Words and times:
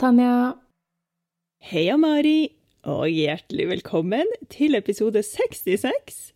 Tanja. 0.00 0.54
Heia, 1.60 1.98
Mari, 2.00 2.54
og 2.88 3.02
hjertelig 3.12 3.66
velkommen 3.68 4.30
til 4.48 4.78
episode 4.78 5.20
66. 5.20 6.30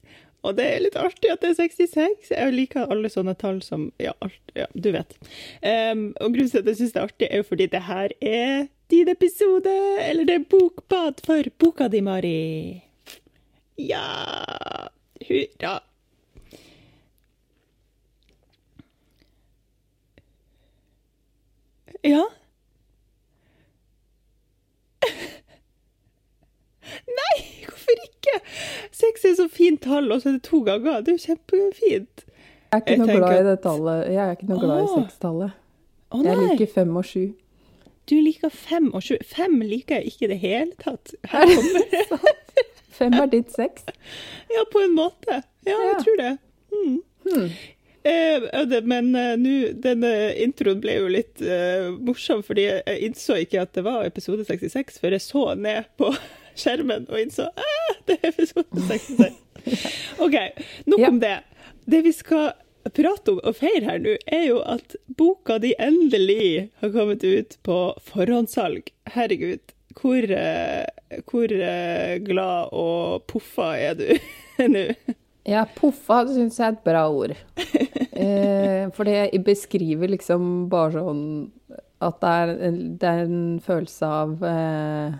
Og 0.45 0.59
det 0.59 0.67
er 0.69 0.83
litt 0.85 0.99
artig 1.01 1.31
at 1.33 1.41
det 1.41 1.55
er 1.55 1.57
66. 1.63 2.29
Jeg 2.35 2.53
liker 2.53 2.93
alle 2.93 3.09
sånne 3.09 3.33
tall 3.41 3.63
som 3.65 3.87
Ja, 4.03 4.13
alt, 4.21 4.53
ja 4.53 4.69
du 4.77 4.91
vet. 4.93 5.17
Um, 5.65 6.11
og 6.21 6.37
grunnen 6.37 6.53
til 6.53 6.61
at 6.61 6.69
jeg 6.69 6.83
syns 6.83 6.93
det 6.93 7.01
er 7.01 7.09
artig, 7.09 7.31
er 7.31 7.41
jo 7.41 7.49
fordi 7.55 7.71
det 7.73 7.83
her 7.89 8.15
er 8.21 8.69
din 8.93 9.15
episode, 9.15 9.79
eller 10.11 10.29
det 10.29 10.37
er 10.43 10.47
bokbad 10.53 11.25
for 11.25 11.51
boka 11.57 11.89
di, 11.89 12.05
Mari. 12.05 12.37
Ja 13.81 14.05
Hurra. 15.25 15.79
Ja? 22.05 22.29
Nei, 27.19 27.37
hvorfor 27.67 28.01
ikke? 28.05 28.35
Seks 28.95 29.25
er 29.25 29.35
så 29.39 29.47
fint 29.53 29.81
tall, 29.85 30.11
og 30.13 30.21
så 30.23 30.31
er 30.31 30.37
det 30.39 30.45
to 30.47 30.61
ganger. 30.67 31.01
Det 31.05 31.15
er 31.15 31.19
jo 31.19 31.25
kjempefint. 31.33 32.25
Jeg 32.75 32.75
er 32.75 32.83
ikke 32.83 32.99
noe 33.01 33.17
glad 33.21 33.39
i 33.39 33.47
det 33.49 33.57
tallet. 33.65 34.03
Jeg 34.13 34.21
er 34.25 34.35
ikke 34.37 34.49
noe 34.51 34.61
glad 34.63 34.83
i 34.85 34.91
sekstallet. 34.93 35.57
Jeg 36.25 36.37
liker 36.45 36.71
fem 36.75 36.93
og 37.01 37.07
sju. 37.09 37.25
du 38.11 38.15
liker 38.21 38.51
fem 38.53 38.91
og 38.95 39.03
sju. 39.03 39.15
Fem 39.25 39.55
liker 39.65 39.97
jeg 40.03 40.13
ikke 40.13 40.27
i 40.27 40.31
det 40.35 40.39
hele 40.43 40.75
tatt. 40.83 41.15
Her 41.33 41.49
kommer 41.55 41.87
det. 41.95 42.05
Fem 42.95 43.11
er 43.19 43.27
ditt 43.27 43.49
seks. 43.51 43.89
Ja, 44.55 44.61
på 44.71 44.79
en 44.85 44.93
måte. 44.95 45.41
Ja, 45.67 45.73
jeg 45.73 45.89
Ja. 45.89 45.95
tror 46.05 46.17
det. 46.21 46.29
Mm. 46.71 46.99
Hmm. 47.25 47.49
Eh, 48.05 48.81
men 48.85 49.15
eh, 49.17 49.35
nå, 49.41 49.53
denne 49.81 50.11
introen 50.45 50.81
ble 50.83 50.99
jo 50.99 51.07
litt 51.09 51.41
uh, 51.41 51.89
morsom, 52.05 52.43
fordi 52.45 52.67
jeg 52.69 52.99
innså 53.09 53.39
ikke 53.41 53.63
at 53.65 53.73
det 53.79 53.85
var 53.87 54.05
episode 54.05 54.45
66, 54.45 54.99
før 55.01 55.17
jeg 55.17 55.25
så 55.25 55.45
ned 55.57 55.89
på 55.97 56.11
skjermen 56.61 57.07
og 57.09 57.17
innså 57.23 57.49
ah, 57.49 57.95
det 58.05 58.19
er 58.21 58.29
episode 58.35 58.85
66. 58.91 59.41
OK, 60.21 60.37
nok 60.93 61.01
Ja. 61.01 61.09
om 61.09 61.23
det. 61.23 61.39
Det 61.89 62.03
vi 62.05 62.13
skal 62.13 62.53
prate 62.93 63.33
om 63.33 63.41
og 63.41 63.57
feire 63.57 63.89
her 63.89 64.03
nå, 64.05 64.19
er 64.29 64.45
jo 64.51 64.61
at 64.69 64.97
boka 65.17 65.57
di 65.63 65.73
endelig 65.81 66.69
har 66.83 66.93
kommet 66.93 67.25
ut 67.25 67.57
på 67.65 67.79
forhåndssalg. 68.11 68.93
Herregud, 69.17 69.73
hvor, 69.97 70.29
eh, 70.29 70.85
hvor 71.31 71.53
eh, 71.57 72.19
glad 72.27 72.75
og 72.77 73.25
poffa 73.33 73.73
er 73.81 73.97
du 73.97 74.09
nå? 74.77 74.91
Ja, 75.47 75.67
poffa 75.77 76.23
syns 76.31 76.57
jeg 76.59 76.67
er 76.71 76.77
et 76.79 76.85
bra 76.87 77.07
ord. 77.13 77.37
Eh, 78.15 78.85
for 78.95 79.03
det 79.09 79.33
beskriver 79.45 80.07
liksom 80.13 80.69
bare 80.71 80.93
sånn 81.03 81.23
at 82.07 82.21
det 82.23 82.31
er, 82.31 82.53
en- 82.69 82.93
det 83.03 83.09
er 83.11 83.23
en 83.25 83.41
følelse 83.61 84.07
av 84.07 84.45
eh, 84.47 85.17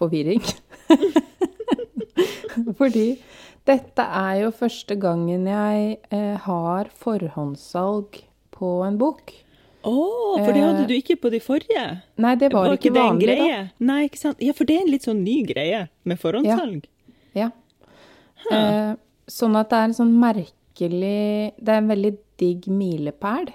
forvirring. 0.00 0.42
Fordi 2.80 3.04
dette 3.70 4.04
er 4.04 4.40
jo 4.42 4.50
første 4.58 4.96
gangen 5.00 5.46
jeg 5.50 5.96
eh, 6.10 6.34
har 6.48 6.90
forhåndssalg 6.98 8.20
på 8.56 8.72
en 8.86 8.98
bok. 9.00 9.32
Å, 9.86 9.94
for 10.42 10.50
det 10.50 10.64
hadde 10.66 10.86
du 10.90 10.94
ikke 10.98 11.14
på 11.22 11.30
de 11.30 11.38
forrige? 11.46 11.86
Nei, 12.18 12.34
det 12.40 12.50
var, 12.52 12.72
ikke 12.74 12.90
det 12.90 13.04
en 13.06 13.20
greie? 13.22 13.38
da. 13.70 13.86
Nei, 13.86 14.00
ikke 14.08 14.18
sant? 14.24 14.42
Ja, 14.42 14.50
for 14.56 14.66
det 14.66 14.80
er 14.80 14.86
en 14.88 14.90
litt 14.96 15.06
sånn 15.06 15.22
ny 15.22 15.38
greie 15.46 15.84
med 16.02 16.18
forhåndssalg. 16.18 16.88
Ja. 17.38 17.52
Eh, 18.50 18.96
sånn 19.30 19.56
at 19.58 19.70
det 19.70 19.76
er 19.78 19.84
en 19.90 19.94
sånn 19.96 20.12
merkelig 20.20 21.52
Det 21.56 21.68
er 21.72 21.78
en 21.80 21.88
veldig 21.88 22.14
digg 22.38 22.66
milepæl. 22.68 23.46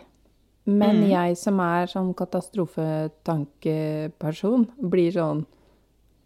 Men 0.66 0.96
Mm. 1.04 1.10
jeg 1.10 1.38
som 1.38 1.60
er 1.60 1.86
sånn 1.90 2.14
katastrofetankeperson, 2.18 4.68
blir 4.90 5.12
sånn 5.12 5.46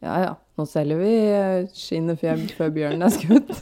Ja 0.04 0.20
ja, 0.22 0.36
nå 0.58 0.66
selger 0.68 0.98
vi 1.00 1.14
eh, 1.34 1.68
skinnet 1.74 2.20
før, 2.22 2.38
før 2.58 2.70
bjørnen 2.76 3.04
er 3.04 3.10
skutt. 3.16 3.52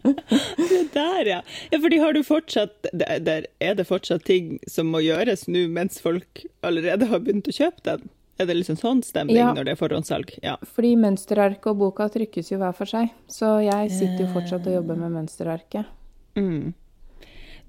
Det 0.00 0.92
der, 0.94 1.26
ja. 1.26 1.40
ja. 1.72 1.78
Fordi 1.78 1.98
har 2.00 2.12
du 2.16 2.22
fortsatt 2.24 2.86
der, 2.92 3.18
der, 3.20 3.46
Er 3.60 3.74
det 3.74 3.86
fortsatt 3.86 4.24
ting 4.24 4.58
som 4.68 4.86
må 4.92 4.98
gjøres 5.04 5.46
nå 5.48 5.66
mens 5.68 6.00
folk 6.02 6.44
allerede 6.66 7.06
har 7.10 7.20
begynt 7.20 7.48
å 7.50 7.54
kjøpe 7.54 7.82
den? 7.84 8.08
Er 8.40 8.46
det 8.48 8.56
liksom 8.56 8.78
sånn 8.80 9.02
stemning 9.04 9.36
Ja. 9.36 9.50
når 9.52 9.66
det 9.68 9.72
er 9.74 9.80
forhåndssalg? 9.80 10.30
Ja. 10.42 10.54
Fordi 10.64 10.94
mønsterarket 10.96 11.66
og 11.74 11.76
boka 11.82 12.06
trykkes 12.08 12.48
jo 12.54 12.58
hver 12.62 12.72
for 12.76 12.88
seg. 12.88 13.10
Så 13.28 13.58
jeg 13.66 13.90
sitter 13.92 14.24
jo 14.24 14.30
fortsatt 14.32 14.66
og 14.66 14.78
jobber 14.80 14.96
med 14.96 15.12
mønsterarket. 15.18 15.84
Mm. 16.40 16.72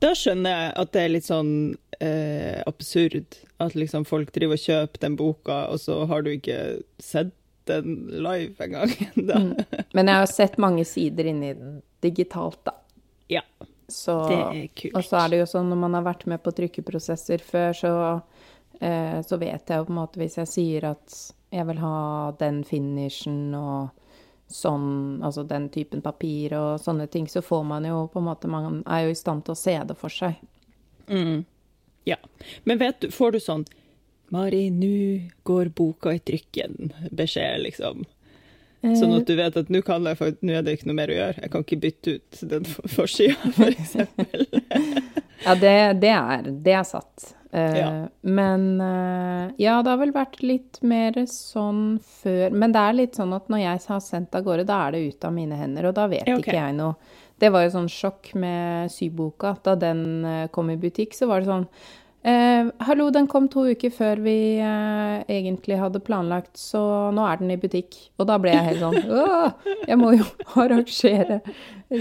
Da 0.01 0.13
skjønner 0.17 0.49
jeg 0.55 0.73
at 0.81 0.91
det 0.95 1.01
er 1.03 1.11
litt 1.13 1.27
sånn 1.27 1.51
eh, 2.01 2.63
absurd 2.65 3.35
at 3.61 3.75
liksom 3.77 4.05
folk 4.09 4.31
driver 4.33 4.57
og 4.57 4.63
kjøper 4.63 5.03
den 5.03 5.15
boka, 5.19 5.59
og 5.69 5.77
så 5.83 5.99
har 6.09 6.23
du 6.25 6.31
ikke 6.31 6.57
sett 6.97 7.35
den 7.69 8.07
live 8.23 8.55
engang. 8.65 8.89
Mm. 9.21 9.53
Men 9.93 10.07
jeg 10.09 10.15
har 10.23 10.25
sett 10.31 10.57
mange 10.57 10.83
sider 10.87 11.27
inni 11.29 11.51
den 11.53 11.81
digitalt, 12.01 12.57
da. 12.65 12.73
Ja, 13.29 13.41
Så, 13.87 14.15
det 14.29 14.39
er 14.39 14.67
kult. 14.73 14.95
Og 14.95 15.03
så 15.05 15.19
er 15.21 15.29
det 15.29 15.39
jo 15.43 15.45
sånn 15.51 15.69
når 15.69 15.77
man 15.83 15.93
har 15.99 16.03
vært 16.07 16.25
med 16.31 16.41
på 16.43 16.51
trykkeprosesser 16.57 17.43
før, 17.43 17.73
så, 17.77 17.91
så 18.81 19.37
vet 19.37 19.69
jeg 19.69 19.77
jo 19.77 19.85
på 19.85 19.93
en 19.93 19.99
måte 20.01 20.17
hvis 20.21 20.37
jeg 20.41 20.47
sier 20.49 20.85
at 20.89 21.15
jeg 21.53 21.67
vil 21.67 21.77
ha 21.83 22.31
den 22.39 22.63
finishen 22.65 23.53
og 23.53 23.89
sånn, 24.51 25.21
altså 25.23 25.43
den 25.47 25.69
typen 25.71 26.01
papir 26.03 26.55
og 26.57 26.79
sånne 26.83 27.05
ting, 27.11 27.27
så 27.29 27.43
får 27.45 27.63
man 27.67 27.85
jo 27.87 28.05
på 28.11 28.19
en 28.19 28.25
måte 28.27 28.49
Man 28.51 28.81
er 28.87 29.05
jo 29.05 29.11
i 29.13 29.19
stand 29.19 29.45
til 29.45 29.53
å 29.53 29.59
se 29.59 29.75
det 29.87 29.95
for 29.99 30.11
seg. 30.11 30.39
Mm. 31.07 31.43
Ja. 32.09 32.17
Men 32.63 32.79
vet 32.81 32.99
du, 33.03 33.11
får 33.13 33.31
du 33.37 33.39
sånn 33.43 33.65
Mari, 34.31 34.69
nå 34.71 35.29
går 35.43 35.69
boka 35.75 36.13
i 36.15 36.19
trykken, 36.23 36.93
beskjed, 37.11 37.61
liksom. 37.65 38.05
Sånn 38.81 39.11
at 39.13 39.27
du 39.27 39.35
vet 39.37 39.57
at 39.59 39.67
nå 39.69 39.81
kan 39.85 40.07
jeg, 40.07 40.17
for 40.17 40.37
nå 40.41 40.53
er 40.55 40.63
det 40.65 40.77
ikke 40.77 40.87
noe 40.89 40.97
mer 40.97 41.11
å 41.11 41.17
gjøre. 41.17 41.41
Jeg 41.43 41.51
kan 41.53 41.65
ikke 41.65 41.79
bytte 41.83 42.13
ut 42.15 42.39
den 42.53 42.63
for- 42.65 42.93
forsida, 42.95 43.51
for 43.57 43.75
eksempel. 43.83 44.47
Ja, 45.43 45.53
det, 45.59 45.75
det, 46.01 46.13
er, 46.15 46.47
det 46.63 46.73
er 46.79 46.87
satt. 46.87 47.27
Eh, 47.51 47.77
Ja. 47.77 47.89
Men 48.21 48.81
eh, 48.81 49.51
ja, 49.59 49.81
det 49.83 49.89
har 49.91 49.97
vel 49.99 50.13
vært 50.15 50.41
litt 50.43 50.79
mer 50.81 51.17
sånn 51.27 51.99
før. 51.99 52.51
Men 52.51 52.71
det 52.71 52.79
er 52.83 52.93
litt 52.99 53.17
sånn 53.19 53.33
at 53.35 53.49
når 53.51 53.63
jeg 53.65 53.81
har 53.87 54.03
sendt 54.05 54.35
av 54.35 54.45
gårde, 54.45 54.67
da 54.69 54.85
er 54.87 54.91
det 54.95 55.01
ut 55.09 55.25
av 55.27 55.33
mine 55.35 55.57
hender, 55.59 55.89
og 55.89 55.97
da 55.97 56.07
vet 56.11 56.23
okay. 56.27 56.39
ikke 56.39 56.55
jeg 56.59 56.77
noe. 56.77 56.95
Det 57.41 57.49
var 57.49 57.65
jo 57.65 57.73
sånn 57.73 57.89
sjokk 57.89 58.35
med 58.37 58.91
syboka. 58.93 59.55
Da 59.65 59.75
den 59.75 60.05
eh, 60.25 60.47
kom 60.53 60.69
i 60.69 60.77
butikk, 60.79 61.15
så 61.17 61.25
var 61.27 61.41
det 61.41 61.49
sånn 61.49 61.65
eh, 62.23 62.69
Hallo, 62.85 63.09
den 63.11 63.25
kom 63.27 63.47
to 63.49 63.63
uker 63.73 63.89
før 63.95 64.21
vi 64.21 64.37
eh, 64.61 65.23
egentlig 65.25 65.79
hadde 65.81 66.03
planlagt, 66.05 66.53
så 66.61 67.09
nå 67.11 67.25
er 67.25 67.41
den 67.41 67.51
i 67.55 67.57
butikk. 67.59 67.97
Og 68.21 68.29
da 68.29 68.37
ble 68.39 68.53
jeg 68.53 68.67
helt 68.69 68.83
sånn 68.85 69.11
Åh, 69.25 69.69
jeg 69.89 69.97
må 69.99 70.13
jo 70.19 70.27
arrangere 70.63 71.41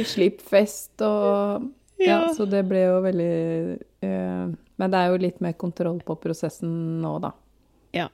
slippfest 0.05 1.03
og 1.03 1.71
ja, 2.01 2.07
Ja. 2.07 2.19
så 2.33 2.47
det 2.49 2.63
ble 2.69 2.85
jo 2.87 3.01
veldig 3.05 3.33
eh, 4.07 4.45
Men 4.81 4.93
det 4.93 5.03
er 5.03 5.13
jo 5.13 5.21
litt 5.21 5.45
mer 5.45 5.55
kontroll 5.61 6.01
på 6.07 6.17
prosessen 6.23 6.73
nå, 7.03 7.19
da. 7.23 7.35
Ja. 7.97 8.09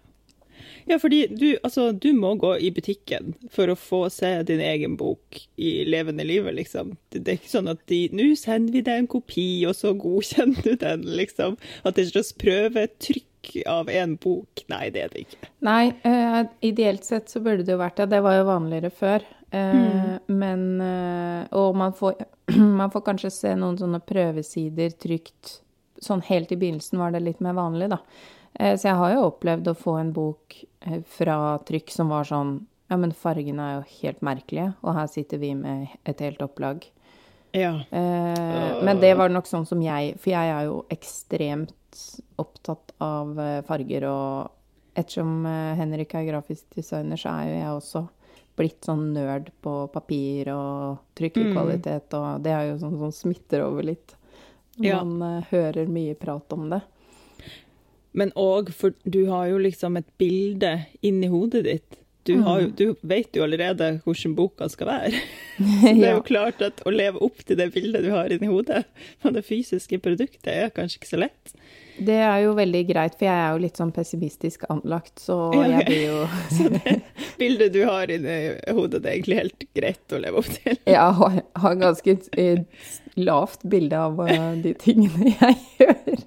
Ja, 0.86 0.98
fordi 0.98 1.26
du, 1.26 1.56
altså, 1.62 1.90
du 1.92 2.12
må 2.14 2.34
gå 2.40 2.52
i 2.62 2.70
butikken 2.74 3.34
for 3.52 3.70
å 3.70 3.78
få 3.78 4.06
se 4.12 4.30
din 4.46 4.62
egen 4.62 4.96
bok 4.98 5.40
i 5.58 5.84
levende 5.88 6.24
livet, 6.26 6.54
liksom. 6.58 6.94
Det, 7.10 7.24
det 7.26 7.32
er 7.32 7.40
ikke 7.40 7.54
sånn 7.56 7.72
at 7.72 7.82
de 7.90 8.00
Nå 8.16 8.28
sender 8.38 8.76
vi 8.76 8.84
deg 8.86 9.02
en 9.02 9.10
kopi, 9.10 9.48
og 9.68 9.74
så 9.78 9.94
godkjenner 9.98 10.62
du 10.62 10.76
den, 10.80 11.06
liksom. 11.18 11.58
At 11.82 11.96
det 11.98 12.06
er 12.06 12.12
slags 12.14 12.32
prøvetrykk 12.38 13.52
av 13.70 13.90
en 13.90 14.16
bok. 14.22 14.64
Nei, 14.72 14.86
det 14.94 15.04
er 15.04 15.12
det 15.12 15.26
ikke. 15.26 15.50
Nei, 15.66 15.90
uh, 16.06 16.42
ideelt 16.66 17.06
sett 17.06 17.30
så 17.30 17.42
burde 17.42 17.66
det 17.66 17.74
jo 17.74 17.82
vært 17.82 18.00
det. 18.02 18.10
Det 18.14 18.22
var 18.26 18.40
jo 18.40 18.48
vanligere 18.48 18.90
før. 18.94 19.26
Eh, 19.54 20.16
Men 20.26 20.80
uh, 20.82 21.46
Og 21.54 21.76
man 21.78 21.94
får, 21.94 22.18
man 22.80 22.90
får 22.90 23.04
kanskje 23.06 23.30
se 23.30 23.54
noen 23.58 23.78
sånne 23.78 24.02
prøvesider 24.02 24.94
trygt 24.98 25.60
Sånn 26.02 26.22
helt 26.28 26.52
i 26.52 26.56
begynnelsen 26.56 26.98
var 26.98 27.12
det 27.14 27.22
litt 27.24 27.40
mer 27.40 27.56
vanlig, 27.56 27.90
da. 27.90 27.98
Eh, 28.58 28.76
Så 28.76 28.88
jeg 28.88 28.96
har 28.96 29.12
jo 29.14 29.26
opplevd 29.30 29.68
å 29.68 29.76
få 29.76 29.98
en 30.00 30.12
bok 30.12 30.56
eh, 30.86 31.00
fra 31.04 31.58
trykk 31.66 31.90
som 31.90 32.08
var 32.08 32.24
sånn 32.24 32.66
Ja, 32.88 32.96
men 32.96 33.10
fargene 33.10 33.62
er 33.64 33.72
jo 33.80 33.86
helt 34.02 34.20
merkelige, 34.22 34.74
og 34.82 34.94
her 34.94 35.08
sitter 35.10 35.38
vi 35.42 35.54
med 35.58 35.88
et 36.06 36.20
helt 36.22 36.38
opplag. 36.44 36.84
Ja. 37.52 37.72
Eh, 37.90 38.84
men 38.84 39.00
det 39.00 39.16
var 39.18 39.28
nok 39.28 39.46
sånn 39.46 39.66
som 39.66 39.80
jeg 39.82 40.14
For 40.20 40.30
jeg 40.30 40.52
er 40.54 40.68
jo 40.68 40.84
ekstremt 40.90 41.72
opptatt 42.38 42.92
av 43.00 43.34
farger, 43.66 44.04
og 44.04 44.50
ettersom 44.94 45.46
Henrik 45.78 46.14
er 46.14 46.26
grafisk 46.28 46.64
designer, 46.76 47.16
så 47.16 47.32
er 47.32 47.48
jo 47.48 47.54
jeg 47.56 47.76
også 47.80 48.08
blitt 48.56 48.84
sånn 48.84 49.12
nerd 49.14 49.50
på 49.64 49.72
papir 49.92 50.48
og 50.52 50.98
trykkekvalitet, 51.16 52.12
og 52.16 52.42
det 52.44 52.52
er 52.52 52.68
jo 52.70 52.78
sånn 52.80 52.98
som 52.98 53.12
smitter 53.12 53.64
over 53.64 53.82
litt. 53.84 54.14
Ja. 54.82 55.02
Man 55.04 55.22
eh, 55.22 55.44
hører 55.50 55.88
mye 55.90 56.14
prat 56.14 56.52
om 56.52 56.68
det. 56.70 56.80
Men 58.16 58.32
òg 58.32 58.72
for 58.72 58.96
du 59.04 59.26
har 59.28 59.50
jo 59.50 59.60
liksom 59.60 59.98
et 60.00 60.08
bilde 60.20 60.72
inni 61.04 61.28
hodet 61.32 61.64
ditt 61.66 61.98
du, 62.26 62.34
har 62.46 62.66
du 62.76 62.84
vet 63.06 63.36
jo 63.36 63.44
allerede 63.46 63.96
hvordan 64.04 64.34
boka 64.38 64.68
skal 64.72 64.90
være. 64.90 65.22
Så 65.58 65.94
det 65.96 66.08
er 66.10 66.16
jo 66.18 66.26
klart 66.26 66.62
at 66.64 66.82
å 66.86 66.92
leve 66.94 67.22
opp 67.24 67.42
til 67.46 67.58
det 67.60 67.70
bildet 67.74 68.04
du 68.06 68.12
har 68.14 68.32
inni 68.32 68.50
hodet 68.50 68.84
av 69.22 69.36
det 69.36 69.44
fysiske 69.46 70.00
produktet, 70.04 70.52
er 70.52 70.74
kanskje 70.74 71.00
ikke 71.00 71.12
så 71.14 71.22
lett. 71.24 71.56
Det 71.96 72.16
er 72.20 72.42
jo 72.44 72.52
veldig 72.56 72.82
greit, 72.90 73.14
for 73.16 73.24
jeg 73.24 73.40
er 73.40 73.54
jo 73.54 73.60
litt 73.62 73.78
sånn 73.80 73.92
pessimistisk 73.96 74.66
anlagt, 74.72 75.14
så 75.22 75.38
jeg 75.56 75.86
blir 75.88 76.02
jo 76.04 76.18
Så 76.56 76.68
det 76.74 76.98
bildet 77.40 77.72
du 77.72 77.80
har 77.88 78.12
inni 78.12 78.36
hodet, 78.76 79.00
det 79.00 79.10
er 79.10 79.14
egentlig 79.14 79.40
helt 79.40 79.66
greit 79.78 80.12
å 80.12 80.20
leve 80.20 80.42
opp 80.42 80.50
til? 80.58 80.76
Jeg 80.84 81.16
har, 81.22 81.80
ganske 81.80 82.16
lavt 83.16 83.64
bilde 83.64 84.04
av 84.10 84.20
eh, 84.28 84.52
de 84.66 84.76
tingene 84.80 85.32
jeg 85.32 85.58
gjør. 85.80 86.22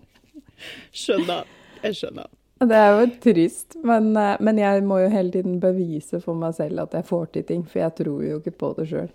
Skjønner. 0.90 1.56
Jeg 1.84 2.02
skjønner. 2.02 2.28
Det 2.60 2.76
er 2.76 2.98
jo 2.98 3.06
trist, 3.24 3.78
men, 3.88 4.10
eh, 4.18 4.36
men, 4.44 4.58
jeg 4.60 4.84
må 4.84 5.00
jo 5.00 5.12
hele 5.14 5.32
tiden 5.32 5.60
bevise 5.64 6.20
for 6.20 6.36
meg 6.36 6.58
selv 6.58 6.84
at 6.84 6.98
jeg 6.98 7.08
får 7.08 7.30
til 7.36 7.46
ting, 7.48 7.62
for 7.64 7.80
jeg 7.80 7.96
tror 8.02 8.26
jo 8.26 8.40
ikke 8.42 8.56
på 8.60 8.74
det 8.80 8.90
sjøl. 8.90 9.14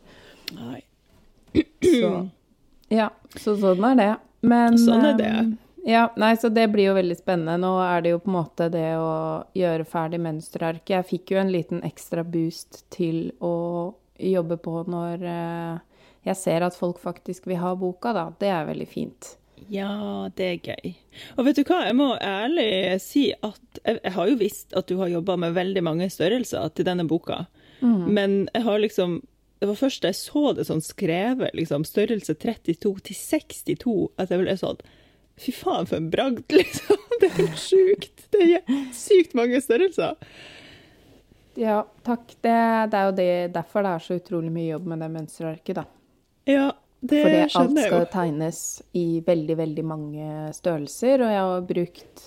Så 1.84 2.12
ja, 2.92 3.10
så 3.36 3.54
sånn 3.60 3.84
er 3.90 4.00
det. 4.00 4.14
Men 4.44 4.78
Sånn 4.80 5.04
er 5.08 5.14
det. 5.18 5.30
Um, 5.32 5.52
ja, 5.88 6.06
nei, 6.20 6.32
så 6.40 6.48
det 6.52 6.66
blir 6.72 6.90
jo 6.90 6.96
veldig 6.96 7.16
spennende. 7.16 7.56
Nå 7.60 7.72
er 7.84 8.04
det 8.04 8.14
jo 8.14 8.20
på 8.24 8.30
en 8.30 8.36
måte 8.38 8.68
det 8.72 8.90
å 9.00 9.44
gjøre 9.56 9.86
ferdig 9.88 10.20
mønsterarket. 10.24 10.94
Jeg 10.96 11.08
fikk 11.08 11.34
jo 11.34 11.40
en 11.42 11.52
liten 11.52 11.84
ekstra 11.84 12.24
boost 12.24 12.84
til 12.94 13.28
å 13.44 13.92
jobbe 14.20 14.56
på 14.62 14.84
når 14.88 15.24
uh, 15.24 16.04
jeg 16.24 16.40
ser 16.40 16.64
at 16.64 16.76
folk 16.78 17.00
faktisk 17.02 17.48
vil 17.50 17.60
ha 17.60 17.74
boka, 17.76 18.14
da. 18.16 18.28
Det 18.40 18.52
er 18.52 18.68
veldig 18.68 18.88
fint. 18.88 19.34
Ja, 19.72 20.28
det 20.36 20.46
er 20.46 20.72
gøy. 20.72 20.94
Og 21.36 21.46
vet 21.46 21.58
du 21.58 21.64
hva, 21.68 21.84
jeg 21.88 21.96
må 21.98 22.08
ærlig 22.20 22.98
si 23.02 23.28
at 23.34 23.80
jeg, 23.80 24.00
jeg 24.00 24.14
har 24.16 24.30
jo 24.30 24.40
visst 24.40 24.74
at 24.76 24.88
du 24.90 24.98
har 25.00 25.12
jobba 25.12 25.36
med 25.40 25.54
veldig 25.56 25.84
mange 25.86 26.08
størrelser 26.12 26.72
til 26.74 26.88
denne 26.88 27.06
boka, 27.08 27.44
mm. 27.80 28.02
men 28.10 28.42
jeg 28.52 28.66
har 28.66 28.82
liksom 28.82 29.22
Det 29.62 29.68
var 29.70 29.78
først 29.78 30.02
da 30.02 30.10
jeg 30.10 30.18
så 30.18 30.52
det 30.52 30.66
sånn 30.68 30.82
skrevet, 30.84 31.54
liksom 31.56 31.86
størrelse 31.88 32.34
32 32.34 32.74
til 33.06 33.16
62, 33.16 33.94
at 34.20 34.30
jeg 34.30 34.42
ble 34.42 34.56
sånn 34.60 34.82
Fy 35.40 35.50
faen, 35.50 35.86
for 35.86 35.96
en 35.96 36.10
bragd, 36.12 36.52
liksom. 36.58 37.00
Det 37.20 37.26
er 37.26 37.38
helt 37.40 37.58
sjukt. 37.58 38.26
Det 38.30 38.44
er 38.58 38.76
sykt 38.94 39.34
mange 39.34 39.58
størrelser. 39.62 40.14
Ja, 41.58 41.80
takk. 42.06 42.28
Det, 42.38 42.54
det 42.92 43.00
er 43.00 43.08
jo 43.08 43.16
det, 43.18 43.32
derfor 43.54 43.82
det 43.86 43.96
er 43.96 44.04
så 44.04 44.18
utrolig 44.20 44.52
mye 44.54 44.68
jobb 44.72 44.86
med 44.92 45.02
det 45.02 45.10
mønsterarket, 45.14 45.80
da. 45.80 45.84
Ja, 46.50 46.68
det 47.04 47.20
Fordi 47.20 47.40
alt 47.60 47.80
skal 47.84 48.06
tegnes 48.08 48.58
i 48.96 49.20
veldig, 49.26 49.56
veldig 49.58 49.82
mange 49.84 50.28
størrelser, 50.56 51.20
og 51.20 51.32
jeg 51.34 51.42
har 51.44 51.66
brukt 51.68 52.22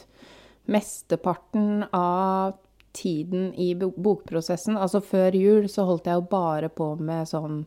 mesteparten 0.69 1.88
av 1.95 2.59
tiden 2.97 3.53
i 3.57 3.71
bokprosessen. 3.75 4.77
Altså 4.77 5.01
før 5.01 5.33
jul 5.33 5.65
så 5.71 5.88
holdt 5.88 6.09
jeg 6.09 6.19
jo 6.19 6.27
bare 6.29 6.69
på 6.69 6.91
med 7.01 7.25
sånn 7.29 7.63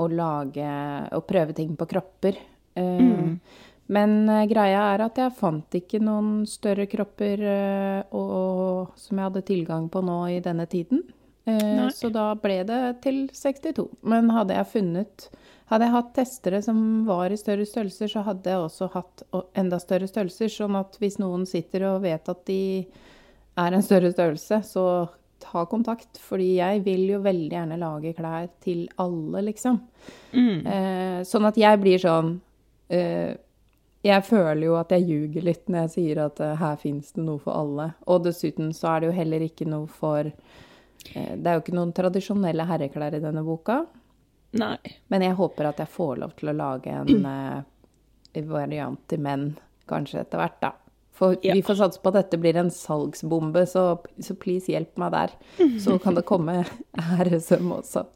å 0.00 0.06
lage 0.08 0.70
og 1.12 1.26
prøve 1.28 1.56
ting 1.58 1.74
på 1.76 1.88
kropper. 1.90 2.40
Eh, 2.72 3.04
mm. 3.04 3.36
Men 3.92 4.16
uh, 4.30 4.46
greia 4.48 4.86
er 4.94 5.04
at 5.10 5.20
jeg 5.20 5.36
fant 5.36 5.76
ikke 5.76 6.00
noen 6.00 6.46
større 6.48 6.86
kropper 6.88 7.44
og, 8.14 8.28
og, 8.40 8.92
som 8.96 9.18
jeg 9.18 9.28
hadde 9.28 9.48
tilgang 9.50 9.90
på 9.92 10.00
nå 10.06 10.20
i 10.38 10.40
denne 10.44 10.64
tiden. 10.70 11.04
Nei. 11.50 11.88
så 11.96 12.12
da 12.14 12.30
ble 12.38 12.60
det 12.68 12.82
til 13.02 13.24
62. 13.34 13.88
Men 14.06 14.28
hadde 14.30 14.54
jeg 14.54 14.70
funnet 14.70 15.24
hadde 15.70 15.86
jeg 15.86 15.94
hatt 15.94 16.10
testere 16.16 16.58
som 16.64 16.78
var 17.06 17.30
i 17.30 17.38
større 17.38 17.66
størrelser, 17.68 18.10
så 18.10 18.24
hadde 18.26 18.50
jeg 18.50 18.64
også 18.64 18.90
hatt 18.90 19.22
enda 19.58 19.78
større 19.78 20.08
størrelser. 20.10 20.50
Sånn 20.50 20.78
at 20.80 20.98
hvis 20.98 21.20
noen 21.22 21.46
sitter 21.46 21.86
og 21.92 22.02
vet 22.02 22.26
at 22.32 22.40
de 22.50 22.62
er 23.60 23.76
en 23.76 23.84
større 23.84 24.10
størrelse, 24.10 24.62
så 24.66 24.84
ta 25.40 25.62
kontakt. 25.70 26.18
Fordi 26.22 26.56
jeg 26.56 26.82
vil 26.86 27.04
jo 27.12 27.20
veldig 27.22 27.54
gjerne 27.54 27.78
lage 27.80 28.14
klær 28.18 28.48
til 28.64 28.88
alle, 29.00 29.44
liksom. 29.46 29.78
Mm. 30.34 30.66
Eh, 30.74 31.20
sånn 31.28 31.46
at 31.46 31.60
jeg 31.60 31.80
blir 31.82 32.00
sånn 32.00 32.34
eh, 32.88 33.36
Jeg 34.00 34.24
føler 34.24 34.62
jo 34.64 34.76
at 34.78 34.94
jeg 34.94 35.04
ljuger 35.04 35.44
litt 35.44 35.66
når 35.68 35.82
jeg 35.84 35.92
sier 35.92 36.22
at 36.24 36.40
eh, 36.40 36.54
her 36.56 36.78
fins 36.80 37.14
det 37.14 37.24
noe 37.28 37.38
for 37.42 37.54
alle. 37.54 37.92
Og 38.10 38.24
dessuten 38.26 38.74
så 38.74 38.94
er 38.94 39.00
det 39.00 39.10
jo 39.12 39.16
heller 39.20 39.46
ikke 39.46 39.68
noe 39.68 39.86
for 39.86 40.26
eh, 40.26 41.32
Det 41.36 41.46
er 41.46 41.54
jo 41.54 41.62
ikke 41.62 41.78
noen 41.78 41.94
tradisjonelle 41.94 42.66
herreklær 42.66 43.14
i 43.14 43.22
denne 43.22 43.46
boka. 43.46 43.84
Nei. 44.58 44.76
Men 45.08 45.22
jeg 45.22 45.38
håper 45.38 45.70
at 45.70 45.82
jeg 45.82 45.92
får 45.94 46.22
lov 46.24 46.36
til 46.38 46.52
å 46.52 46.56
lage 46.58 46.94
en 46.94 47.26
uh, 47.34 48.46
variant 48.50 49.02
til 49.10 49.22
menn 49.22 49.50
kanskje 49.90 50.24
etter 50.24 50.42
hvert, 50.42 50.60
da. 50.62 50.74
For 51.20 51.36
ja. 51.44 51.52
vi 51.54 51.62
får 51.62 51.76
satse 51.76 52.00
på 52.00 52.08
at 52.12 52.16
dette 52.22 52.38
blir 52.40 52.56
en 52.56 52.70
salgsbombe, 52.72 53.66
så, 53.68 53.84
så 54.24 54.36
please 54.40 54.72
hjelp 54.72 54.96
meg 55.02 55.12
der. 55.12 55.34
Så 55.84 55.98
kan 56.00 56.16
det 56.16 56.24
komme 56.28 56.62
æresøm 56.96 57.74
også. 57.76 58.06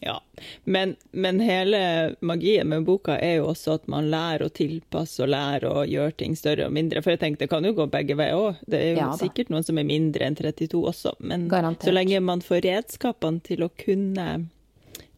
Ja, 0.00 0.22
men, 0.64 0.96
men, 1.10 1.40
hele 1.40 1.78
magien 2.20 2.68
med 2.68 2.84
boka 2.84 3.14
er 3.18 3.38
jo 3.38 3.46
også 3.52 3.78
at 3.78 3.86
man 3.88 4.10
lærer 4.12 4.46
å 4.46 4.52
tilpasse 4.52 5.22
og 5.24 5.30
lærer 5.32 5.64
å 5.70 5.84
gjøre 5.88 6.16
ting 6.20 6.36
større 6.36 6.66
og 6.68 6.74
mindre. 6.76 7.00
For 7.04 7.14
jeg 7.14 7.22
tenkte 7.22 7.46
det 7.46 7.52
kan 7.54 7.64
jo 7.64 7.72
gå 7.78 7.86
begge 7.94 8.18
veier 8.18 8.36
òg. 8.36 8.60
Det 8.66 8.82
er 8.82 8.90
jo 8.90 9.00
ja, 9.04 9.08
sikkert 9.16 9.54
noen 9.54 9.64
som 9.66 9.80
er 9.80 9.88
mindre 9.88 10.26
enn 10.26 10.36
32 10.36 10.82
også. 10.92 11.14
Men 11.24 11.46
Garantert. 11.52 11.88
så 11.88 11.94
lenge 11.94 12.20
man 12.24 12.44
får 12.44 12.66
redskapene 12.66 13.40
til 13.46 13.64
å 13.64 13.70
kunne 13.72 14.28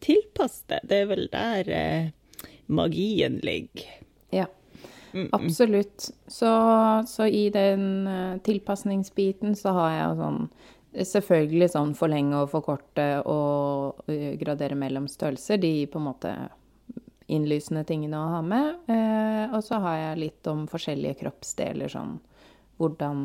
tilpass 0.03 0.63
det. 0.71 0.79
Det 0.89 1.03
er 1.03 1.09
vel 1.09 1.27
der 1.31 1.69
eh, 1.73 2.47
magien 2.67 3.39
ligger. 3.43 3.87
Ja, 4.29 4.45
mm, 5.11 5.21
mm. 5.21 5.29
absolutt. 5.31 6.09
Så, 6.27 6.51
så, 7.07 7.25
i 7.25 7.49
den 7.49 8.07
uh, 8.07 8.37
tilpasningsbiten 8.45 9.55
så 9.59 9.75
har 9.79 9.95
jeg 9.97 10.19
sånn 10.23 10.43
Selvfølgelig 10.89 11.67
sånn 11.69 11.91
forlenge 11.93 12.33
og 12.33 12.47
forkorte 12.49 13.03
og 13.29 13.99
uh, 14.09 14.31
gradere 14.41 14.73
mellom 14.73 15.05
størrelser. 15.07 15.59
De 15.61 15.85
på 15.85 15.99
en 15.99 16.07
måte 16.07 16.31
innlysende 17.29 17.83
tingene 17.85 18.17
å 18.17 18.31
ha 18.33 18.39
med. 18.41 18.89
Eh, 18.89 19.53
og 19.53 19.61
så 19.61 19.77
har 19.83 19.99
jeg 19.99 20.21
litt 20.23 20.49
om 20.49 20.63
forskjellige 20.71 21.19
kroppsdeler, 21.19 21.93
sånn 21.93 22.15
hvordan 22.81 23.21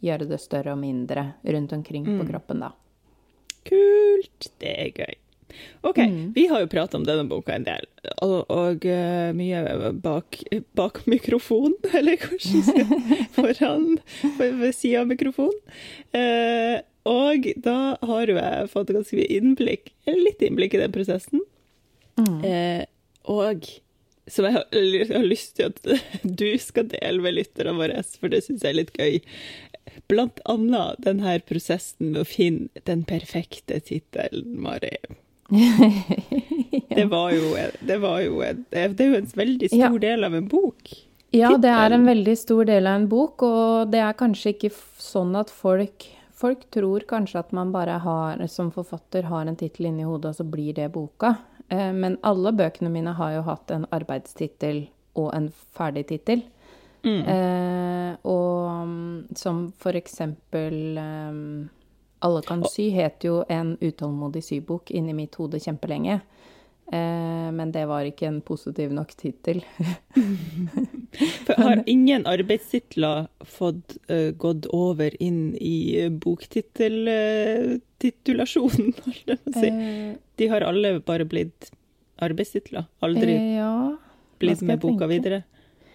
gjøre 0.00 0.30
det 0.30 0.40
større 0.40 0.72
og 0.72 0.80
mindre 0.80 1.26
rundt 1.44 1.76
omkring 1.76 2.06
mm. 2.08 2.18
på 2.22 2.28
kroppen, 2.30 2.64
da. 2.64 2.72
Kult. 3.68 4.50
Det 4.62 4.72
er 4.72 4.92
gøy. 4.96 5.16
OK, 5.80 5.98
mm. 5.98 6.32
vi 6.34 6.46
har 6.50 6.62
jo 6.62 6.70
prata 6.72 6.98
om 6.98 7.06
denne 7.06 7.24
boka 7.30 7.54
en 7.54 7.66
del, 7.66 7.86
og, 8.24 8.50
og 8.52 8.84
uh, 8.84 9.30
mye 9.36 9.92
bak, 10.04 10.40
bak 10.78 11.02
mikrofon, 11.10 11.76
eller 11.98 12.20
hvordan 12.20 13.02
foran, 13.36 13.88
ved 14.38 14.70
sida 14.76 15.02
av 15.04 15.10
mikrofonen. 15.12 15.58
Uh, 16.14 16.78
og 17.08 17.46
da 17.64 17.96
har 18.04 18.28
jo 18.28 18.36
jeg 18.36 18.70
fått 18.72 18.92
ganske 18.92 19.16
mye 19.16 19.34
innblikk, 19.38 19.92
litt 20.08 20.42
innblikk 20.44 20.76
i 20.76 20.82
den 20.82 20.94
prosessen. 20.94 21.44
Mm. 22.18 22.40
Uh, 22.44 22.82
og 23.28 23.68
som 24.28 24.44
jeg 24.44 24.56
har, 24.58 24.66
jeg 24.72 25.08
har, 25.10 25.24
lyst 25.24 25.56
til 25.56 25.70
at 25.70 25.80
du 26.42 26.50
skal 26.60 26.90
dele 26.92 27.24
med 27.24 27.38
lytterne 27.38 27.76
våre, 27.78 28.02
for 28.20 28.32
det 28.32 28.44
syns 28.44 28.64
jeg 28.64 28.74
er 28.74 28.80
litt 28.82 28.98
gøy. 28.98 29.20
Blant 30.10 30.42
annet 30.48 31.00
denne 31.04 31.38
prosessen 31.48 32.12
med 32.12 32.22
å 32.22 32.28
finne 32.28 32.84
den 32.88 33.06
perfekte 33.08 33.80
tittelen, 33.84 34.58
Mari. 34.62 34.94
det, 36.94 37.04
var 37.08 37.32
jo, 37.32 37.52
det, 37.80 37.98
var 38.02 38.20
jo 38.20 38.42
en, 38.44 38.64
det 38.70 38.82
er 38.84 39.08
jo 39.08 39.18
en 39.18 39.30
veldig 39.40 39.70
stor 39.72 39.96
ja. 39.96 40.02
del 40.02 40.28
av 40.28 40.36
en 40.36 40.48
bok. 40.50 40.92
Ja, 41.36 41.54
det 41.60 41.72
er 41.72 41.92
en 41.92 42.06
veldig 42.08 42.36
stor 42.40 42.68
del 42.68 42.88
av 42.88 43.02
en 43.02 43.08
bok, 43.08 43.44
og 43.44 43.90
det 43.92 44.00
er 44.04 44.16
kanskje 44.16 44.54
ikke 44.56 44.72
sånn 45.02 45.36
at 45.38 45.52
folk 45.52 46.14
Folk 46.38 46.68
tror 46.70 47.02
kanskje 47.10 47.40
at 47.40 47.48
man 47.56 47.72
bare 47.74 47.96
har, 47.98 48.44
som 48.46 48.68
forfatter 48.70 49.24
har 49.26 49.48
en 49.50 49.56
tittel 49.58 49.88
inni 49.88 50.04
hodet, 50.06 50.30
og 50.30 50.36
så 50.38 50.44
blir 50.46 50.76
det 50.76 50.84
boka. 50.94 51.32
Eh, 51.66 51.90
men 51.90 52.14
alle 52.22 52.52
bøkene 52.54 52.92
mine 52.94 53.10
har 53.18 53.32
jo 53.34 53.40
hatt 53.48 53.72
en 53.74 53.88
arbeidstittel 53.90 54.84
og 55.18 55.32
en 55.34 55.48
ferdig 55.74 56.04
tittel. 56.12 56.44
Mm. 57.02 57.20
Eh, 57.34 58.12
og 58.22 58.86
mm, 58.86 59.34
som 59.38 59.64
for 59.82 59.98
eksempel 59.98 60.98
um, 60.98 61.66
alle 62.24 62.42
kan 62.46 62.64
sy 62.66 62.90
het 62.94 63.24
jo 63.24 63.44
en 63.48 63.76
utålmodig 63.80 64.44
sybok 64.44 64.90
inni 64.90 65.14
mitt 65.16 65.34
hode 65.38 65.60
kjempelenge. 65.62 66.20
Eh, 66.92 67.52
men 67.52 67.72
det 67.72 67.86
var 67.88 68.04
ikke 68.08 68.26
en 68.30 68.40
positiv 68.40 68.92
nok 68.96 69.12
tittel. 69.20 69.64
har 71.58 71.82
ingen 71.86 72.26
arbeidstitler 72.28 73.26
fått 73.44 73.96
uh, 74.08 74.30
gått 74.32 74.66
over 74.72 75.22
inn 75.22 75.56
i 75.60 76.06
uh, 76.06 76.12
boktitulasjonen, 76.12 78.94
holdt 79.04 79.28
jeg 79.28 79.38
på 79.44 79.50
å 79.52 79.54
si? 79.58 79.68
Eh, 79.68 80.14
De 80.40 80.48
har 80.48 80.62
alle 80.64 81.00
bare 81.04 81.24
blitt 81.28 81.70
arbeidstitler? 82.24 82.84
Aldri 83.04 83.36
ja, 83.58 83.92
blitt 84.40 84.64
med 84.64 84.80
boka 84.80 85.04
tenke? 85.04 85.12
videre? 85.12 85.44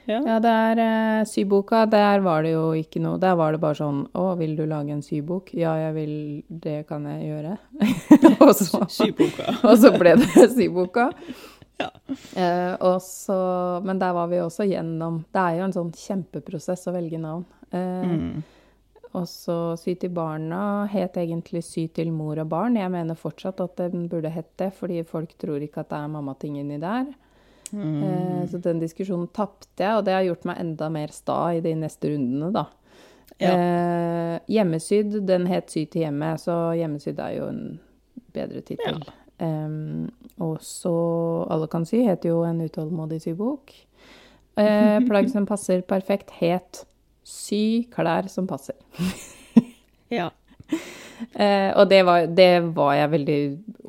Ja, 0.09 0.19
ja 0.27 0.39
det 0.43 0.51
er 0.51 0.81
uh, 0.81 1.25
syboka. 1.27 1.85
Der 1.89 2.23
var 2.25 2.43
det 2.43 2.53
jo 2.53 2.65
ikke 2.75 3.01
noe 3.03 3.19
Der 3.21 3.37
var 3.39 3.55
det 3.55 3.61
bare 3.63 3.77
sånn 3.79 4.03
Å, 4.11 4.25
vil 4.39 4.55
du 4.57 4.65
lage 4.67 4.91
en 4.95 5.03
sybok? 5.05 5.53
Ja, 5.55 5.75
jeg 5.79 5.95
vil 5.97 6.15
Det 6.47 6.81
kan 6.89 7.07
jeg 7.07 7.29
gjøre. 7.29 7.55
og, 8.43 8.53
så, 8.59 8.83
syboka. 8.91 9.57
og 9.69 9.75
så 9.79 9.93
ble 9.95 10.17
det 10.19 10.47
syboka. 10.57 11.09
Ja. 11.81 11.89
Uh, 12.37 12.73
og 12.91 12.97
så, 13.01 13.37
men 13.85 14.01
der 14.01 14.13
var 14.15 14.27
vi 14.31 14.41
også 14.43 14.67
gjennom 14.69 15.23
Det 15.33 15.45
er 15.45 15.61
jo 15.61 15.69
en 15.69 15.77
sånn 15.77 15.95
kjempeprosess 15.97 16.89
å 16.91 16.95
velge 16.95 17.21
navn. 17.21 17.47
Uh, 17.73 18.03
mm. 18.05 19.07
og 19.17 19.23
så 19.29 19.57
Sy 19.79 19.95
til 19.97 20.11
barna 20.13 20.83
het 20.91 21.17
egentlig 21.17 21.63
Sy 21.65 21.87
til 21.95 22.11
mor 22.13 22.43
og 22.43 22.51
barn. 22.51 22.77
Jeg 22.77 22.91
mener 22.93 23.19
fortsatt 23.19 23.63
at 23.63 23.79
den 23.87 24.09
burde 24.11 24.31
hett 24.35 24.51
det, 24.59 24.73
fordi 24.77 25.01
folk 25.07 25.33
tror 25.39 25.63
ikke 25.63 25.85
at 25.85 25.93
det 25.95 26.03
er 26.03 26.11
mammating 26.19 26.59
inni 26.61 26.81
der. 26.83 27.07
Eh, 27.73 28.43
så 28.49 28.59
den 28.61 28.81
diskusjonen 28.83 29.29
tapte 29.33 29.81
jeg, 29.81 29.97
og 29.97 30.05
det 30.05 30.13
har 30.13 30.25
gjort 30.27 30.45
meg 30.49 30.61
enda 30.61 30.89
mer 30.93 31.13
sta 31.15 31.39
i 31.55 31.61
de 31.65 31.73
neste 31.79 32.11
rundene, 32.13 32.51
da. 32.53 32.67
Ja. 33.41 33.53
Eh, 33.53 34.35
hjemmesydd, 34.53 35.17
den 35.27 35.47
het 35.49 35.73
Sy 35.73 35.87
til 35.89 36.05
hjemmet, 36.05 36.43
så 36.43 36.57
hjemmesydd 36.77 37.19
er 37.23 37.37
jo 37.39 37.49
en 37.49 37.63
bedre 38.35 38.61
tittel. 38.65 39.01
Em, 39.41 40.11
og 40.41 40.59
så 40.61 40.93
Alle 41.51 41.67
kan 41.67 41.85
sy 41.89 42.03
heter 42.05 42.29
jo 42.29 42.43
en 42.45 42.61
utålmodig 42.61 43.23
sybok. 43.25 43.73
Eh, 44.61 44.99
plagg 45.09 45.31
som 45.33 45.49
passer 45.49 45.81
perfekt 45.81 46.35
het 46.37 46.85
Sy 47.25 47.87
klær 47.93 48.29
som 48.31 48.49
passer. 48.49 48.77
Ja. 50.13 50.27
Eh, 51.33 51.71
og 51.73 51.87
det 51.89 52.03
var, 52.05 52.27
det 52.29 52.51
var 52.75 52.91
jeg 52.93 53.11
veldig 53.15 53.37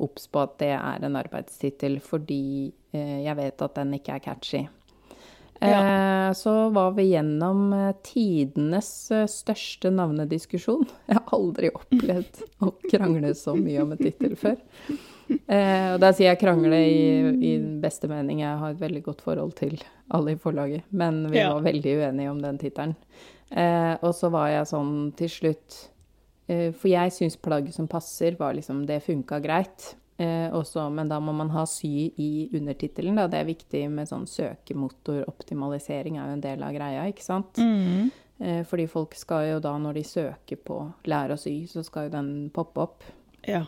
obs 0.01 0.23
på 0.31 0.41
at 0.41 0.55
det 0.57 0.71
er 0.73 1.03
en 1.05 1.17
arbeidstittel, 1.19 1.99
fordi 2.01 2.71
jeg 3.25 3.35
vet 3.37 3.61
at 3.61 3.75
den 3.81 3.93
ikke 3.99 4.15
er 4.17 4.23
catchy. 4.25 4.65
Ja. 5.63 6.33
så 6.35 6.69
var 6.75 6.91
vi 6.97 7.05
gjennom 7.13 7.71
eh, 7.73 7.93
tidenes 8.03 8.89
eh, 9.15 9.23
største 9.31 9.87
navnediskusjon. 9.89 10.83
Jeg 11.07 11.15
har 11.15 11.31
aldri 11.37 11.69
opplevd 11.71 12.41
å 12.61 12.73
krangle 12.91 13.31
så 13.39 13.53
mye 13.55 13.81
om 13.85 13.93
en 13.95 14.01
tittel 14.03 14.35
før. 14.37 14.57
Eh, 15.47 15.93
og 15.95 16.01
da 16.03 16.11
sier 16.13 16.27
jeg 16.33 16.41
krangle 16.43 16.77
i, 16.85 16.99
i 17.39 17.53
beste 17.81 18.09
mening. 18.11 18.43
Jeg 18.43 18.59
har 18.61 18.75
et 18.75 18.81
veldig 18.83 19.01
godt 19.07 19.23
forhold 19.25 19.55
til 19.57 19.79
alle 20.13 20.35
i 20.35 20.37
forlaget. 20.43 20.83
Men 20.91 21.23
vi 21.31 21.39
Ja. 21.39 21.53
var 21.55 21.63
veldig 21.65 21.95
uenige 22.03 22.29
om 22.35 22.43
den 22.43 22.59
tittelen. 22.61 22.93
Eh, 23.49 23.95
og 24.03 24.11
så 24.13 24.29
var 24.35 24.51
jeg 24.51 24.67
sånn 24.69 24.93
til 25.17 25.29
slutt 25.29 25.75
eh, 26.49 26.71
For 26.75 26.89
jeg 26.91 27.13
syns 27.15 27.37
plagg 27.37 27.71
som 27.73 27.87
passer, 27.87 28.35
var 28.37 28.53
liksom 28.57 28.83
Det 28.89 28.99
funka 29.05 29.39
greit. 29.41 29.95
Eh, 30.17 30.47
også, 30.55 30.85
men 30.95 31.09
da 31.11 31.17
må 31.19 31.33
man 31.35 31.49
ha 31.51 31.65
sy 31.67 32.07
i 32.15 32.47
undertittelen. 32.55 33.19
Det 33.27 33.39
er 33.39 33.49
viktig 33.49 33.81
med 33.91 34.07
sånn 34.07 34.27
søkemotoroptimalisering 34.31 36.19
er 36.19 36.29
jo 36.29 36.35
en 36.37 36.45
del 36.45 36.63
av 36.63 36.75
greia, 36.75 37.03
ikke 37.11 37.25
sant? 37.25 37.59
Mm. 37.59 38.13
Eh, 38.39 38.61
fordi 38.67 38.87
folk 38.91 39.15
skal 39.19 39.49
jo 39.49 39.57
da, 39.63 39.73
når 39.79 39.99
de 39.99 40.05
søker 40.07 40.61
på 40.63 40.79
lære 41.11 41.35
å 41.35 41.39
sy, 41.39 41.57
så 41.71 41.83
skal 41.83 42.07
jo 42.07 42.15
den 42.15 42.29
poppe 42.55 42.87
opp. 42.87 43.03
Ja. 43.47 43.65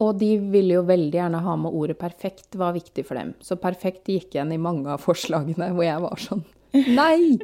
Og 0.00 0.16
de 0.18 0.32
ville 0.50 0.78
jo 0.78 0.86
veldig 0.88 1.18
gjerne 1.18 1.42
ha 1.44 1.56
med 1.60 1.76
ordet 1.76 1.98
perfekt, 2.00 2.56
var 2.58 2.74
viktig 2.74 3.04
for 3.06 3.20
dem. 3.20 3.34
Så 3.44 3.58
perfekt 3.60 4.10
gikk 4.10 4.34
igjen 4.34 4.54
i 4.56 4.58
mange 4.58 4.90
av 4.90 5.04
forslagene 5.04 5.70
hvor 5.76 5.86
jeg 5.86 6.06
var 6.06 6.26
sånn 6.28 6.48
Nei! 6.70 7.34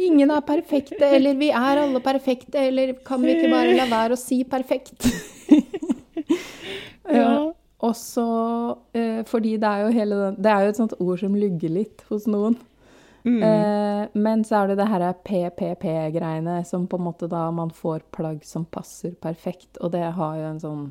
Ingen 0.00 0.30
er 0.32 0.40
perfekte, 0.44 1.04
eller 1.04 1.36
vi 1.36 1.50
er 1.52 1.80
alle 1.82 2.00
perfekte, 2.00 2.56
eller 2.56 2.94
kan 3.04 3.20
vi 3.20 3.34
ikke 3.34 3.50
bare 3.52 3.74
la 3.76 3.84
være 3.90 4.16
å 4.16 4.20
si 4.20 4.38
perfekt? 4.48 5.04
Ja. 7.12 7.52
Og 7.84 7.92
så 7.96 8.28
eh, 8.96 9.20
Fordi 9.28 9.56
det 9.60 9.68
er 9.68 9.84
jo 9.84 9.92
hele 9.92 10.30
Det 10.38 10.52
er 10.52 10.64
jo 10.64 10.72
et 10.72 10.80
sånt 10.80 10.96
ord 10.96 11.20
som 11.20 11.36
lugger 11.36 11.72
litt 11.72 12.04
hos 12.10 12.24
noen. 12.30 12.56
Mm. 13.26 13.42
Eh, 13.42 14.08
men 14.14 14.44
så 14.46 14.60
er 14.60 14.70
det 14.70 14.76
det 14.78 14.86
her 14.86 15.02
PPP-greiene 15.26 16.60
som 16.64 16.84
på 16.86 16.98
en 17.00 17.06
måte 17.08 17.26
da 17.26 17.48
man 17.50 17.72
får 17.74 18.04
plagg 18.14 18.44
som 18.46 18.64
passer 18.70 19.16
perfekt, 19.18 19.80
og 19.80 19.90
det 19.96 20.04
har 20.14 20.36
jo 20.38 20.44
en 20.52 20.60
sånn 20.62 20.84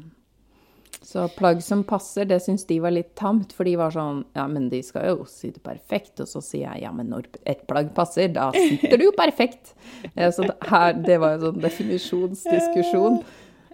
Så 1.05 1.29
plagg 1.37 1.61
som 1.63 1.85
passer, 1.87 2.25
det 2.27 2.41
syns 2.43 2.65
de 2.67 2.79
var 2.83 2.91
litt 2.91 3.13
tamt, 3.15 3.53
for 3.55 3.63
de 3.63 3.77
var 3.79 3.95
sånn 3.95 4.25
Ja, 4.35 4.49
men 4.51 4.67
de 4.67 4.81
skal 4.83 5.07
jo 5.13 5.23
det 5.23 5.63
perfekt. 5.63 6.19
Og 6.19 6.27
så 6.27 6.41
sier 6.43 6.67
jeg 6.67 6.83
ja, 6.83 6.91
men 6.91 7.07
når 7.13 7.29
et 7.45 7.63
plagg 7.69 7.93
passer, 7.95 8.27
da 8.27 8.49
sitter 8.51 8.97
du 8.97 9.07
jo 9.07 9.15
perfekt. 9.15 9.73
Eh, 10.15 10.31
så 10.31 10.43
det, 10.43 10.55
her, 10.69 10.93
det 10.93 11.15
var 11.19 11.35
en 11.35 11.41
sånn 11.47 11.63
definisjonsdiskusjon. 11.63 13.23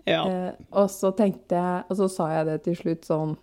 Ja. 0.09 0.23
Eh, 0.25 0.51
og 0.71 0.89
så 0.91 1.11
tenkte 1.17 1.57
jeg, 1.57 1.85
og 1.89 1.97
så 1.99 2.09
sa 2.09 2.29
jeg 2.33 2.47
det 2.49 2.57
til 2.65 2.77
slutt 2.79 3.05
sånn 3.05 3.35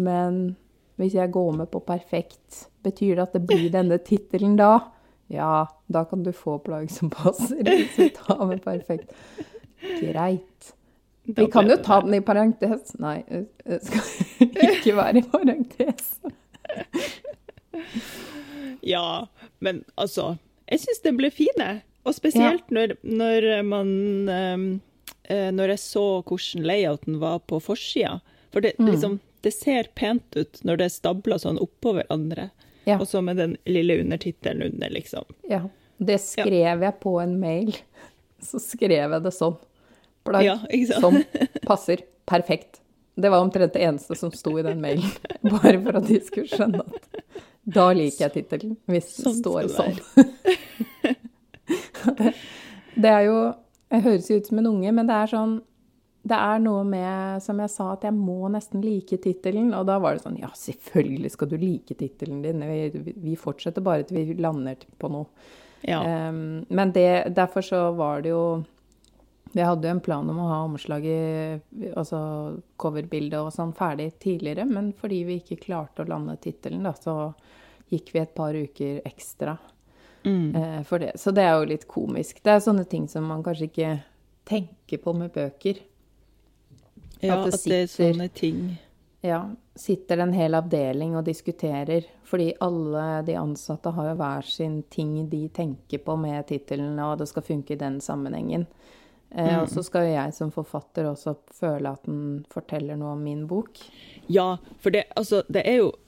Men 0.00 0.56
hvis 1.00 1.16
jeg 1.18 1.32
går 1.34 1.50
med 1.58 1.70
på 1.72 1.82
perfekt, 1.84 2.66
betyr 2.84 3.16
det 3.16 3.24
at 3.26 3.34
det 3.36 3.42
blir 3.48 3.68
denne 3.72 3.98
tittelen 4.00 4.54
da? 4.56 4.76
Ja, 5.32 5.66
da 5.92 6.04
kan 6.08 6.22
du 6.24 6.32
få 6.36 6.58
plagg 6.64 6.90
som 6.92 7.10
passer 7.12 7.62
hvis 7.64 7.96
du 7.96 8.08
tar 8.16 8.44
med 8.48 8.62
perfekt. 8.64 9.12
Greit. 10.00 10.72
Vi 11.24 11.46
kan 11.50 11.70
jo 11.70 11.76
ta 11.80 12.00
den 12.02 12.14
i 12.18 12.20
parentes. 12.24 12.94
Nei, 13.00 13.22
det 13.64 13.80
skal 13.86 14.04
ikke 14.74 14.96
være 14.98 15.22
i 15.22 15.26
parentes. 15.32 16.16
Ja, 18.82 19.26
men 19.62 19.84
altså 19.96 20.36
Jeg 20.70 20.80
syns 20.82 21.02
den 21.04 21.18
ble 21.18 21.30
fine. 21.30 21.82
Og 22.04 22.16
spesielt 22.16 22.70
når, 22.72 22.96
når 23.06 23.46
man 23.62 23.90
eh, 24.28 24.62
Når 25.54 25.72
jeg 25.74 25.80
så 25.82 26.04
hvordan 26.26 26.66
layouten 26.68 27.18
var 27.22 27.38
på 27.48 27.60
forsida. 27.62 28.20
For 28.52 28.60
det, 28.60 28.74
Mm. 28.78 28.90
liksom, 28.90 29.20
det 29.42 29.52
ser 29.54 29.88
pent 29.94 30.36
ut 30.36 30.60
når 30.64 30.76
det 30.78 30.84
er 30.84 30.94
stabla 30.94 31.38
sånn 31.40 31.58
oppå 31.62 31.94
hverandre. 31.96 32.50
Ja. 32.84 32.98
Og 32.98 33.06
så 33.06 33.22
med 33.22 33.36
den 33.38 33.56
lille 33.66 34.00
undertittelen 34.02 34.62
under, 34.72 34.90
liksom. 34.90 35.24
Ja. 35.48 35.62
Det 36.02 36.18
skrev 36.20 36.82
jeg 36.82 37.00
på 37.00 37.12
en 37.22 37.36
mail. 37.40 37.72
Så 38.42 38.58
skrev 38.58 39.12
jeg 39.14 39.22
det 39.22 39.30
sånn. 39.36 39.54
Plagg 40.26 40.44
Ja, 40.44 40.56
som 40.98 41.20
passer 41.68 42.02
perfekt. 42.26 42.80
Det 43.14 43.30
var 43.30 43.38
omtrent 43.44 43.72
det 43.76 43.82
eneste 43.86 44.16
som 44.18 44.32
sto 44.34 44.56
i 44.58 44.62
den 44.66 44.80
mailen. 44.82 45.06
Bare 45.46 45.78
for 45.84 45.96
at 46.00 46.08
de 46.08 46.18
skulle 46.26 46.48
skjønne 46.50 46.80
at 46.82 47.08
da 47.64 47.92
liker 47.94 48.24
jeg 48.26 48.32
tittelen, 48.34 48.76
hvis 48.90 49.12
det 49.14 49.22
Sånn 49.22 49.38
står 49.38 49.68
sånn. 49.70 49.98
det, 52.18 52.32
det 52.98 53.12
er 53.12 53.26
jo 53.28 53.36
Jeg 53.92 54.06
høres 54.06 54.30
jo 54.30 54.40
ut 54.40 54.48
som 54.48 54.62
en 54.62 54.70
unge, 54.72 54.92
men 54.96 55.08
det 55.08 55.18
er 55.18 55.30
sånn 55.34 55.60
det 56.22 56.38
er 56.38 56.60
noe 56.62 56.84
med, 56.86 57.42
som 57.42 57.58
jeg 57.58 57.70
sa, 57.72 57.88
at 57.96 58.04
jeg 58.06 58.14
må 58.14 58.46
nesten 58.54 58.82
like 58.84 59.16
tittelen. 59.24 59.72
Og 59.74 59.88
da 59.88 59.98
var 60.02 60.14
det 60.14 60.22
sånn 60.22 60.38
Ja, 60.38 60.52
selvfølgelig 60.54 61.32
skal 61.34 61.50
du 61.50 61.56
like 61.58 61.96
tittelen 61.98 62.44
din. 62.44 62.62
Vi, 62.62 63.14
vi 63.24 63.34
fortsetter 63.38 63.82
bare 63.82 64.06
til 64.06 64.20
vi 64.20 64.36
lander 64.38 64.78
på 65.02 65.10
noe. 65.10 65.26
Ja. 65.82 65.98
Um, 66.30 66.62
men 66.70 66.92
det, 66.94 67.34
derfor 67.34 67.66
så 67.66 67.88
var 67.98 68.22
det 68.22 68.30
jo 68.30 68.62
Vi 69.50 69.64
hadde 69.66 69.88
jo 69.88 69.96
en 69.96 70.04
plan 70.04 70.28
om 70.30 70.38
å 70.38 70.46
ha 70.48 70.60
omslaget, 70.64 71.66
altså 71.98 72.20
coverbildet 72.80 73.36
og 73.36 73.50
sånn, 73.52 73.74
ferdig 73.76 74.12
tidligere, 74.22 74.64
men 74.64 74.94
fordi 74.96 75.18
vi 75.28 75.40
ikke 75.42 75.58
klarte 75.66 76.06
å 76.06 76.08
lande 76.08 76.38
tittelen, 76.40 76.86
da, 76.86 76.94
så 76.96 77.34
gikk 77.92 78.14
vi 78.14 78.22
et 78.22 78.32
par 78.32 78.56
uker 78.56 79.02
ekstra 79.04 79.58
Mm. 80.24 80.54
eh, 80.56 80.82
for 80.82 80.98
det. 80.98 81.12
Så 81.20 81.30
det 81.30 81.42
er 81.42 81.58
jo 81.58 81.68
litt 81.72 81.88
komisk. 81.88 82.42
Det 82.42 82.54
er 82.54 82.64
sånne 82.64 82.84
ting 82.88 83.08
som 83.08 83.26
man 83.26 83.42
kanskje 83.42 83.68
ikke 83.70 83.92
tenker 84.48 85.02
på 85.02 85.12
med 85.16 85.32
bøker. 85.32 85.82
ja, 87.20 87.36
at 87.36 87.50
det 87.50 87.54
at 87.54 87.64
det 87.64 87.82
er 87.82 87.90
sånne 87.90 88.28
ting. 88.34 88.64
Ja, 89.22 89.50
sitter 89.78 90.18
en 90.18 90.32
hel 90.34 90.54
avdeling 90.58 91.16
og 91.16 91.24
diskuterer. 91.24 92.08
Fordi 92.26 92.52
alle 92.60 93.22
de 93.26 93.36
ansatte 93.38 93.92
har 93.94 94.08
jo 94.08 94.14
hver 94.18 94.46
sin 94.48 94.82
ting 94.90 95.28
de 95.30 95.48
tenker 95.48 96.02
på 96.02 96.16
med 96.16 96.46
tittelen, 96.48 96.98
og 96.98 97.18
det 97.20 97.28
skal 97.30 97.44
funke 97.46 97.74
i 97.74 97.78
den 97.78 98.00
sammenhengen. 98.00 98.66
Mm. 99.34 99.62
Og 99.62 99.68
så 99.70 99.82
skal 99.86 100.08
jo 100.08 100.16
jeg 100.16 100.34
som 100.36 100.50
forfatter 100.52 101.06
også 101.08 101.36
føle 101.56 101.92
at 101.94 102.02
den 102.04 102.42
forteller 102.52 102.98
noe 103.00 103.14
om 103.14 103.22
min 103.24 103.46
bok. 103.48 103.78
Ja, 104.28 104.56
for 104.82 104.92
det, 104.92 105.06
altså, 105.16 105.42
det 105.48 105.62
er 105.68 105.78
jo 105.78 105.92
eh, 105.92 106.01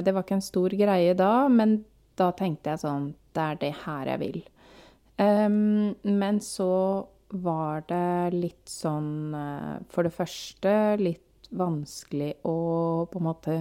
Det 0.05 0.12
var 0.12 0.23
ikke 0.23 0.37
en 0.37 0.45
stor 0.45 0.69
greie 0.69 1.15
da, 1.17 1.49
men 1.49 1.85
da 2.19 2.31
tenkte 2.37 2.75
jeg 2.75 2.83
sånn 2.83 3.12
Det 3.35 3.43
er 3.43 3.59
det 3.61 3.73
her 3.85 4.11
jeg 4.12 4.21
vil. 4.23 4.40
Um, 5.21 5.97
men 6.02 6.40
så 6.40 6.71
var 7.31 7.85
det 7.87 8.35
litt 8.35 8.71
sånn 8.71 9.35
eh, 9.37 9.75
For 9.93 10.07
det 10.07 10.14
første 10.14 10.73
litt 10.99 11.50
vanskelig 11.50 12.33
å 12.47 12.57
på 13.11 13.21
en 13.21 13.26
måte 13.26 13.61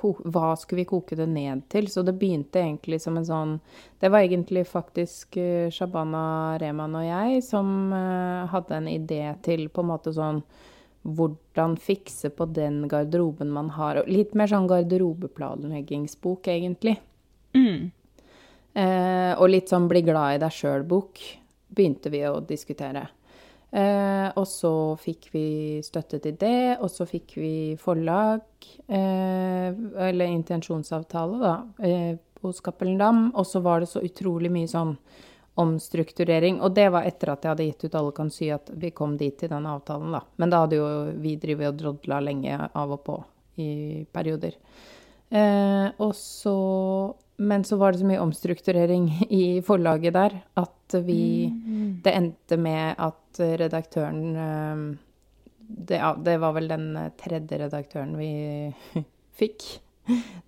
hva 0.00 0.54
skulle 0.56 0.80
vi 0.80 0.88
koke 0.88 1.16
det 1.18 1.26
ned 1.28 1.66
til? 1.68 1.88
Så 1.90 2.00
det 2.06 2.14
begynte 2.16 2.60
egentlig 2.62 3.00
som 3.02 3.18
en 3.18 3.26
sånn 3.26 3.54
Det 4.00 4.08
var 4.08 4.24
egentlig 4.24 4.62
faktisk 4.70 5.36
uh, 5.36 5.68
Shabana 5.72 6.56
Rehman 6.62 6.96
og 6.96 7.04
jeg 7.04 7.42
som 7.44 7.90
uh, 7.92 8.46
hadde 8.48 8.78
en 8.78 8.88
idé 8.88 9.24
til 9.44 9.66
på 9.68 9.84
en 9.84 9.90
måte 9.90 10.14
sånn 10.16 10.40
hvordan 11.02 11.76
fikse 11.80 12.30
på 12.36 12.44
den 12.52 12.82
garderoben 12.88 13.52
man 13.52 13.70
har. 13.72 14.02
Litt 14.04 14.34
mer 14.36 14.50
sånn 14.50 14.68
garderobeplanleggingsbok, 14.68 16.50
egentlig. 16.52 16.98
Mm. 17.56 17.90
Eh, 18.72 19.32
og 19.36 19.50
litt 19.50 19.70
sånn 19.70 19.88
bli 19.90 20.02
glad 20.06 20.36
i 20.36 20.42
deg 20.42 20.54
sjøl-bok 20.54 21.22
begynte 21.74 22.12
vi 22.12 22.22
å 22.26 22.38
diskutere. 22.44 23.06
Eh, 23.70 24.28
og 24.34 24.46
så 24.50 24.72
fikk 24.98 25.28
vi 25.34 25.46
støtte 25.86 26.18
til 26.22 26.34
det, 26.38 26.78
og 26.82 26.90
så 26.90 27.06
fikk 27.06 27.36
vi 27.38 27.54
forlag, 27.78 28.42
eh, 28.88 29.70
eller 30.10 30.26
intensjonsavtale, 30.26 31.38
da, 31.38 31.54
eh, 31.86 32.16
hos 32.42 32.60
Cappelen 32.60 32.98
Dam. 32.98 33.32
Og 33.34 33.46
så 33.46 33.62
var 33.62 33.80
det 33.80 33.88
så 33.88 34.02
utrolig 34.02 34.50
mye 34.50 34.70
sånn 34.70 34.96
omstrukturering. 35.60 36.60
Og 36.60 36.74
det 36.74 36.88
var 36.90 37.04
etter 37.04 37.32
at 37.32 37.42
jeg 37.42 37.50
hadde 37.52 37.66
gitt 37.66 37.84
ut 37.84 37.94
Alle 37.94 38.12
kan 38.12 38.30
sy 38.30 38.50
at 38.54 38.70
vi 38.72 38.90
kom 38.90 39.16
dit 39.16 39.36
til 39.38 39.48
den 39.48 39.66
avtalen, 39.66 40.12
da. 40.12 40.22
Men 40.36 40.50
da 40.50 40.64
hadde 40.64 40.78
jo 40.78 40.86
vi 41.20 41.36
drevet 41.36 41.68
og 41.68 41.76
drodla 41.76 42.20
lenge 42.20 42.70
av 42.74 42.92
og 42.96 43.04
på 43.04 43.18
i 43.58 44.06
perioder. 44.12 44.56
Eh, 45.30 45.90
og 45.98 46.14
så 46.14 47.14
Men 47.40 47.64
så 47.64 47.78
var 47.80 47.92
det 47.94 48.02
så 48.02 48.08
mye 48.08 48.20
omstrukturering 48.20 49.06
i 49.32 49.60
forlaget 49.64 50.16
der 50.16 50.40
at 50.60 50.96
vi 51.06 51.22
Mm. 51.50 52.00
Det 52.02 52.12
endte 52.16 52.56
med 52.58 52.94
at 52.98 53.38
redaktøren 53.60 54.36
eh, 54.36 54.80
det, 55.70 55.98
ja, 56.00 56.14
det 56.18 56.34
var 56.42 56.52
vel 56.56 56.66
den 56.68 56.86
tredje 57.20 57.58
redaktøren 57.60 58.16
vi 58.18 58.30
fikk. 59.38 59.66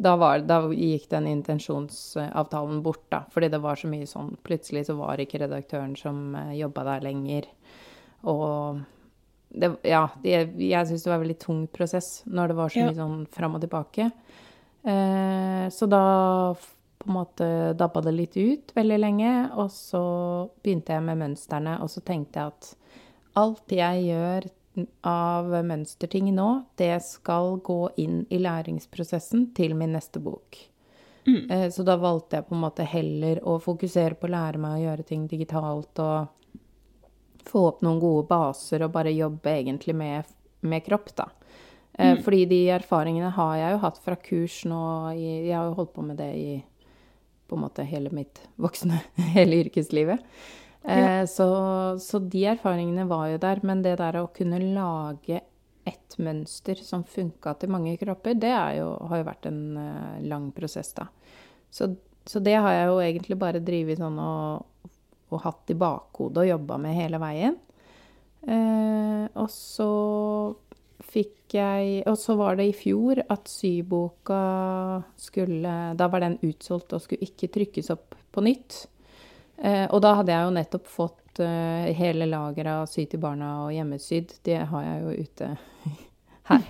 Da, 0.02 0.16
var, 0.18 0.40
da 0.42 0.56
gikk 0.74 1.04
den 1.12 1.28
intensjonsavtalen 1.30 2.80
bort, 2.82 3.04
da. 3.12 3.20
Fordi 3.30 3.48
det 3.52 3.60
var 3.62 3.78
så 3.78 3.86
mye 3.92 4.08
sånn 4.10 4.32
Plutselig 4.42 4.86
så 4.88 4.96
var 4.98 5.20
ikke 5.22 5.38
redaktøren 5.44 5.94
som 5.96 6.34
jobba 6.56 6.82
der 6.88 7.04
lenger. 7.06 7.46
Og 8.26 8.80
det, 9.52 9.70
ja, 9.86 10.08
det, 10.24 10.34
jeg 10.58 10.88
syns 10.90 11.04
det 11.04 11.12
var 11.12 11.20
en 11.20 11.26
veldig 11.28 11.38
tung 11.44 11.62
prosess 11.70 12.22
når 12.26 12.48
det 12.50 12.58
var 12.58 12.72
så 12.74 12.80
Ja. 12.82 12.88
mye 12.90 12.98
sånn 12.98 13.26
fram 13.30 13.54
og 13.54 13.62
tilbake. 13.62 14.10
Eh, 14.82 15.68
så 15.70 15.86
da 15.86 16.02
på 17.02 17.10
en 17.10 17.18
måte 17.18 17.46
dabba 17.78 18.00
det 18.06 18.14
litt 18.14 18.36
ut 18.38 18.72
veldig 18.76 18.98
lenge, 19.02 19.32
og 19.58 19.70
så 19.74 20.02
begynte 20.62 20.94
jeg 20.94 21.04
med 21.06 21.20
mønstrene, 21.20 21.76
og 21.82 21.90
så 21.90 22.02
tenkte 22.06 22.40
jeg 22.40 22.54
at 22.54 22.72
alt 23.42 23.74
jeg 23.74 24.04
gjør 24.06 24.50
av 25.04 25.50
mønsterting 25.66 26.30
nå, 26.34 26.48
det 26.80 26.94
skal 27.04 27.58
gå 27.64 27.80
inn 28.00 28.22
i 28.32 28.38
læringsprosessen 28.40 29.50
til 29.56 29.74
min 29.76 29.92
neste 29.96 30.22
bok. 30.22 30.56
Mm. 31.26 31.70
Så 31.70 31.84
da 31.86 31.98
valgte 32.00 32.38
jeg 32.38 32.48
på 32.48 32.56
en 32.56 32.64
måte 32.64 32.86
heller 32.88 33.42
å 33.46 33.58
fokusere 33.62 34.16
på 34.18 34.26
å 34.26 34.32
lære 34.32 34.62
meg 34.62 34.78
å 34.78 34.86
gjøre 34.86 35.06
ting 35.06 35.28
digitalt 35.30 36.00
og 36.02 36.32
få 37.46 37.66
opp 37.68 37.84
noen 37.84 38.00
gode 38.02 38.26
baser 38.30 38.86
og 38.86 38.94
bare 38.94 39.12
jobbe 39.14 39.52
egentlig 39.52 39.94
med, 39.98 40.26
med 40.66 40.84
kropp, 40.86 41.12
da. 41.18 41.28
Mm. 41.98 42.22
Fordi 42.24 42.44
de 42.48 42.60
erfaringene 42.72 43.30
har 43.36 43.56
jeg 43.60 43.74
jo 43.74 43.80
hatt 43.82 43.98
fra 44.00 44.14
kurs 44.16 44.54
nå 44.64 44.84
Jeg 45.12 45.50
har 45.52 45.66
jo 45.68 45.74
holdt 45.76 45.90
på 45.92 46.04
med 46.06 46.16
det 46.16 46.30
i 46.40 46.54
på 47.52 47.58
en 47.58 47.66
måte 47.66 47.84
hele 47.84 48.10
mitt 48.16 48.40
voksne, 48.56 49.02
hele 49.36 49.60
yrkeslivet. 49.66 50.24
Eh, 50.82 51.24
så, 51.30 51.46
så 52.00 52.18
de 52.18 52.46
erfaringene 52.56 53.04
var 53.10 53.28
jo 53.30 53.40
der, 53.42 53.60
men 53.62 53.84
det 53.84 53.98
der 54.00 54.18
å 54.22 54.30
kunne 54.34 54.58
lage 54.72 55.42
ett 55.84 56.16
mønster 56.22 56.78
som 56.78 57.04
funka 57.04 57.54
til 57.58 57.72
mange 57.74 57.94
kropper, 58.00 58.38
det 58.38 58.54
jo, 58.78 58.94
har 59.10 59.20
jo 59.20 59.28
vært 59.28 59.50
en 59.50 59.62
eh, 59.78 60.22
lang 60.30 60.50
prosess, 60.54 60.94
da. 60.96 61.08
Så, 61.72 61.92
så 62.26 62.42
det 62.42 62.56
har 62.56 62.74
jeg 62.74 62.88
jo 62.90 62.98
egentlig 63.02 63.38
bare 63.40 63.62
drevet 63.64 64.00
sånn 64.00 64.18
og, 64.22 64.88
og 65.32 65.44
hatt 65.44 65.72
i 65.72 65.78
bakhodet 65.78 66.44
og 66.44 66.50
jobba 66.50 66.78
med 66.82 66.98
hele 66.98 67.20
veien. 67.22 67.58
Eh, 68.42 69.24
og 69.38 69.48
så 69.52 69.90
fikk 71.12 71.56
jeg 71.56 72.02
Og 72.08 72.16
så 72.16 72.36
var 72.38 72.56
det 72.56 72.70
i 72.70 72.76
fjor 72.76 73.20
at 73.30 73.50
syboka 73.50 74.40
skulle 75.20 75.74
Da 75.98 76.08
var 76.12 76.24
den 76.24 76.38
utsolgt 76.46 76.94
og 76.96 77.02
skulle 77.04 77.28
ikke 77.28 77.50
trykkes 77.52 77.92
opp 77.92 78.16
på 78.32 78.44
nytt. 78.44 78.86
Eh, 79.60 79.84
og 79.92 80.00
da 80.02 80.14
hadde 80.18 80.32
jeg 80.32 80.46
jo 80.46 80.54
nettopp 80.56 80.86
fått 80.88 81.42
eh, 81.44 81.90
hele 81.98 82.24
lageret 82.30 82.72
av 82.72 82.86
Sy 82.88 83.04
til 83.12 83.20
barna 83.20 83.50
og 83.66 83.74
Hjemmesydd. 83.76 84.38
Det 84.42 84.56
har 84.70 84.86
jeg 84.86 85.02
jo 85.02 85.26
ute 85.26 85.50
her. 86.50 86.64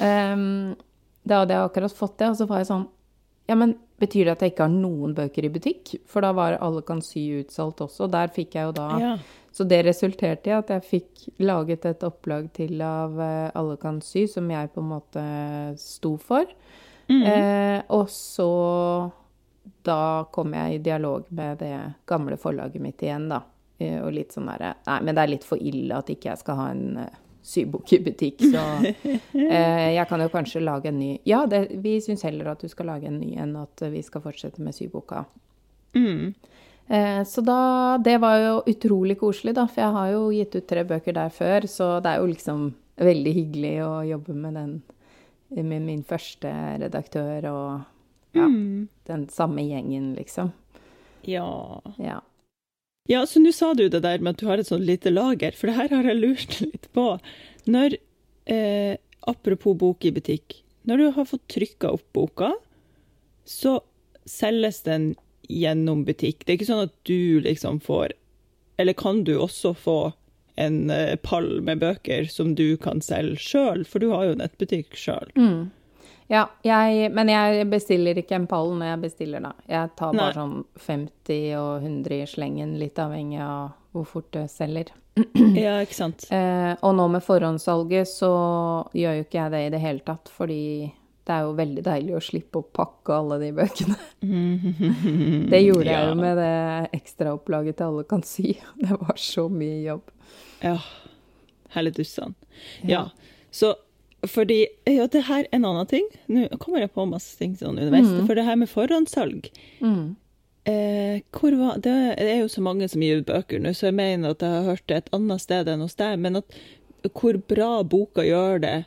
Da 1.20 1.42
hadde 1.42 1.52
jeg 1.52 1.66
akkurat 1.66 1.92
fått 1.94 2.16
det, 2.22 2.30
og 2.32 2.38
så 2.38 2.46
var 2.48 2.62
jeg 2.62 2.70
sånn 2.70 2.86
Ja, 3.50 3.56
men 3.58 3.74
betyr 4.00 4.28
det 4.30 4.36
at 4.36 4.44
jeg 4.44 4.54
ikke 4.54 4.64
har 4.68 4.72
noen 4.72 5.12
bøker 5.18 5.44
i 5.44 5.50
butikk? 5.52 5.96
For 6.08 6.24
da 6.24 6.30
var 6.36 6.56
Alle 6.62 6.80
kan 6.86 7.02
sy 7.04 7.26
utsolgt 7.42 7.82
også. 7.84 8.08
Der 8.10 8.32
fikk 8.32 8.56
jeg 8.56 8.70
jo 8.70 8.76
da 8.78 8.88
Ja. 9.02 9.12
Så 9.52 9.66
det 9.66 9.82
resulterte 9.86 10.50
i 10.50 10.54
at 10.54 10.70
jeg 10.70 10.86
fikk 10.86 11.24
laget 11.42 11.86
et 11.88 12.04
opplag 12.06 12.50
til 12.54 12.80
av 12.86 13.18
eh, 13.20 13.50
Alle 13.58 13.76
kan 13.82 13.98
sy, 14.04 14.26
som 14.30 14.50
jeg 14.50 14.70
på 14.74 14.82
en 14.82 14.92
måte 14.92 15.24
sto 15.80 16.14
for. 16.22 16.46
Eh, 17.10 17.80
og 17.90 18.06
så 18.14 18.50
da 19.82 20.26
kom 20.32 20.54
jeg 20.54 20.74
i 20.74 20.82
dialog 20.84 21.26
med 21.34 21.58
det 21.58 21.74
gamle 22.06 22.38
forlaget 22.40 22.82
mitt 22.82 23.02
igjen, 23.02 23.28
da. 23.32 23.42
Eh, 23.80 23.98
og 24.04 24.12
litt 24.12 24.34
sånn 24.34 24.48
derre 24.50 24.74
Nei, 24.84 25.00
men 25.06 25.16
det 25.16 25.22
er 25.22 25.32
litt 25.32 25.46
for 25.48 25.60
ille 25.60 25.96
at 25.96 26.10
ikke 26.12 26.28
jeg 26.28 26.40
skal 26.42 26.58
ha 26.58 26.66
en 26.74 26.98
eh, 27.00 27.18
sybok 27.40 27.94
i 27.96 28.00
butikk, 28.04 28.42
så 28.52 28.64
eh, 28.84 29.86
jeg 29.96 30.06
kan 30.10 30.20
jo 30.20 30.28
kanskje 30.32 30.60
lage 30.60 30.90
en 30.90 30.98
ny 31.00 31.14
Ja, 31.28 31.46
det, 31.48 31.62
vi 31.80 31.96
syns 32.04 32.26
heller 32.28 32.52
at 32.52 32.60
du 32.60 32.68
skal 32.68 32.90
lage 32.92 33.08
en 33.08 33.20
ny 33.22 33.32
enn 33.40 33.56
at 33.56 33.80
vi 33.92 34.02
skal 34.04 34.24
fortsette 34.24 34.60
med 34.62 34.76
syboka. 34.76 35.24
Mm. 35.96 36.34
Eh, 36.90 37.22
Så 37.24 37.42
da 37.46 37.98
Det 38.02 38.18
var 38.20 38.38
jo 38.38 38.54
utrolig 38.66 39.18
koselig, 39.20 39.54
da, 39.54 39.66
for 39.66 39.80
jeg 39.84 39.92
har 39.96 40.12
jo 40.12 40.22
gitt 40.34 40.56
ut 40.56 40.66
tre 40.68 40.82
bøker 40.84 41.14
der 41.14 41.30
før, 41.30 41.66
så 41.70 42.00
det 42.02 42.10
er 42.10 42.18
jo 42.20 42.30
liksom 42.32 42.64
veldig 43.00 43.34
hyggelig 43.34 43.74
å 43.86 43.92
jobbe 44.08 44.34
med 44.34 44.54
den 44.54 44.82
med 45.50 45.82
min 45.82 46.02
første 46.06 46.50
redaktør 46.78 47.46
og 47.50 47.80
ja, 48.34 48.44
Mm. 48.46 48.88
den 49.06 49.28
samme 49.28 49.62
gjengen, 49.66 50.14
liksom. 50.16 50.52
ja. 51.26 51.80
Ja. 51.98 52.20
Ja, 53.08 53.24
så 53.26 53.40
nå 53.42 53.50
sa 53.52 53.72
du 53.74 53.88
det 53.88 54.02
der 54.02 54.18
med 54.20 54.36
at 54.36 54.38
du 54.38 54.46
har 54.46 54.58
et 54.58 54.66
sånt 54.68 54.84
lite 54.86 55.10
lager, 55.10 55.50
for 55.52 55.66
det 55.66 55.74
her 55.76 55.88
har 55.88 56.04
jeg 56.04 56.20
lurt 56.20 56.60
litt 56.60 56.86
på. 56.94 57.18
Når, 57.66 57.96
eh, 58.46 58.96
apropos 59.26 59.74
bok 59.76 60.04
i 60.04 60.12
butikk, 60.12 60.62
når 60.86 60.96
du 60.96 61.10
har 61.10 61.24
fått 61.24 61.48
trykka 61.48 61.90
opp 61.96 62.04
boka, 62.14 62.52
så 63.44 63.80
selges 64.24 64.82
den 64.84 65.16
gjennom 65.50 66.04
butikk. 66.06 66.44
Det 66.44 66.52
er 66.52 66.58
ikke 66.60 66.70
sånn 66.70 66.86
at 66.86 66.96
du 67.08 67.40
liksom 67.44 67.82
får 67.84 68.14
Eller 68.80 68.96
kan 68.96 69.24
du 69.24 69.34
også 69.36 69.74
få 69.76 69.98
en 70.60 70.90
eh, 70.90 71.16
pall 71.20 71.60
med 71.60 71.82
bøker 71.82 72.24
som 72.32 72.54
du 72.56 72.76
kan 72.80 73.02
selge 73.04 73.36
sjøl, 73.40 73.84
for 73.84 74.00
du 74.00 74.08
har 74.12 74.30
jo 74.30 74.38
nettbutikk 74.40 74.96
sjøl. 74.96 75.28
Mm. 75.36 75.68
Ja, 76.30 76.44
jeg, 76.62 77.10
men 77.12 77.28
jeg 77.32 77.66
bestiller 77.72 78.18
ikke 78.20 78.36
en 78.38 78.46
pall 78.50 78.72
når 78.78 78.92
jeg 78.92 79.02
bestiller, 79.02 79.42
da. 79.42 79.50
Jeg 79.66 79.90
tar 79.98 80.14
bare 80.14 80.30
Nei. 80.30 80.36
sånn 80.36 80.56
50 80.78 81.56
og 81.58 81.70
100 81.82 82.20
i 82.20 82.28
slengen, 82.30 82.76
litt 82.78 83.00
avhengig 83.02 83.40
av 83.42 83.72
hvor 83.90 84.06
fort 84.06 84.30
det 84.36 84.46
selger. 84.52 84.92
Ja, 85.58 85.80
ikke 85.82 85.96
sant? 85.96 86.28
Eh, 86.32 86.72
og 86.86 86.94
nå 86.96 87.08
med 87.10 87.24
forhåndssalget 87.26 88.08
så 88.08 88.30
gjør 88.96 89.18
jo 89.18 89.26
ikke 89.26 89.40
jeg 89.40 89.54
det 89.56 89.62
i 89.66 89.72
det 89.74 89.82
hele 89.82 90.04
tatt, 90.06 90.30
fordi 90.32 90.62
det 91.26 91.34
er 91.36 91.42
jo 91.46 91.52
veldig 91.58 91.82
deilig 91.86 92.14
å 92.16 92.22
slippe 92.24 92.58
å 92.62 92.66
pakke 92.74 93.12
alle 93.14 93.36
de 93.42 93.50
bøkene. 93.54 93.96
Det 95.50 95.60
gjorde 95.62 95.86
jeg 95.90 96.06
jo 96.08 96.14
Ja. 96.14 96.14
med 96.14 96.36
det 96.40 97.00
ekstraopplaget 97.00 97.76
til 97.76 97.86
Alle 97.86 98.04
kan 98.04 98.22
sy. 98.22 98.54
Det 98.80 98.90
var 99.00 99.16
så 99.16 99.48
mye 99.52 99.82
jobb. 99.84 100.02
Ja. 100.62 100.78
Hele 101.74 101.90
dussene. 101.94 102.34
Ja. 102.82 103.08
Så 103.50 103.74
fordi 104.26 104.66
Ja, 104.86 105.06
det 105.06 105.22
her 105.28 105.44
er 105.44 105.48
en 105.56 105.64
annen 105.64 105.86
ting. 105.88 106.08
Nå 106.28 106.48
kommer 106.58 106.80
jeg 106.80 106.92
på 106.92 107.06
masse 107.08 107.38
ting 107.38 107.54
sånn 107.56 107.78
underveis. 107.78 108.10
For 108.26 108.34
det 108.36 108.44
her 108.44 108.56
med 108.56 108.68
forhåndssalg 108.68 109.50
Mm. 109.80 110.16
eh, 110.66 111.20
var, 111.32 111.78
Det 111.80 112.18
er 112.18 112.40
jo 112.40 112.48
så 112.48 112.60
mange 112.60 112.88
som 112.88 113.00
gir 113.00 113.18
ut 113.22 113.26
bøker 113.26 113.60
nå, 113.60 113.70
så 113.72 113.86
jeg 113.88 113.94
mener 113.94 114.30
at 114.30 114.40
jeg 114.40 114.50
har 114.50 114.64
hørt 114.74 114.86
det 114.88 114.96
et 114.96 115.10
annet 115.12 115.40
sted 115.40 115.68
enn 115.68 115.80
hos 115.80 115.94
deg. 115.94 116.18
Men 116.18 116.36
at 116.36 116.44
hvor 117.14 117.38
bra 117.48 117.82
boka 117.82 118.20
gjør 118.22 118.60
det 118.60 118.84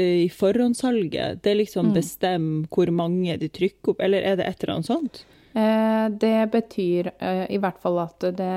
i 0.00 0.28
forhåndssalget, 0.32 1.42
det 1.42 1.50
er 1.52 1.58
liksom 1.62 1.92
bestemmer 1.96 2.68
hvor 2.72 2.90
mange 2.94 3.36
de 3.40 3.48
trykker 3.48 3.94
opp, 3.94 4.00
eller 4.04 4.22
er 4.22 4.36
det 4.40 4.46
et 4.48 4.62
eller 4.64 4.74
annet 4.78 4.90
sånt? 4.90 5.22
Eh, 5.58 6.08
det 6.22 6.50
betyr 6.52 7.08
eh, 7.18 7.46
i 7.50 7.58
hvert 7.58 7.78
fall 7.82 7.98
at 8.02 8.20
det, 8.36 8.50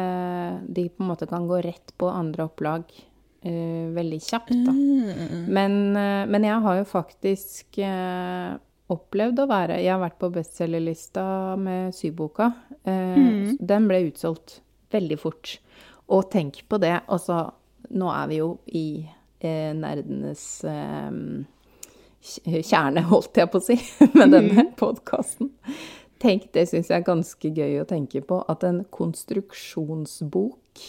de 0.75 0.89
på 0.89 1.03
en 1.03 1.09
måte 1.13 1.27
kan 1.29 1.47
gå 1.49 1.61
rett 1.65 1.93
på 1.97 2.09
andre 2.11 2.45
opplag 2.49 2.83
eh, 3.43 3.87
veldig 3.95 4.19
kjapt, 4.21 4.51
da. 4.67 4.73
Men, 5.47 5.77
eh, 5.95 6.25
men 6.29 6.43
jeg 6.45 6.59
har 6.65 6.81
jo 6.81 6.89
faktisk 6.91 7.79
eh, 7.79 8.51
opplevd 8.91 9.39
å 9.39 9.47
være 9.47 9.77
Jeg 9.79 9.93
har 9.93 10.01
vært 10.03 10.19
på 10.19 10.29
bestselgerlista 10.35 11.55
med 11.57 11.95
syboka. 11.95 12.51
Eh, 12.83 13.55
Den 13.59 13.87
ble 13.87 14.03
utsolgt 14.09 14.59
veldig 14.91 15.17
fort. 15.19 15.57
og 16.11 16.25
tenk 16.29 16.65
på 16.67 16.77
det. 16.83 16.97
Altså, 17.07 17.53
nå 17.95 18.09
er 18.11 18.27
vi 18.27 18.41
jo 18.41 18.49
i 18.67 18.85
eh, 19.07 19.20
nerdenes 19.47 20.43
eh, 20.67 21.11
kjerne, 22.21 23.03
holdt 23.09 23.39
jeg 23.41 23.49
på 23.51 23.61
å 23.61 23.65
si, 23.65 23.77
med 24.17 24.35
denne 24.35 24.67
mm. 24.67 24.71
podkasten. 24.79 25.51
Tenk, 26.21 26.51
det 26.53 26.67
syns 26.69 26.91
jeg 26.91 26.99
er 26.99 27.07
ganske 27.07 27.49
gøy 27.49 27.79
å 27.81 27.87
tenke 27.89 28.21
på, 28.21 28.43
at 28.51 28.63
en 28.67 28.83
konstruksjonsbok 28.93 30.83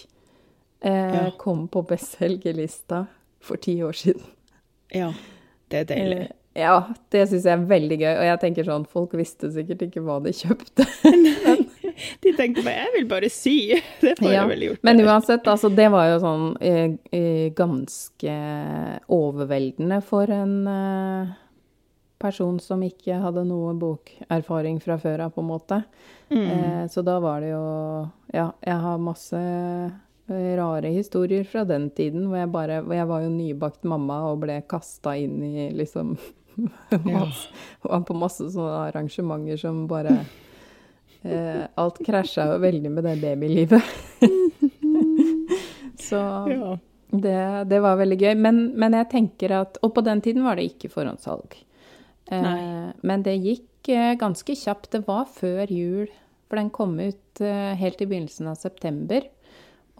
eh, 0.84 0.92
ja. 0.92 1.24
kom 1.40 1.66
på 1.72 1.84
bestselgerlista 1.88 3.06
for 3.42 3.60
ti 3.62 3.78
år 3.82 3.96
siden. 3.96 4.28
Ja, 4.92 5.12
det 5.72 5.84
er 5.84 5.88
deilig. 5.88 6.22
Eh, 6.26 6.38
ja, 6.62 6.76
det 7.08 7.24
syns 7.30 7.46
jeg 7.48 7.54
er 7.56 7.68
veldig 7.70 7.96
gøy. 7.96 8.10
Og 8.12 8.26
jeg 8.28 8.40
tenker 8.42 8.66
sånn, 8.68 8.84
folk 8.84 9.14
visste 9.16 9.48
sikkert 9.54 9.86
ikke 9.86 10.04
hva 10.04 10.18
de 10.20 10.34
kjøpte. 10.36 10.84
de 12.22 12.32
tenkte 12.38 12.64
bare 12.64 12.84
'jeg 12.84 12.94
vil 12.96 13.06
bare 13.10 13.30
sy'. 13.32 13.82
Det 14.00 14.16
får 14.18 14.30
ja, 14.30 14.40
jeg 14.40 14.48
vel 14.48 14.66
gjort. 14.68 14.82
Men 14.82 15.04
uansett, 15.04 15.46
altså, 15.46 15.68
det 15.68 15.90
var 15.92 16.08
jo 16.12 16.18
sånn 16.22 16.48
eh, 16.60 16.96
eh, 17.12 17.46
ganske 17.56 18.34
overveldende 19.08 20.02
for 20.06 20.30
en 20.30 20.56
eh, 20.66 21.32
person 22.22 22.60
som 22.62 22.82
ikke 22.86 23.18
hadde 23.22 23.44
noe 23.48 23.74
bokerfaring 23.78 24.78
fra 24.82 24.98
før 25.02 25.26
av, 25.26 25.34
på 25.34 25.42
en 25.42 25.50
måte. 25.50 25.82
Mm. 26.30 26.46
Eh, 26.46 26.84
så 26.92 27.02
da 27.06 27.18
var 27.20 27.42
det 27.42 27.52
jo 27.52 27.64
Ja, 28.32 28.52
jeg 28.64 28.78
har 28.84 29.02
masse 29.02 29.38
eh, 29.38 30.52
rare 30.56 30.92
historier 30.94 31.44
fra 31.44 31.66
den 31.68 31.90
tiden 31.90 32.28
hvor 32.30 32.40
jeg 32.40 32.52
bare 32.54 32.78
hvor 32.86 32.96
jeg 32.96 33.08
var 33.10 33.26
jo 33.26 33.32
nybakt 33.34 33.84
mamma 33.84 34.22
og 34.30 34.40
ble 34.46 34.62
kasta 34.68 35.16
inn 35.20 35.42
i 35.44 35.66
liksom 35.76 36.14
masse, 37.04 37.50
ja. 37.84 38.00
på 38.00 38.16
masse 38.16 38.48
sånne 38.54 38.86
arrangementer 38.88 39.60
som 39.60 39.84
bare 39.90 40.22
eh, 41.22 41.64
Alt 41.80 42.00
krasja 42.06 42.48
jo 42.52 42.62
veldig 42.62 42.90
med 42.90 43.04
det 43.08 43.16
babylivet. 43.22 43.82
Så 46.02 46.16
ja. 46.50 46.78
det, 47.10 47.64
det, 47.70 47.80
var 47.80 47.96
veldig 48.00 48.18
gøy. 48.20 48.34
Men, 48.34 48.64
men, 48.78 48.96
jeg 48.98 49.10
tenker 49.12 49.54
at 49.62 49.78
Og 49.82 49.94
på 49.96 50.04
den 50.04 50.22
tiden 50.24 50.44
var 50.46 50.58
det 50.58 50.70
ikke 50.72 50.90
forhåndssalg. 50.92 51.56
Eh, 52.32 52.90
men 53.02 53.24
det 53.26 53.36
gikk 53.42 53.92
eh, 53.92 54.14
ganske 54.20 54.56
kjapt. 54.56 54.90
Det 54.94 55.04
var 55.06 55.28
før 55.30 55.70
jul, 55.70 56.10
for 56.48 56.60
den 56.60 56.72
kom 56.74 56.98
ut 57.00 57.42
eh, 57.42 57.72
helt 57.78 58.02
i 58.02 58.08
begynnelsen 58.08 58.50
av 58.52 58.60
september. 58.60 59.26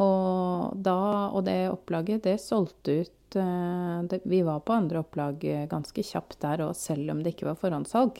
Og, 0.02 0.72
da, 0.80 1.00
og 1.36 1.44
det 1.46 1.58
opplaget, 1.70 2.24
det 2.24 2.40
solgte 2.40 3.02
ut 3.02 3.18
det, 3.32 4.18
Vi 4.28 4.42
var 4.44 4.60
på 4.60 4.74
andre 4.76 5.00
opplag 5.00 5.40
ganske 5.70 6.02
kjapt 6.04 6.36
der 6.42 6.66
òg, 6.66 6.74
selv 6.76 7.14
om 7.14 7.22
det 7.22 7.32
ikke 7.32 7.46
var 7.48 7.56
forhåndssalg. 7.60 8.18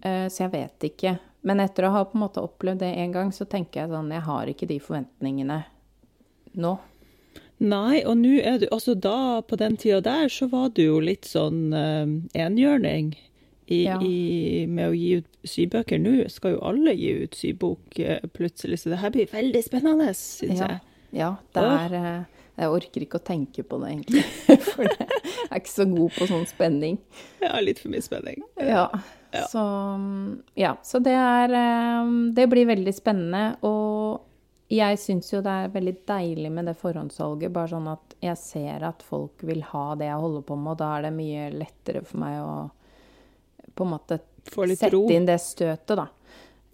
Så 0.00 0.40
jeg 0.40 0.52
vet 0.54 0.86
ikke. 0.88 1.12
Men 1.48 1.62
etter 1.64 1.88
å 1.88 1.94
ha 1.94 2.04
på 2.04 2.18
en 2.18 2.24
måte 2.26 2.44
opplevd 2.44 2.82
det 2.84 2.92
en 3.00 3.14
gang, 3.14 3.32
så 3.32 3.46
tenker 3.48 3.82
jeg 3.82 3.92
sånn 3.92 4.12
Jeg 4.12 4.24
har 4.26 4.50
ikke 4.52 4.68
de 4.68 4.78
forventningene 4.82 5.62
nå. 6.58 6.74
Nei, 7.58 8.02
og 8.06 8.20
nå 8.20 8.36
er 8.38 8.60
du 8.62 8.68
Altså 8.74 8.94
da, 8.94 9.40
på 9.46 9.58
den 9.58 9.78
tida 9.80 10.00
der, 10.04 10.28
så 10.30 10.46
var 10.52 10.70
du 10.76 10.84
jo 10.84 11.00
litt 11.02 11.26
sånn 11.28 11.72
uh, 11.74 12.06
enhjørning 12.38 13.14
i, 13.68 13.82
ja. 13.84 13.98
i, 14.00 14.64
med 14.70 14.92
å 14.92 14.96
gi 14.96 15.18
ut 15.20 15.48
sybøker. 15.48 16.00
Nå 16.00 16.28
skal 16.32 16.54
jo 16.54 16.62
alle 16.70 16.94
gi 16.96 17.10
ut 17.24 17.36
sybok 17.36 17.98
uh, 18.00 18.22
plutselig, 18.32 18.80
så 18.82 18.94
det 18.94 19.02
her 19.02 19.12
blir 19.14 19.28
veldig 19.32 19.62
spennende, 19.66 20.12
syns 20.16 20.62
ja. 20.62 20.70
jeg. 20.70 20.84
Ja, 21.18 21.30
det 21.56 21.64
er 21.64 21.96
uh, 21.98 22.38
Jeg 22.58 22.72
orker 22.78 23.04
ikke 23.04 23.20
å 23.20 23.26
tenke 23.26 23.64
på 23.66 23.80
det, 23.82 23.92
egentlig. 23.96 24.24
For 24.70 24.86
jeg 24.86 25.10
er 25.48 25.60
ikke 25.60 25.74
så 25.74 25.88
god 25.90 26.16
på 26.16 26.30
sånn 26.30 26.48
spenning. 26.48 26.98
Ja, 27.42 27.56
litt 27.64 27.82
for 27.82 27.92
mye 27.92 28.04
spenning. 28.04 28.42
Ja. 28.60 28.88
Ja. 29.34 29.44
Så, 29.50 29.62
ja, 30.56 30.72
så 30.82 30.98
det 31.04 31.12
er 31.12 31.52
Det 32.34 32.46
blir 32.48 32.68
veldig 32.70 32.94
spennende. 32.96 33.58
Og 33.66 34.24
jeg 34.72 34.98
syns 35.00 35.30
jo 35.32 35.40
det 35.44 35.52
er 35.52 35.70
veldig 35.72 35.94
deilig 36.08 36.50
med 36.52 36.68
det 36.68 36.76
forhåndssalget, 36.76 37.52
bare 37.52 37.72
sånn 37.72 37.88
at 37.88 38.16
jeg 38.20 38.40
ser 38.40 38.84
at 38.88 39.04
folk 39.06 39.44
vil 39.48 39.62
ha 39.70 39.86
det 39.96 40.10
jeg 40.10 40.20
holder 40.24 40.44
på 40.44 40.58
med, 40.58 40.74
og 40.74 40.80
da 40.82 40.90
er 40.96 41.06
det 41.06 41.14
mye 41.16 41.46
lettere 41.54 42.02
for 42.04 42.20
meg 42.20 42.40
å 42.42 42.52
på 43.78 43.86
en 43.86 43.92
måte 43.94 44.18
sette 44.48 44.90
ro. 44.92 45.04
inn 45.12 45.28
det 45.28 45.38
støtet, 45.40 45.94
da. 45.96 46.08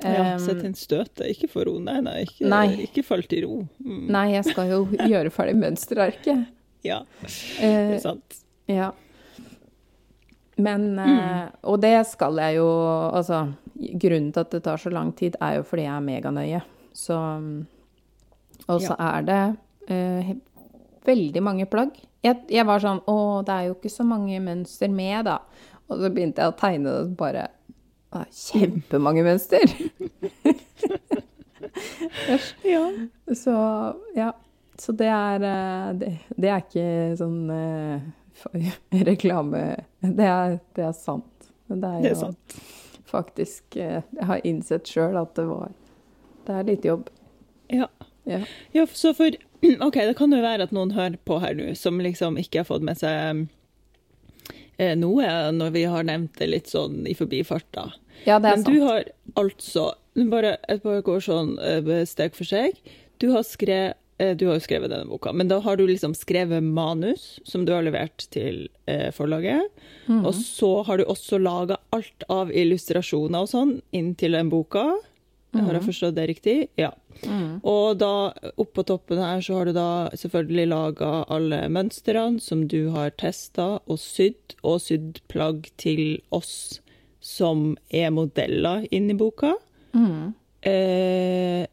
Ja, 0.03 0.35
um, 0.35 0.43
sette 0.43 0.67
inn 0.67 0.75
støtet, 0.79 1.27
ikke 1.31 1.51
få 1.53 1.67
ro. 1.69 1.77
Nei, 1.83 2.01
nei, 2.03 2.17
ikke, 2.27 2.49
nei. 2.51 2.67
ikke 2.89 3.05
fall 3.07 3.23
til 3.31 3.45
ro. 3.47 3.61
Mm. 3.85 4.07
Nei, 4.15 4.27
jeg 4.35 4.49
skal 4.51 4.73
jo 4.73 4.81
gjøre 5.13 5.33
ferdig 5.35 5.57
mønsterarket. 5.61 6.47
Ja, 6.85 7.03
det 7.23 7.71
er 7.71 8.03
sant. 8.03 8.41
Uh, 8.67 8.75
ja. 8.75 8.91
Men 10.57 10.95
mm. 10.95 11.55
Og 11.67 11.81
det 11.83 11.97
skal 12.07 12.39
jeg 12.39 12.61
jo 12.61 12.69
Altså, 13.11 13.41
grunnen 13.75 14.31
til 14.33 14.45
at 14.45 14.53
det 14.55 14.63
tar 14.63 14.79
så 14.79 14.93
lang 14.95 15.11
tid, 15.17 15.35
er 15.43 15.59
jo 15.59 15.65
fordi 15.67 15.87
jeg 15.87 15.95
er 15.97 16.05
meganøye. 16.05 16.61
Så 16.95 17.19
og 18.67 18.81
så 18.81 18.95
ja. 18.95 19.09
er 19.19 19.27
det 19.29 19.41
eh, 19.93 20.37
veldig 21.05 21.43
mange 21.43 21.67
plagg. 21.67 21.97
Jeg, 22.25 22.41
jeg, 22.49 22.65
var 22.67 22.81
sånn 22.81 23.03
Å, 23.11 23.17
det 23.45 23.55
er 23.55 23.67
jo 23.69 23.75
ikke 23.77 23.93
så 23.93 24.07
mange 24.09 24.39
mønster 24.41 24.93
med, 24.93 25.27
da. 25.29 25.41
Og 25.91 26.01
så 26.01 26.09
begynte 26.09 26.41
jeg 26.41 26.55
å 26.55 26.57
tegne 26.57 26.95
det, 26.95 27.11
bare 27.19 27.49
å, 28.15 28.23
Kjempemange 28.31 29.27
mønster! 29.27 29.75
ja. 32.75 32.87
Så 33.35 33.55
ja. 34.17 34.33
Så 34.81 34.91
det 34.99 35.07
er 35.07 35.45
eh, 35.47 35.91
Det, 36.01 36.09
det 36.41 36.51
er 36.51 36.63
ikke 36.65 36.89
sånn 37.21 37.43
uh, 38.55 38.71
reklame 39.11 39.63
det 40.01 40.29
er, 40.29 40.59
det 40.77 40.87
er, 40.89 40.97
sant. 40.97 41.51
Det 41.69 41.79
er, 41.81 42.01
det 42.05 42.11
er 42.13 42.19
sant. 42.19 42.57
faktisk 43.09 43.77
Jeg 43.79 44.03
har 44.29 44.43
innsett 44.45 44.91
sjøl 44.91 45.17
at 45.21 45.35
det 45.39 45.47
var 45.49 45.71
Det 46.45 46.59
er 46.59 46.67
litt 46.69 46.85
jobb. 46.85 47.09
Ja. 47.73 47.89
Ja. 48.25 48.41
ja, 48.73 48.87
så 48.93 49.13
for 49.17 49.37
OK, 49.87 49.95
det 49.95 50.17
kan 50.19 50.33
jo 50.33 50.41
være 50.45 50.67
at 50.67 50.73
noen 50.77 50.95
hører 50.97 51.19
på 51.29 51.39
her 51.43 51.57
nå 51.57 51.73
som 51.79 52.01
liksom 52.03 52.39
ikke 52.41 52.63
har 52.63 52.69
fått 52.69 52.85
med 52.85 52.99
seg 53.01 53.45
eh, 54.77 54.95
noe 54.99 55.29
når 55.57 55.75
vi 55.77 55.85
har 55.89 56.07
nevnt 56.09 56.39
det 56.41 56.51
litt 56.51 56.73
sånn 56.73 57.05
i 57.09 57.15
forbifarta. 57.17 57.91
Ja, 58.25 58.39
det 58.39 58.49
er 58.49 58.57
Men 58.57 58.65
sant. 58.65 58.73
du 58.73 58.81
har 58.85 59.05
altså 59.41 59.87
bare, 60.15 60.57
Jeg 60.69 60.83
bare 60.85 61.03
går 61.03 61.25
sånn 61.27 61.57
eh, 61.59 62.05
steg 62.09 62.37
for 62.37 62.49
steg. 62.49 62.79
Du 63.19 63.31
har, 63.35 63.45
skrevet, 63.47 63.97
eh, 63.97 64.01
du 64.39 64.45
har 64.47 64.59
jo 64.59 64.63
skrevet 64.63 64.93
denne 64.93 65.09
boka, 65.11 65.33
men 65.35 65.49
da 65.51 65.59
har 65.65 65.79
du 65.79 65.87
liksom 65.89 66.13
skrevet 66.15 66.63
manus 66.63 67.41
som 67.45 67.65
du 67.67 67.73
har 67.75 67.83
levert 67.83 68.27
til 68.35 68.69
eh, 68.87 69.09
forlaget. 69.15 69.67
Mm. 70.07 70.21
Og 70.23 70.37
så 70.39 70.71
har 70.87 71.01
du 71.01 71.09
også 71.09 71.41
laga 71.43 71.81
alt 71.95 72.27
av 72.31 72.53
illustrasjoner 72.55 73.43
og 73.43 73.51
sånn 73.51 73.75
inn 73.97 74.13
til 74.19 74.39
den 74.39 74.53
boka. 74.53 74.93
Mm. 75.55 75.65
Har 75.65 75.77
jeg 75.77 75.83
mhm. 75.83 75.89
forstått 75.89 76.15
det 76.17 76.29
riktig? 76.31 76.57
Ja. 76.81 76.91
Mm. 77.23 77.61
Og 77.63 77.99
da, 78.01 78.13
oppå 78.61 78.83
toppen 78.87 79.23
her, 79.23 79.43
så 79.45 79.59
har 79.59 79.71
du 79.71 79.75
da 79.77 79.91
selvfølgelig 80.19 80.71
laga 80.73 81.11
alle 81.33 81.61
mønstrene 81.71 82.43
som 82.43 82.67
du 82.71 82.89
har 82.95 83.15
testa 83.21 83.77
og 83.85 84.01
sydd, 84.03 84.57
og 84.63 84.83
sydd 84.83 85.23
plagg 85.31 85.71
til 85.81 86.19
oss 86.35 86.81
som 87.25 87.73
er 87.95 88.11
modeller 88.13 88.85
inni 88.95 89.15
boka. 89.19 89.55
Mm. 89.95 90.35
Eh, 90.65 91.67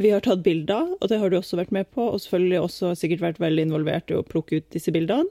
vi 0.00 0.10
har 0.10 0.24
tatt 0.24 0.42
bilder, 0.44 0.94
og 0.98 1.08
det 1.10 1.18
har 1.20 1.30
du 1.30 1.36
også 1.38 1.58
vært 1.60 1.72
med 1.74 1.90
på, 1.92 2.06
og 2.14 2.20
selvfølgelig 2.24 2.60
også 2.60 2.94
sikkert 2.98 3.24
vært 3.26 3.40
veldig 3.42 3.66
involvert 3.68 4.10
i 4.10 4.16
å 4.16 4.24
plukke 4.26 4.60
ut 4.60 4.68
disse 4.72 4.92
bildene. 4.94 5.28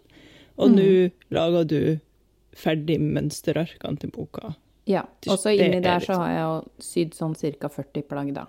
Og 0.61 0.69
mm. 0.69 0.77
nå 0.77 0.89
lager 1.33 1.67
du 1.69 1.81
ferdig 2.57 2.99
mønsterarkene 3.01 4.01
til 4.01 4.11
boka. 4.13 4.53
Ja. 4.89 5.05
Og 5.29 5.39
så 5.39 5.53
inni 5.55 5.79
der 5.83 6.03
så 6.03 6.17
har 6.19 6.33
jeg 6.33 6.43
jo 6.43 6.57
sydd 6.83 7.15
sånn 7.17 7.37
ca. 7.37 7.71
40 7.71 8.07
plagg, 8.09 8.33
da. 8.35 8.47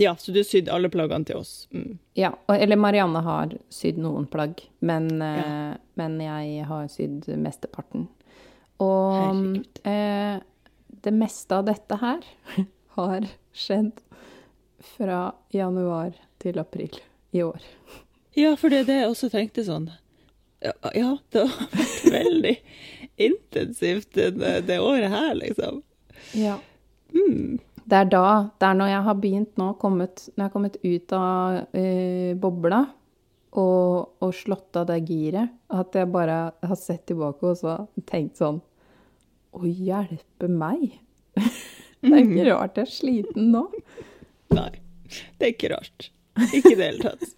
Ja, 0.00 0.14
så 0.16 0.32
du 0.32 0.40
sydd 0.46 0.70
alle 0.72 0.88
plaggene 0.88 1.28
til 1.28 1.42
oss? 1.42 1.66
Mm. 1.76 1.98
Ja. 2.16 2.30
Eller 2.48 2.78
Marianne 2.80 3.20
har 3.26 3.52
sydd 3.72 3.98
noen 4.00 4.24
plagg, 4.32 4.62
men, 4.80 5.10
ja. 5.20 5.32
eh, 5.44 5.74
men 6.00 6.16
jeg 6.24 6.68
har 6.70 6.86
sydd 6.92 7.28
mesteparten. 7.36 8.06
Og 8.80 9.58
eh, 9.84 10.38
det 11.04 11.12
meste 11.12 11.58
av 11.58 11.68
dette 11.68 12.00
her 12.00 12.24
har 12.96 13.28
skjedd 13.52 14.00
fra 14.96 15.32
januar 15.54 16.14
til 16.42 16.58
april 16.60 16.96
i 17.36 17.42
år. 17.44 17.60
Ja, 18.38 18.54
for 18.58 18.72
det 18.72 18.84
er 18.84 18.88
det 18.88 18.98
jeg 19.00 19.10
også 19.10 19.30
tenkte 19.32 19.64
sånn. 19.66 19.90
Ja, 20.60 20.74
det 20.92 21.02
har 21.02 21.18
vært 21.72 22.06
veldig 22.18 22.54
intensivt 23.20 24.14
det, 24.16 24.60
det, 24.68 24.78
året 24.80 25.12
her, 25.12 25.32
liksom. 25.38 25.82
Ja. 26.36 26.58
Mm. 27.14 27.58
Det 27.90 27.98
er 27.98 28.10
da, 28.12 28.26
det 28.60 28.68
er 28.68 28.76
når 28.78 28.90
jeg 28.92 29.04
har 29.08 29.18
begynt 29.18 29.60
nå, 29.60 29.72
kommet, 29.80 30.26
når 30.34 30.42
jeg 30.42 30.46
har 30.46 30.54
kommet 30.54 30.76
ut 30.84 31.14
av 31.16 31.76
eh, 31.76 32.32
bobla 32.38 32.84
og, 33.50 34.20
og, 34.20 34.30
slått 34.36 34.78
av 34.78 34.86
det 34.92 35.00
giret, 35.08 35.56
at 35.74 35.96
jeg 35.98 36.10
bare 36.12 36.36
har 36.62 36.78
sett 36.78 37.08
tilbake 37.10 37.48
og 37.50 37.58
så 37.58 37.80
tenkt 38.06 38.38
sånn 38.38 38.60
Å 39.50 39.64
hjelpe 39.66 40.46
meg! 40.46 41.00
det 42.04 42.12
er 42.12 42.20
ikke 42.20 42.46
rart 42.52 42.78
jeg 42.78 42.86
er 42.86 42.94
sliten 42.94 43.50
nå. 43.56 43.64
Nei, 44.54 44.70
det 45.38 45.46
er 45.46 45.52
ikke 45.54 45.72
rart. 45.74 46.10
Ikke 46.54 46.72
i 46.74 46.78
det 46.78 46.88
hele 46.88 47.12
tatt. 47.12 47.28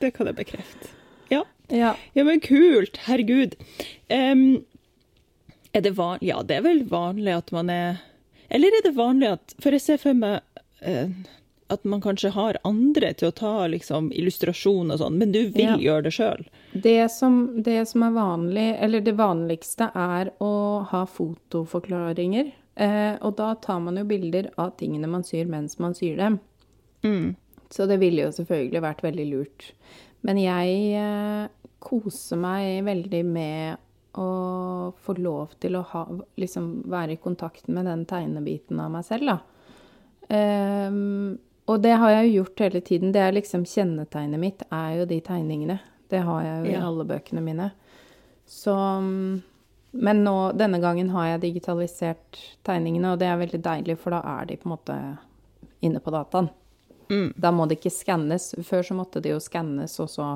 Det 0.00 0.12
kan 0.14 0.28
jeg 0.30 0.36
bekrefte. 0.38 0.90
Ja. 1.32 1.42
Ja. 1.68 1.94
ja, 2.14 2.24
men 2.24 2.40
kult. 2.44 3.00
Herregud. 3.06 3.56
Um, 4.12 4.64
er 5.72 5.80
det 5.82 5.94
van 5.98 6.18
Ja, 6.22 6.42
det 6.46 6.60
er 6.60 6.66
vel 6.66 6.84
vanlig 6.86 7.34
at 7.34 7.50
man 7.54 7.70
er 7.72 7.96
Eller 8.52 8.76
er 8.78 8.84
det 8.84 8.92
vanlig 8.94 9.32
at 9.32 9.54
For 9.58 9.74
jeg 9.74 9.82
ser 9.82 9.98
for 9.98 10.14
meg 10.14 10.44
uh, 10.86 11.08
at 11.72 11.86
man 11.88 12.02
kanskje 12.04 12.30
har 12.34 12.58
andre 12.68 13.14
til 13.16 13.30
å 13.30 13.34
ta 13.34 13.52
liksom, 13.72 14.10
illustrasjon 14.12 14.92
og 14.92 14.98
sånn, 15.00 15.16
men 15.18 15.32
du 15.32 15.46
vil 15.48 15.64
Ja. 15.64 15.76
gjøre 15.80 16.04
det 16.04 16.12
sjøl. 16.12 16.42
Det 16.74 16.92
det 17.64 17.86
som 17.88 18.02
er 18.04 18.12
vanlig, 18.12 18.66
eller 18.84 19.00
det 19.00 19.14
vanligste, 19.16 19.88
er 19.94 20.30
å 20.44 20.84
ha 20.90 21.06
fotoforklaringer. 21.08 22.52
Eh, 22.74 23.14
og 23.22 23.36
da 23.38 23.52
tar 23.62 23.80
man 23.84 23.98
jo 24.00 24.06
bilder 24.08 24.50
av 24.60 24.74
tingene 24.80 25.10
man 25.10 25.24
syr 25.26 25.46
mens 25.50 25.78
man 25.82 25.94
syr 25.94 26.18
dem. 26.18 26.38
Mm. 27.06 27.34
Så 27.70 27.86
det 27.90 28.00
ville 28.02 28.26
jo 28.26 28.34
selvfølgelig 28.34 28.82
vært 28.84 29.04
veldig 29.04 29.26
lurt. 29.30 29.70
Men 30.26 30.40
jeg 30.40 30.76
eh, 30.98 31.48
koser 31.84 32.40
meg 32.40 32.84
veldig 32.86 33.24
med 33.28 33.80
å 34.18 34.28
få 35.04 35.16
lov 35.18 35.56
til 35.62 35.76
å 35.78 35.82
ha, 35.90 36.04
liksom, 36.38 36.84
være 36.90 37.16
i 37.16 37.22
kontakt 37.22 37.66
med 37.68 37.88
den 37.90 38.04
tegnebiten 38.08 38.78
av 38.80 38.92
meg 38.94 39.06
selv, 39.08 39.32
da. 39.32 39.40
Um, 40.24 41.34
og 41.68 41.80
det 41.84 41.96
har 42.00 42.12
jeg 42.12 42.28
jo 42.28 42.36
gjort 42.38 42.62
hele 42.62 42.80
tiden. 42.84 43.12
Det 43.12 43.20
er 43.24 43.34
liksom 43.34 43.64
kjennetegnet 43.68 44.40
mitt, 44.40 44.62
er 44.72 45.00
jo 45.00 45.08
de 45.10 45.18
tegningene. 45.24 45.78
Det 46.12 46.20
har 46.24 46.44
jeg 46.44 46.60
jo 46.60 46.70
i 46.70 46.78
alle 46.78 47.06
bøkene 47.08 47.42
mine. 47.44 47.70
Så 48.46 48.74
mm, 48.74 49.42
Men 49.96 50.24
nå, 50.26 50.52
denne 50.58 50.80
gangen 50.82 51.12
har 51.14 51.28
jeg 51.28 51.42
digitalisert 51.44 52.38
tegningene, 52.66 53.12
og 53.14 53.20
det 53.20 53.28
er 53.30 53.38
veldig 53.38 53.60
deilig, 53.62 53.94
for 54.02 54.16
da 54.16 54.22
er 54.40 54.48
de 54.48 54.56
på 54.58 54.66
en 54.66 54.74
måte 54.74 54.96
inne 55.86 56.00
på 56.02 56.10
dataen. 56.14 56.48
Mm. 57.12 57.28
Da 57.36 57.52
må 57.54 57.66
det 57.70 57.78
ikke 57.78 57.92
skannes. 57.94 58.48
Før 58.66 58.82
så 58.82 58.96
måtte 58.98 59.22
det 59.22 59.30
jo 59.30 59.42
skannes, 59.42 59.94
og 60.02 60.10
så 60.10 60.32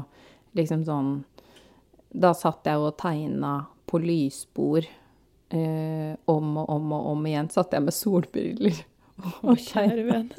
liksom 0.59 0.85
sånn 0.87 1.11
Da 2.09 2.31
satt 2.33 2.64
jeg 2.64 2.81
og 2.81 2.97
tegna 2.97 3.66
på 3.88 3.99
lysbord 4.01 4.87
eh, 4.87 6.14
om 6.25 6.55
og 6.57 6.71
om 6.71 6.94
og 6.97 7.11
om 7.12 7.27
igjen. 7.29 7.51
Satt 7.53 7.75
jeg 7.77 7.85
med 7.85 7.97
solbriller 7.97 8.79
og 9.42 9.59
kjære 9.59 10.07
venn. 10.09 10.31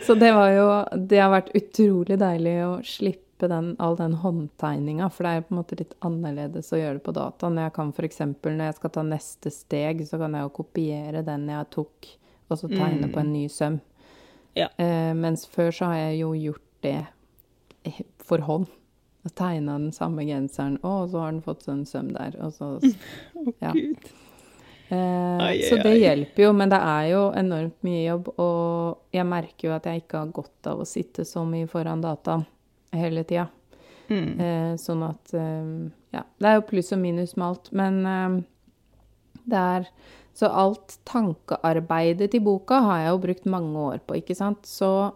Så 0.00 0.14
det 0.18 0.30
var 0.32 0.50
jo 0.52 0.68
Det 1.08 1.18
har 1.20 1.32
vært 1.32 1.50
utrolig 1.56 2.16
deilig 2.20 2.54
å 2.66 2.70
slippe 2.86 3.29
den, 3.48 3.76
all 3.78 3.96
den 3.96 4.14
håndtegninga, 4.20 5.08
for 5.10 5.24
det 5.24 5.30
er 5.32 5.44
på 5.46 5.54
en 5.54 5.58
måte 5.62 5.78
litt 5.78 5.94
annerledes 6.04 6.72
å 6.72 6.80
gjøre 6.80 6.98
det 6.98 7.04
på 7.06 7.14
dataen. 7.16 7.56
Jeg 7.62 7.72
kan 7.72 7.92
f.eks. 7.96 8.18
når 8.42 8.64
jeg 8.66 8.74
skal 8.76 8.90
ta 8.90 9.02
neste 9.06 9.50
steg, 9.54 10.02
så 10.08 10.18
kan 10.20 10.34
jeg 10.36 10.42
jo 10.44 10.52
kopiere 10.60 11.22
den 11.24 11.48
jeg 11.48 11.70
tok, 11.70 12.10
og 12.50 12.58
så 12.58 12.68
tegne 12.68 13.08
på 13.12 13.20
en 13.22 13.32
ny 13.32 13.46
søm. 13.48 13.80
Ja. 14.58 14.68
Eh, 14.76 15.14
mens 15.14 15.46
før 15.46 15.70
så 15.72 15.84
har 15.92 15.96
jeg 16.10 16.20
jo 16.20 16.34
gjort 16.34 16.66
det 16.82 16.98
for 18.26 18.38
hånd. 18.44 18.66
Tegna 19.36 19.76
den 19.78 19.92
samme 19.92 20.24
genseren. 20.24 20.78
og 20.82 21.10
så 21.10 21.20
har 21.20 21.32
den 21.32 21.42
fått 21.44 21.62
sånn 21.66 21.84
søm 21.86 22.08
der. 22.16 22.36
Og 22.40 22.52
så 22.56 22.78
Ja. 23.64 23.72
Eh, 24.90 25.38
Ai, 25.44 25.60
så 25.62 25.76
det 25.78 25.92
ai. 25.92 26.00
hjelper 26.00 26.42
jo, 26.48 26.52
men 26.56 26.72
det 26.72 26.80
er 26.82 27.04
jo 27.12 27.20
enormt 27.38 27.76
mye 27.86 28.00
jobb. 28.08 28.32
Og 28.42 29.14
jeg 29.14 29.26
merker 29.28 29.68
jo 29.68 29.74
at 29.76 29.86
jeg 29.86 30.02
ikke 30.02 30.24
har 30.24 30.32
godt 30.34 30.66
av 30.72 30.80
å 30.82 30.88
sitte 30.88 31.22
så 31.28 31.44
mye 31.46 31.68
foran 31.70 32.02
data 32.02 32.40
hele 32.96 33.24
tida. 33.24 33.48
Mm. 34.10 34.40
Eh, 34.40 34.72
sånn 34.80 35.04
at 35.06 35.34
eh, 35.34 35.90
Ja. 36.10 36.24
Det 36.42 36.48
er 36.48 36.56
jo 36.58 36.66
pluss 36.66 36.90
og 36.92 36.98
minus 36.98 37.36
med 37.36 37.46
alt, 37.46 37.68
men 37.72 38.00
eh, 38.06 38.40
det 39.50 39.60
er 39.60 39.86
Så 40.34 40.46
alt 40.46 40.98
tankearbeidet 41.04 42.30
til 42.32 42.40
boka 42.46 42.78
har 42.80 43.00
jeg 43.02 43.10
jo 43.10 43.22
brukt 43.26 43.46
mange 43.50 43.78
år 43.92 43.98
på, 44.06 44.16
ikke 44.22 44.36
sant. 44.38 44.64
Så 44.64 45.12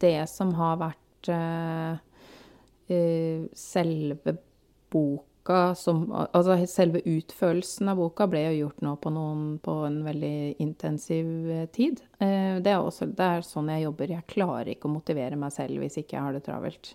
det 0.00 0.28
som 0.30 0.54
har 0.56 0.78
vært 0.80 1.28
eh, 1.28 1.98
eh, 2.88 3.44
selve 3.58 4.36
boka 4.94 5.74
som 5.76 6.06
Altså 6.14 6.56
selve 6.70 7.02
utførelsen 7.04 7.90
av 7.92 7.98
boka 8.00 8.24
ble 8.30 8.46
jo 8.46 8.54
gjort 8.62 8.80
nå 8.86 8.94
på 9.02 9.10
noen 9.12 9.42
på 9.60 9.74
en 9.84 9.98
veldig 10.06 10.54
intensiv 10.64 11.50
tid. 11.74 12.00
Eh, 12.16 12.62
det 12.64 12.72
er 12.72 12.80
også 12.80 13.10
det 13.12 13.26
er 13.26 13.44
sånn 13.44 13.68
jeg 13.74 13.84
jobber. 13.84 14.14
Jeg 14.16 14.30
klarer 14.32 14.72
ikke 14.72 14.88
å 14.88 14.94
motivere 14.94 15.36
meg 15.36 15.52
selv 15.52 15.82
hvis 15.82 15.98
ikke 16.00 16.16
jeg 16.16 16.24
har 16.24 16.38
det 16.38 16.46
travelt. 16.46 16.94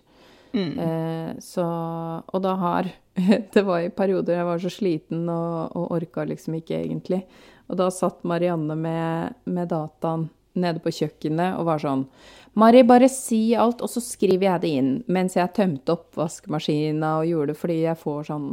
Mm. 0.52 0.78
Eh, 0.78 1.30
så 1.38 1.64
Og 2.26 2.42
da 2.42 2.54
har 2.58 2.90
Det 3.54 3.62
var 3.62 3.84
i 3.84 3.90
perioder 3.94 4.38
jeg 4.38 4.48
var 4.48 4.58
så 4.62 4.70
sliten 4.72 5.28
og, 5.28 5.76
og 5.76 5.92
orka 5.98 6.24
liksom 6.24 6.58
ikke 6.58 6.78
egentlig. 6.80 7.24
Og 7.70 7.78
da 7.78 7.90
satt 7.94 8.24
Marianne 8.26 8.74
med, 8.74 9.34
med 9.44 9.70
dataen 9.70 10.28
nede 10.58 10.82
på 10.82 10.90
kjøkkenet 10.90 11.58
og 11.60 11.68
var 11.68 11.82
sånn 11.82 12.06
Mari, 12.58 12.82
bare 12.82 13.06
si 13.06 13.52
alt, 13.54 13.78
og 13.78 13.90
så 13.92 14.00
skriver 14.02 14.48
jeg 14.48 14.62
det 14.64 14.70
inn. 14.80 14.88
Mens 15.06 15.36
jeg 15.38 15.52
tømte 15.54 15.94
oppvaskmaskina 15.94 17.12
og 17.20 17.28
gjorde 17.28 17.52
det 17.52 17.60
fordi 17.60 17.76
jeg 17.84 18.00
får 18.00 18.24
sånn 18.32 18.48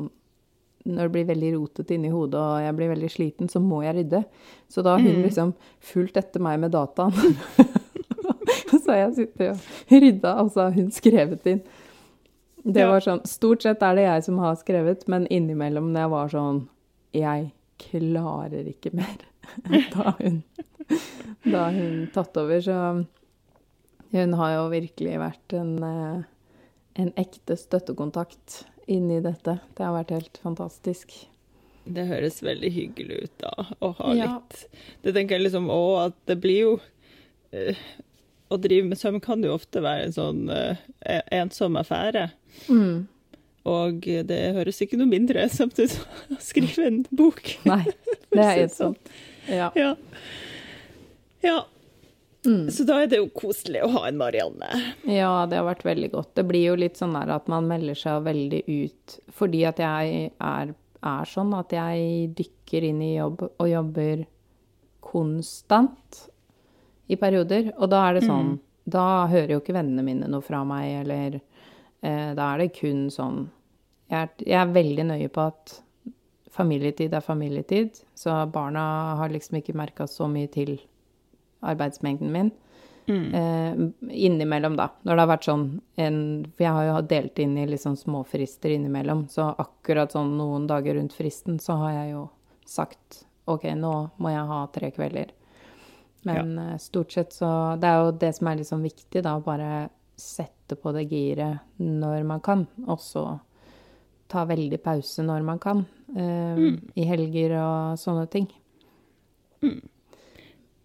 Når 0.86 1.01
det 1.01 1.13
blir 1.15 1.25
veldig 1.31 1.49
rotete 1.55 1.95
inni 1.95 2.12
hodet 2.13 2.39
og 2.39 2.62
jeg 2.62 2.75
blir 2.77 2.91
veldig 2.93 3.10
sliten, 3.12 3.49
så 3.49 3.60
må 3.60 3.81
jeg 3.83 3.97
rydde. 3.97 4.21
Så 4.69 4.86
da 4.86 4.93
har 4.95 5.01
hun 5.03 5.25
liksom 5.25 5.55
fulgt 5.83 6.19
etter 6.21 6.39
meg 6.45 6.62
med 6.62 6.71
dataen. 6.71 7.12
så 8.83 8.93
har 8.93 9.01
jeg 9.01 9.17
sittet 9.17 9.49
og 9.57 9.91
rydda, 10.05 10.38
og 10.43 10.53
så 10.53 10.67
har 10.67 10.77
hun 10.77 10.93
skrevet 10.95 11.49
inn. 11.51 11.65
Det 12.73 12.84
var 12.89 12.99
sånn, 13.03 13.21
Stort 13.30 13.63
sett 13.63 13.84
er 13.86 13.95
det 13.95 14.03
jeg 14.08 14.23
som 14.25 14.39
har 14.43 14.56
skrevet, 14.60 15.06
men 15.08 15.27
innimellom 15.32 15.91
når 15.93 16.01
jeg 16.03 16.12
var 16.13 16.32
sånn 16.34 16.58
Jeg 17.15 17.51
klarer 17.80 18.67
ikke 18.73 18.91
mer. 18.97 19.17
Da 19.93 20.12
hun, 20.19 20.41
da 21.47 21.69
hun 21.71 22.10
tatt 22.13 22.36
over. 22.38 22.60
Så 22.62 22.75
hun 24.12 24.34
har 24.39 24.51
jo 24.58 24.65
virkelig 24.73 25.15
vært 25.21 25.56
en, 25.56 25.71
eh, 25.84 26.25
en 27.03 27.12
ekte 27.19 27.56
støttekontakt 27.60 28.65
inni 28.91 29.21
dette. 29.23 29.58
Det 29.77 29.84
har 29.86 29.95
vært 29.95 30.12
helt 30.15 30.39
fantastisk. 30.43 31.13
Det 31.88 32.03
høres 32.10 32.41
veldig 32.43 32.71
hyggelig 32.75 33.21
ut, 33.23 33.36
da, 33.39 33.53
å 33.80 33.93
ha 34.01 34.13
Ja. 34.15 34.25
litt 34.34 34.65
Det 35.06 35.13
tenker 35.15 35.38
jeg 35.38 35.45
liksom 35.47 35.69
òg, 35.71 36.08
at 36.10 36.17
det 36.27 36.36
blir 36.43 36.60
jo 36.60 36.73
eh, 37.56 37.75
Å 38.51 38.58
drive 38.60 38.88
med 38.89 38.97
søm 38.99 39.21
kan 39.23 39.41
jo 39.43 39.53
ofte 39.56 39.80
være 39.84 40.06
en 40.08 40.15
sånn 40.15 40.49
eh, 40.51 40.75
ensom 41.36 41.75
affære. 41.80 42.30
Mm. 42.67 43.07
Og 43.67 44.05
det 44.29 44.41
høres 44.55 44.79
ikke 44.83 44.99
noe 44.99 45.11
mindre 45.11 45.47
ut 45.47 45.81
å 45.83 45.87
skrive 46.43 46.85
en 46.87 47.01
bok. 47.09 47.41
Nei, 47.69 47.83
det 48.31 48.43
er 48.43 48.53
helt 48.53 48.69
ensomt. 48.69 49.11
Ja. 49.47 49.71
Ja. 49.75 49.95
ja. 51.43 51.57
Mm. 52.47 52.69
Så 52.71 52.85
da 52.87 53.01
er 53.03 53.09
det 53.11 53.19
jo 53.19 53.27
koselig 53.35 53.81
å 53.83 53.91
ha 53.97 54.05
en 54.07 54.19
Marianne. 54.19 54.69
Ja, 55.03 55.45
det 55.49 55.59
har 55.59 55.67
vært 55.67 55.83
veldig 55.87 56.11
godt. 56.13 56.31
Det 56.39 56.45
blir 56.47 56.69
jo 56.69 56.77
litt 56.79 56.99
sånn 56.99 57.15
at 57.19 57.49
man 57.51 57.67
melder 57.67 57.97
seg 57.97 58.23
veldig 58.27 58.61
ut 58.67 59.17
fordi 59.35 59.65
at 59.67 59.81
jeg 59.83 60.29
er, 60.31 60.71
er 61.11 61.27
sånn 61.27 61.51
at 61.57 61.75
jeg 61.75 62.29
dykker 62.37 62.87
inn 62.87 63.01
i 63.03 63.17
jobb 63.17 63.43
og 63.49 63.67
jobber 63.67 64.23
konstant 65.03 66.23
i 67.11 67.19
perioder. 67.19 67.73
Og 67.77 67.91
da 67.91 68.05
er 68.07 68.17
det 68.17 68.27
sånn 68.27 68.57
Da 68.87 69.27
hører 69.27 69.57
jo 69.57 69.59
ikke 69.59 69.75
vennene 69.75 70.03
mine 70.05 70.29
noe 70.31 70.43
fra 70.45 70.61
meg, 70.63 71.01
eller 71.01 71.41
Da 72.07 72.45
er 72.53 72.61
det 72.61 72.73
kun 72.77 73.07
sånn 73.13 73.47
jeg 74.07 74.21
er, 74.21 74.29
jeg 74.39 74.59
er 74.61 74.71
veldig 74.71 75.05
nøye 75.09 75.31
på 75.33 75.43
at 75.49 75.73
familietid 76.55 77.13
er 77.13 77.23
familietid, 77.25 77.99
så 78.15 78.39
barna 78.49 78.83
har 79.19 79.33
liksom 79.33 79.59
ikke 79.59 79.75
merka 79.77 80.07
så 80.07 80.29
mye 80.31 80.47
til 80.51 80.77
arbeidsmengden 81.67 82.31
min. 82.31 82.53
Eh, 83.07 83.73
innimellom, 84.09 84.75
da. 84.75 84.89
Når 85.03 85.15
det 85.15 85.23
har 85.23 85.29
vært 85.31 85.45
sånn 85.47 85.61
en 85.95 86.17
For 86.57 86.65
jeg 86.65 86.75
har 86.75 86.87
jo 86.89 86.95
delt 87.07 87.39
inn 87.39 87.53
i 87.55 87.63
liksom 87.69 87.95
småfrister 87.95 88.73
innimellom, 88.75 89.27
så 89.31 89.53
akkurat 89.63 90.11
sånn 90.11 90.33
noen 90.39 90.65
dager 90.67 90.97
rundt 90.99 91.15
fristen, 91.15 91.59
så 91.63 91.77
har 91.83 91.93
jeg 92.01 92.09
jo 92.17 92.25
sagt 92.67 93.23
OK, 93.47 93.63
nå 93.79 93.93
må 94.19 94.33
jeg 94.33 94.49
ha 94.49 94.59
tre 94.75 94.91
kvelder. 94.91 95.31
Men 96.27 96.57
ja. 96.59 96.77
stort 96.83 97.13
sett 97.15 97.31
så 97.31 97.77
Det 97.79 97.87
er 97.87 98.01
jo 98.03 98.11
det 98.19 98.33
som 98.35 98.49
er 98.51 98.59
liksom 98.59 98.83
viktig, 98.83 99.23
da. 99.23 99.37
Bare 99.39 99.87
sette 100.17 100.75
på 100.80 100.91
det 100.95 101.08
giret 101.12 101.82
når 101.82 102.23
man 102.27 102.41
kan, 102.43 102.65
og 102.88 103.01
så 103.01 103.25
ta 104.27 104.43
veldig 104.49 104.80
pause 104.84 105.23
når 105.23 105.45
man 105.47 105.62
kan. 105.63 105.86
Eh, 106.15 106.63
I 106.97 107.06
helger 107.08 107.56
og 107.62 108.01
sånne 108.01 108.25
ting. 108.32 108.49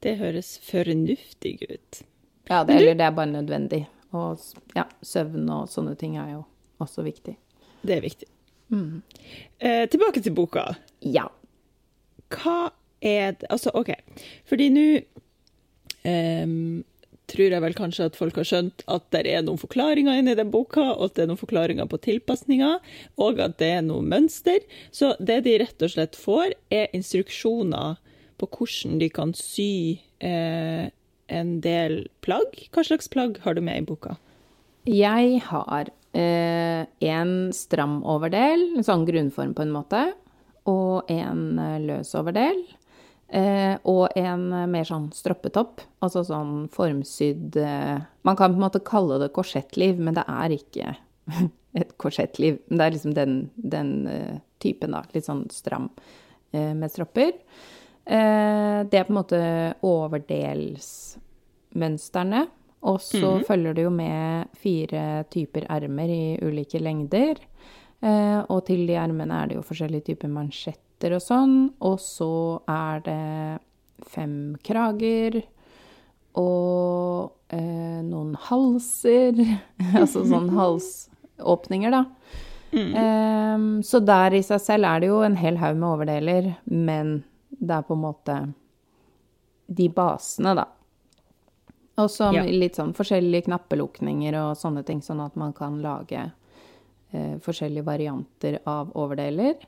Det 0.03 0.16
høres 0.18 0.57
fornuftig 0.66 1.57
ut. 1.62 2.03
Ja, 2.51 2.62
det, 2.64 2.77
eller 2.77 2.95
det 2.99 3.07
er 3.07 3.16
bare 3.16 3.33
nødvendig. 3.33 3.85
Og 4.12 4.38
ja, 4.77 4.85
søvn 5.03 5.49
og 5.51 5.71
sånne 5.73 5.95
ting 5.99 6.18
er 6.21 6.35
jo 6.35 6.45
også 6.83 7.05
viktig. 7.07 7.37
Det 7.83 7.97
er 7.97 8.05
viktig. 8.05 8.29
Eh, 9.59 9.88
tilbake 9.90 10.23
til 10.23 10.35
boka. 10.37 10.66
Ja. 11.01 11.27
Hva 12.33 12.73
er 13.03 13.37
det 13.38 13.51
Altså, 13.51 13.71
OK. 13.75 13.92
Fordi 14.49 14.68
nå 14.73 14.87
ehm, 16.09 16.83
tror 17.33 17.55
jeg 17.55 17.64
vel 17.64 17.77
kanskje 17.77 18.07
at 18.11 18.18
folk 18.18 18.37
har 18.40 18.47
skjønt 18.49 18.85
at 18.92 19.09
det 19.14 19.25
er 19.33 19.45
noen 19.47 19.61
forklaringer 19.61 20.21
inni 20.21 20.37
den 20.38 20.53
boka, 20.53 20.85
og 20.95 21.11
at 21.11 21.16
det 21.16 21.25
er 21.25 21.33
noen 21.33 21.40
forklaringer 21.40 21.88
på 21.90 22.01
tilpasninger, 22.05 22.81
og 23.21 23.42
at 23.42 23.59
det 23.62 23.71
er 23.79 23.85
noe 23.87 24.05
mønster. 24.05 24.62
Så 24.95 25.14
det 25.18 25.42
de 25.47 25.59
rett 25.64 25.85
og 25.85 25.95
slett 25.95 26.18
får, 26.18 26.57
er 26.73 26.92
instruksjoner 26.97 27.99
på 28.40 28.49
hvordan 28.51 28.99
de 29.03 29.09
kan 29.14 29.33
sy 29.38 30.03
eh, 30.25 30.90
en 31.33 31.57
del 31.64 32.03
plagg. 32.25 32.59
Hva 32.75 32.85
slags 32.87 33.11
plagg 33.12 33.40
har 33.45 33.57
du 33.57 33.62
med 33.64 33.83
i 33.83 33.87
boka? 33.87 34.16
Jeg 34.88 35.38
har 35.47 35.92
eh, 36.18 36.85
en 37.07 37.35
stram 37.55 38.01
overdel, 38.09 38.73
en 38.77 38.87
sånn 38.87 39.07
grunnform 39.09 39.55
på 39.57 39.66
en 39.66 39.75
måte, 39.75 40.05
og 40.68 41.11
en 41.12 41.59
eh, 41.62 41.81
løs 41.87 42.14
overdel. 42.18 42.64
Eh, 43.33 43.79
og 43.88 44.12
en 44.18 44.42
eh, 44.53 44.66
mer 44.68 44.85
sånn 44.85 45.07
stroppetopp, 45.16 45.81
altså 46.05 46.21
sånn 46.29 46.66
formsydd 46.68 47.57
eh, 47.57 48.03
Man 48.29 48.37
kan 48.37 48.53
på 48.53 48.59
en 48.61 48.64
måte 48.66 48.83
kalle 48.85 49.16
det 49.23 49.31
korsettliv, 49.33 49.97
men 49.99 50.12
det 50.18 50.25
er 50.29 50.51
ikke 50.53 50.90
et 51.81 51.95
korsettliv. 51.97 52.59
Det 52.68 52.81
er 52.85 52.90
liksom 52.92 53.14
den, 53.16 53.49
den 53.57 53.95
eh, 54.07 54.37
typen, 54.61 54.90
da. 54.92 55.01
Litt 55.14 55.25
sånn 55.25 55.47
stram 55.51 55.88
eh, 56.53 56.75
med 56.77 56.90
stropper. 56.92 57.33
Eh, 58.05 58.85
det 58.85 58.99
er 59.01 59.05
på 59.09 59.12
en 59.14 59.21
måte 59.23 59.40
overdelsmønstrene. 59.81 62.49
Og 62.83 62.99
så 63.01 63.38
Mhm. 63.38 63.45
følger 63.47 63.75
det 63.75 63.83
jo 63.85 63.90
med 63.90 64.49
fire 64.59 65.25
typer 65.31 65.66
ermer 65.71 66.09
i 66.11 66.38
ulike 66.42 66.81
lengder. 66.83 67.37
Eh, 68.03 68.42
og 68.51 68.64
til 68.66 68.87
de 68.87 68.95
ermene 68.99 69.31
er 69.42 69.47
det 69.49 69.55
jo 69.57 69.62
forskjellige 69.62 70.05
typer 70.05 70.29
mansjetter 70.29 70.81
og 71.11 71.23
sånn. 71.25 71.57
Og 71.83 71.99
så 71.99 72.61
er 72.71 73.03
det 73.03 73.59
fem 74.12 74.55
krager 74.62 75.41
og 76.38 77.33
eh, 77.53 78.01
noen 78.07 78.37
halser. 78.49 79.43
altså 80.01 80.23
sånn 80.29 80.49
halsåpninger, 80.61 81.91
da. 81.93 82.05
Eh, 82.73 83.59
så 83.85 84.01
der 84.01 84.38
i 84.38 84.45
seg 84.47 84.62
selv 84.65 84.88
er 84.88 85.03
det 85.03 85.11
jo 85.11 85.19
en 85.27 85.37
hel 85.37 85.59
haug 85.61 85.77
med 85.77 85.88
overdeler, 85.91 86.53
men 86.71 87.19
det 87.59 87.75
er 87.77 87.83
på 87.85 87.99
en 87.99 88.05
måte 88.07 88.38
de 89.73 89.88
basene, 89.93 90.55
da. 90.57 90.69
Og 92.01 92.09
så 92.09 92.31
Ja. 92.33 92.43
litt 92.49 92.79
sånn 92.79 92.95
forskjellige 92.97 93.45
knappelukninger 93.51 94.33
og 94.41 94.57
sånne 94.57 94.85
ting, 94.88 95.03
sånn 95.05 95.21
at 95.25 95.37
man 95.37 95.53
kan 95.53 95.83
lage 95.85 96.33
eh, 97.12 97.37
forskjellige 97.45 97.85
varianter 97.85 98.59
av 98.65 98.95
overdeler. 98.97 99.59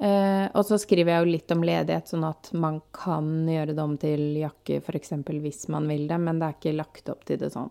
Eh, 0.00 0.46
og 0.56 0.64
så 0.64 0.78
skriver 0.80 1.12
jeg 1.12 1.24
jo 1.24 1.32
litt 1.34 1.52
om 1.52 1.64
ledighet, 1.66 2.08
sånn 2.08 2.24
at 2.24 2.48
man 2.56 2.78
kan 2.96 3.44
gjøre 3.50 3.74
det 3.76 3.84
om 3.84 3.98
til 4.00 4.22
jakke 4.40 4.80
f.eks. 4.80 5.12
hvis 5.28 5.66
man 5.72 5.88
vil 5.90 6.06
det, 6.08 6.16
men 6.22 6.40
det 6.40 6.46
er 6.46 6.56
ikke 6.56 6.76
lagt 6.78 7.10
opp 7.12 7.26
til 7.28 7.40
det 7.42 7.50
sånn 7.52 7.68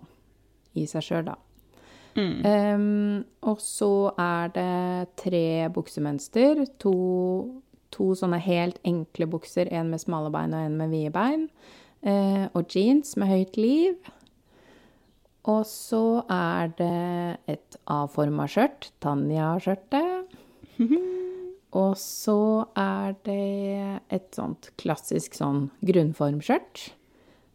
i 0.77 0.85
seg 0.89 1.05
sjøl, 1.07 1.23
da. 1.31 1.39
Em, 2.19 3.23
og 3.47 3.61
så 3.63 4.11
er 4.19 4.51
det 4.53 5.09
tre 5.21 5.69
buksemønster. 5.73 6.65
To, 6.83 6.93
to 7.93 8.11
sånne 8.17 8.41
helt 8.43 8.79
enkle 8.87 9.29
bukser, 9.29 9.71
en 9.71 9.91
med 9.93 10.03
smale 10.03 10.31
bein 10.33 10.53
og 10.53 10.65
en 10.67 10.77
med 10.79 10.93
vide 10.93 11.13
bein. 11.15 11.47
Eh, 12.03 12.45
og 12.53 12.75
jeans 12.75 13.15
med 13.19 13.31
høyt 13.31 13.57
liv. 13.59 14.11
Og 15.49 15.63
så 15.65 16.21
er 16.29 16.75
det 16.77 17.39
et 17.55 17.79
A-forma 17.89 18.45
skjørt, 18.51 18.91
Tanja-skjørtet. 19.01 20.37
Og 21.77 21.97
så 22.01 22.65
er 22.79 23.13
det 23.27 23.99
et 24.09 24.29
sånt 24.33 24.71
klassisk 24.81 25.35
sånn 25.37 25.67
grunnformskjørt. 25.85 26.87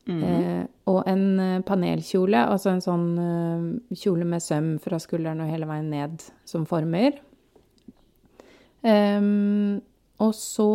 Eh, 0.04 0.64
og 0.90 1.06
en 1.08 1.40
eh, 1.40 1.62
panelkjole, 1.64 2.42
altså 2.52 2.74
en 2.74 2.82
sånn 2.84 3.06
eh, 3.18 3.96
kjole 3.96 4.26
med 4.28 4.42
søm 4.44 4.74
fra 4.84 4.98
skulderen 5.00 5.40
og 5.40 5.48
hele 5.48 5.68
veien 5.70 5.88
ned 5.88 6.26
som 6.44 6.66
former. 6.68 7.16
Em, 8.84 9.80
og 10.20 10.34
så 10.36 10.70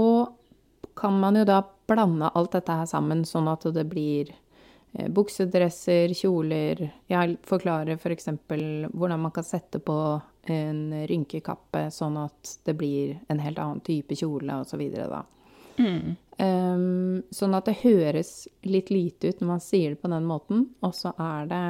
kan 0.98 1.20
man 1.22 1.38
jo 1.38 1.46
da 1.46 1.62
blande 1.90 2.32
alt 2.34 2.58
dette 2.58 2.80
her 2.82 2.90
sammen, 2.90 3.22
sånn 3.26 3.48
at 3.52 3.68
det 3.76 3.86
blir 3.92 4.32
eh, 4.34 5.06
buksedresser, 5.14 6.16
kjoler 6.18 6.88
Jeg 7.10 7.38
forklarer 7.46 8.02
f.eks. 8.02 8.32
hvordan 8.50 9.22
man 9.28 9.36
kan 9.36 9.46
sette 9.46 9.78
på 9.78 10.00
en 10.54 10.82
rynkekappe, 11.10 11.88
sånn 11.94 12.18
at 12.22 12.56
det 12.66 12.76
blir 12.80 13.18
en 13.30 13.42
helt 13.44 13.60
annen 13.62 13.84
type 13.86 14.18
kjole, 14.18 14.62
osv. 14.64 14.84
da. 14.96 15.24
Um, 15.80 17.24
sånn 17.32 17.56
at 17.56 17.68
det 17.70 17.80
høres 17.86 18.48
litt 18.68 18.92
lite 18.92 19.32
ut 19.32 19.42
når 19.42 19.48
man 19.48 19.62
sier 19.64 19.94
det 19.94 20.02
på 20.02 20.12
den 20.12 20.28
måten, 20.28 20.70
og 20.84 20.96
så 20.96 21.14
er 21.20 21.50
det 21.52 21.64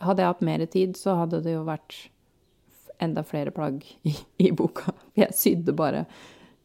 Hadde 0.00 0.22
jeg 0.22 0.32
hatt 0.32 0.44
mer 0.48 0.62
tid, 0.72 0.94
så 0.96 1.18
hadde 1.18 1.42
det 1.44 1.52
jo 1.52 1.66
vært 1.66 1.98
enda 3.04 3.20
flere 3.28 3.52
plagg 3.52 3.82
i, 4.08 4.14
i 4.40 4.48
boka. 4.56 4.94
Jeg 5.20 5.36
sydde 5.36 5.74
bare 5.76 6.06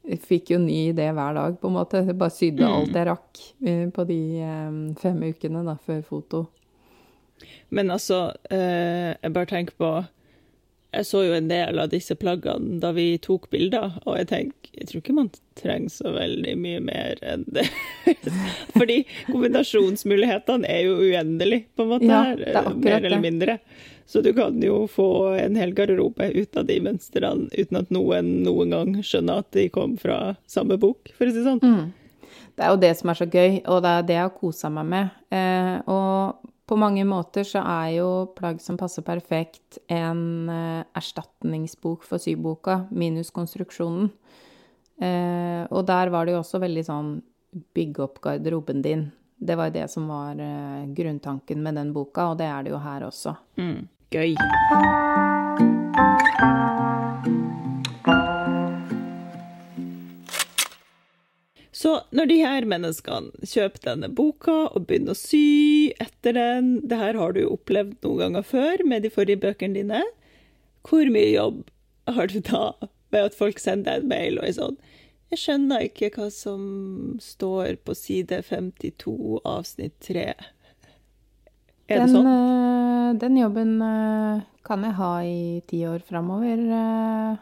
jeg 0.01 0.17
Fikk 0.23 0.53
jo 0.53 0.57
ny 0.63 0.77
idé 0.89 1.09
hver 1.13 1.35
dag, 1.37 1.57
på 1.61 1.69
en 1.69 1.75
måte. 1.75 1.99
Jeg 2.07 2.17
bare 2.17 2.33
sydde 2.33 2.65
alt 2.65 2.95
jeg 2.97 3.05
rakk 3.05 3.41
eh, 3.61 3.83
på 3.93 4.05
de 4.09 4.17
um, 4.41 4.79
fem 4.97 5.19
ukene 5.27 5.61
da, 5.67 5.75
før 5.77 5.99
foto. 6.07 6.39
Men 7.69 7.93
altså, 7.93 8.31
uh, 8.49 9.11
jeg 9.13 9.35
bare 9.35 9.49
tenker 9.51 9.77
på 9.77 9.91
Jeg 10.91 11.05
så 11.07 11.21
jo 11.23 11.35
en 11.37 11.47
del 11.47 11.79
av 11.79 11.87
disse 11.93 12.15
plaggene 12.19 12.79
da 12.83 12.89
vi 12.91 13.13
tok 13.23 13.45
bilder, 13.53 13.93
og 14.03 14.17
jeg 14.19 14.27
tenker 14.27 14.57
Jeg 14.75 14.87
tror 14.89 15.01
ikke 15.01 15.13
man 15.15 15.29
trenger 15.59 15.91
så 15.91 16.11
veldig 16.15 16.53
mye 16.59 16.81
mer 16.83 17.19
enn 17.27 17.45
det. 17.47 17.65
Fordi 18.77 18.97
kombinasjonsmulighetene 19.29 20.67
er 20.67 20.85
jo 20.87 20.97
uendelige, 20.99 21.65
på 21.75 21.83
en 21.85 21.89
måte, 21.93 22.07
Ja, 22.09 22.21
her, 22.31 22.43
er 22.63 22.69
mer 22.75 22.97
eller 22.99 23.17
det. 23.17 23.21
mindre. 23.21 23.57
Så 24.07 24.21
du 24.23 24.33
kan 24.35 24.57
jo 24.63 24.87
få 24.91 25.07
en 25.39 25.55
hel 25.55 25.71
garderobe 25.75 26.27
ut 26.35 26.57
av 26.59 26.65
de 26.67 26.79
mønstrene 26.83 27.47
uten 27.55 27.79
at 27.79 27.91
noen 27.95 28.31
noen 28.43 28.73
gang 28.75 28.93
skjønner 29.03 29.43
at 29.45 29.51
de 29.55 29.69
kom 29.71 29.95
fra 29.99 30.35
samme 30.51 30.75
bok, 30.81 31.11
for 31.15 31.27
å 31.27 31.31
si 31.31 31.39
det 31.39 31.47
sånn. 31.47 31.91
Det 32.55 32.65
er 32.65 32.73
jo 32.73 32.81
det 32.81 32.93
som 32.99 33.11
er 33.13 33.19
så 33.21 33.27
gøy, 33.31 33.61
og 33.71 33.79
det 33.85 33.91
er 33.95 34.07
det 34.09 34.17
jeg 34.17 34.25
har 34.27 34.33
kosa 34.35 34.71
meg 34.73 34.89
med. 34.91 35.13
Eh, 35.31 35.77
og 35.87 36.50
på 36.71 36.77
mange 36.79 37.03
måter 37.03 37.43
så 37.43 37.59
er 37.67 37.97
jo 37.97 38.09
Plagg 38.31 38.61
som 38.63 38.77
passer 38.79 39.03
perfekt 39.03 39.75
en 39.91 40.47
eh, 40.47 40.85
erstatningsbok 40.95 42.05
for 42.07 42.23
syboka, 42.23 42.85
minus 42.95 43.27
konstruksjonen. 43.35 44.07
Eh, 45.01 45.67
og 45.67 45.83
der 45.89 46.13
var 46.13 46.25
det 46.25 46.37
jo 46.37 46.39
også 46.39 46.61
veldig 46.63 46.85
sånn 46.87 47.09
bygge 47.75 48.05
opp 48.05 48.21
garderoben 48.23 48.79
din. 48.85 49.09
Det 49.35 49.59
var 49.59 49.67
jo 49.67 49.75
det 49.81 49.87
som 49.91 50.07
var 50.07 50.39
eh, 50.39 50.87
grunntanken 50.95 51.59
med 51.59 51.75
den 51.75 51.91
boka, 51.91 52.29
og 52.31 52.39
det 52.39 52.47
er 52.47 52.63
det 52.63 52.71
jo 52.71 52.79
her 52.79 53.03
også. 53.09 53.35
Mm. 53.59 53.89
Gøy. 54.15 54.31
Så 61.81 61.95
når 62.13 62.27
de 62.29 62.35
her 62.43 62.65
menneskene 62.69 63.47
kjøper 63.47 63.81
denne 63.87 64.09
boka 64.13 64.53
og 64.69 64.83
begynner 64.89 65.15
å 65.15 65.17
sy 65.17 65.39
etter 66.03 66.35
den 66.37 66.67
Det 66.85 66.99
her 66.99 67.17
har 67.17 67.33
du 67.33 67.39
jo 67.41 67.53
opplevd 67.55 67.95
noen 68.05 68.19
ganger 68.25 68.45
før 68.45 68.83
med 68.85 69.01
de 69.07 69.09
forrige 69.13 69.41
bøkene 69.41 69.79
dine. 69.79 70.01
Hvor 70.85 71.09
mye 71.13 71.31
jobb 71.33 71.63
har 72.11 72.29
du 72.29 72.39
da 72.45 72.63
ved 73.13 73.31
at 73.31 73.37
folk 73.37 73.59
sender 73.61 73.97
deg 73.97 74.03
en 74.05 74.11
mail 74.11 74.39
og 74.41 74.45
er 74.49 74.55
sånn 74.59 74.77
Jeg 75.31 75.41
skjønner 75.41 75.85
ikke 75.87 76.11
hva 76.17 76.27
som 76.35 76.63
står 77.23 77.77
på 77.87 77.95
side 77.97 78.41
52 78.49 79.39
avsnitt 79.47 79.95
3. 80.05 80.25
Er 81.91 82.01
det 82.03 82.09
sånn? 82.11 82.27
eh, 82.27 83.13
den 83.19 83.37
jobben 83.39 83.71
eh, 83.83 84.41
kan 84.67 84.83
jeg 84.85 84.95
ha 84.99 85.13
i 85.27 85.61
ti 85.67 85.81
år 85.87 86.03
framover. 86.07 86.59
eh. 86.61 87.39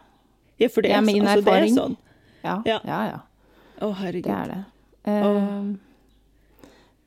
Ja, 0.59 0.67
for 0.69 0.81
det 0.85 0.91
er, 0.91 1.01
altså, 1.01 1.41
det 1.45 1.57
er 1.57 1.67
sånn. 1.73 1.97
ja, 2.43 2.55
Ja. 2.67 2.79
ja, 2.85 3.01
ja. 3.13 3.19
Å, 3.81 3.89
herregud. 4.01 4.27
Det 4.27 4.35
er 4.35 4.51
det. 4.53 4.63
Eh, 5.09 5.69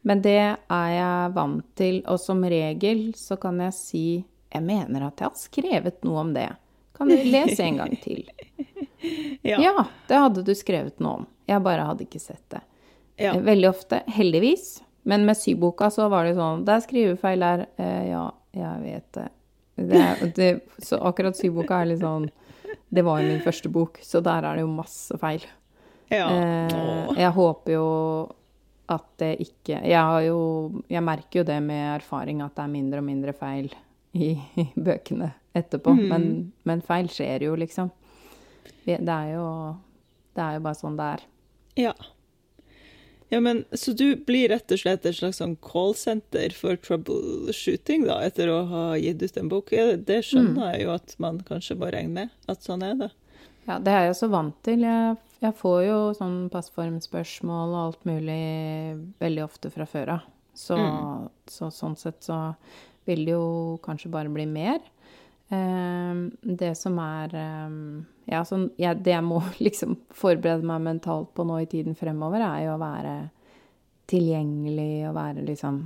Men 0.02 0.22
det 0.24 0.36
er 0.42 0.88
jeg 0.96 1.32
vant 1.36 1.66
til, 1.78 2.00
og 2.10 2.18
som 2.20 2.40
regel 2.42 3.12
så 3.18 3.36
kan 3.40 3.60
jeg 3.62 3.74
si 3.76 4.04
Jeg 4.52 4.62
mener 4.66 5.06
at 5.06 5.20
jeg 5.22 5.28
har 5.30 5.38
skrevet 5.38 6.02
noe 6.04 6.20
om 6.26 6.32
det. 6.34 6.48
Kan 6.96 7.08
du 7.08 7.16
lese 7.16 7.62
en 7.64 7.78
gang 7.82 7.96
til? 8.02 8.24
Ja. 9.42 9.56
Ja, 9.58 9.84
det 10.06 10.14
hadde 10.14 10.42
du 10.46 10.52
skrevet 10.54 11.00
noe 11.02 11.16
om. 11.16 11.22
Jeg 11.50 11.58
bare 11.64 11.82
hadde 11.88 12.04
ikke 12.04 12.20
sett 12.22 12.44
det. 12.54 12.60
Ja. 13.18 13.32
Eh, 13.34 13.40
Veldig 13.42 13.66
ofte, 13.72 13.98
heldigvis. 14.06 14.76
Men 15.10 15.24
med 15.26 15.34
syboka 15.36 15.88
så 15.90 16.06
var 16.12 16.28
det 16.28 16.36
sånn 16.36 16.60
Det 16.64 16.76
er 16.76 16.84
skrivefeil 16.84 17.42
der. 17.42 17.64
Eh, 17.82 18.04
ja, 18.12 18.20
jeg 18.54 18.84
vet 18.84 19.08
det. 19.18 19.24
det, 19.90 20.04
det 20.38 20.50
så 20.86 21.00
akkurat 21.02 21.34
syboka 21.34 21.80
er 21.82 21.90
litt 21.90 22.04
sånn 22.04 22.28
Det 22.94 23.02
var 23.02 23.18
jo 23.24 23.32
min 23.32 23.42
første 23.42 23.72
bok, 23.74 23.98
så 24.06 24.22
der 24.22 24.46
er 24.46 24.60
det 24.60 24.62
jo 24.62 24.70
masse 24.70 25.18
feil. 25.18 25.42
Ja. 26.12 26.28
Eh, 26.30 27.12
jeg 27.22 27.32
håper 27.36 27.74
jo 27.76 27.86
at 28.92 29.04
det 29.22 29.30
ikke 29.40 29.78
Jeg 29.86 30.00
har 30.02 30.20
jo 30.26 30.38
Jeg 30.90 31.02
merker 31.06 31.40
jo 31.40 31.44
det 31.48 31.58
med 31.64 31.84
erfaring 31.94 32.42
at 32.44 32.54
det 32.56 32.64
er 32.64 32.72
mindre 32.72 33.00
og 33.00 33.06
mindre 33.06 33.32
feil 33.36 33.70
i, 34.12 34.34
i 34.60 34.66
bøkene 34.76 35.30
etterpå. 35.56 35.94
Men, 35.96 36.52
men 36.68 36.82
feil 36.84 37.08
skjer 37.12 37.46
jo, 37.46 37.54
liksom. 37.56 37.88
Det 38.84 38.98
er 39.00 39.30
jo 39.34 39.46
Det 40.36 40.42
er 40.44 40.58
jo 40.58 40.64
bare 40.66 40.78
sånn 40.78 40.98
det 40.98 41.06
er. 41.14 41.24
Ja. 41.86 41.94
Ja, 43.32 43.40
men 43.40 43.64
Så 43.72 43.94
du 43.96 44.16
blir 44.16 44.50
rett 44.52 44.72
og 44.74 44.80
slett 44.82 45.06
et 45.08 45.16
slags 45.16 45.38
sånn 45.40 45.54
callsenter 45.64 46.52
for 46.52 46.76
troubleshooting, 46.76 48.04
da, 48.04 48.18
etter 48.26 48.50
å 48.52 48.58
ha 48.68 48.82
gitt 49.00 49.22
ut 49.24 49.38
en 49.40 49.48
bok? 49.48 49.72
Det 50.04 50.18
skjønner 50.28 50.74
jeg 50.74 50.84
jo 50.84 50.92
at 50.92 51.14
man 51.22 51.40
kanskje 51.48 51.78
må 51.80 51.88
regne 51.94 52.12
med, 52.18 52.34
at 52.52 52.60
sånn 52.68 52.84
er 52.84 52.98
det. 53.00 53.08
Ja, 53.64 53.78
det 53.80 53.94
er 53.94 54.04
jeg 54.10 54.18
så 54.18 54.28
vant 54.28 54.58
til. 54.66 54.84
Jeg, 54.84 55.16
jeg 55.42 55.56
får 55.58 55.78
jo 55.86 55.98
sånn 56.14 56.38
passformspørsmål 56.52 57.74
og 57.74 57.80
alt 57.80 58.04
mulig 58.06 58.42
veldig 59.22 59.44
ofte 59.44 59.72
fra 59.74 59.86
før 59.90 60.16
av. 60.16 60.26
Så, 60.54 60.76
så 61.48 61.70
sånn 61.72 61.96
sett 61.96 62.20
så 62.26 62.36
vil 63.08 63.24
det 63.26 63.32
jo 63.32 63.78
kanskje 63.82 64.10
bare 64.12 64.30
bli 64.30 64.44
mer. 64.46 64.82
Eh, 65.52 66.20
det 66.42 66.74
som 66.78 66.98
er 67.02 67.34
eh, 67.36 67.78
Ja, 68.30 68.38
sånn 68.46 68.70
jeg, 68.80 69.02
Det 69.04 69.12
jeg 69.12 69.24
må 69.26 69.40
liksom 69.66 69.96
forberede 70.14 70.64
meg 70.68 70.84
mentalt 70.86 71.32
på 71.34 71.44
nå 71.48 71.58
i 71.60 71.68
tiden 71.68 71.96
fremover, 71.98 72.44
er 72.44 72.68
jo 72.68 72.76
å 72.76 72.82
være 72.82 73.16
tilgjengelig 74.12 75.08
og 75.10 75.18
være 75.18 75.44
liksom 75.48 75.82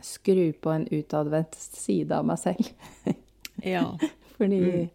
Skru 0.00 0.54
på 0.56 0.72
en 0.72 0.86
utadvendt 0.88 1.58
side 1.60 2.16
av 2.16 2.24
meg 2.24 2.38
selv. 2.40 2.70
Ja. 3.60 3.84
Fordi 4.38 4.60
Mm. 4.64 4.88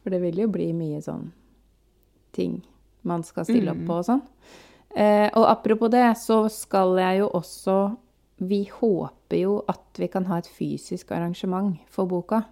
For 0.00 0.10
det 0.10 0.22
vil 0.22 0.38
jo 0.40 0.48
bli 0.48 0.70
mye 0.72 0.98
sånn 1.04 1.26
ting 2.32 2.54
man 3.02 3.22
skal 3.26 3.44
stille 3.44 3.72
opp 3.72 3.82
Mm. 3.82 3.86
på 3.86 3.98
og 3.98 4.04
sånn. 4.04 4.22
Eh, 4.96 5.28
og 5.38 5.46
apropos 5.48 5.90
det, 5.90 6.16
så 6.18 6.48
skal 6.50 6.96
jeg 6.98 7.20
jo 7.20 7.28
også 7.28 7.96
Vi 8.40 8.64
håper 8.72 9.36
jo 9.36 9.58
at 9.68 9.98
vi 10.00 10.06
kan 10.08 10.24
ha 10.24 10.38
et 10.38 10.48
fysisk 10.48 11.10
arrangement 11.12 11.76
for 11.92 12.06
boka. 12.06 12.44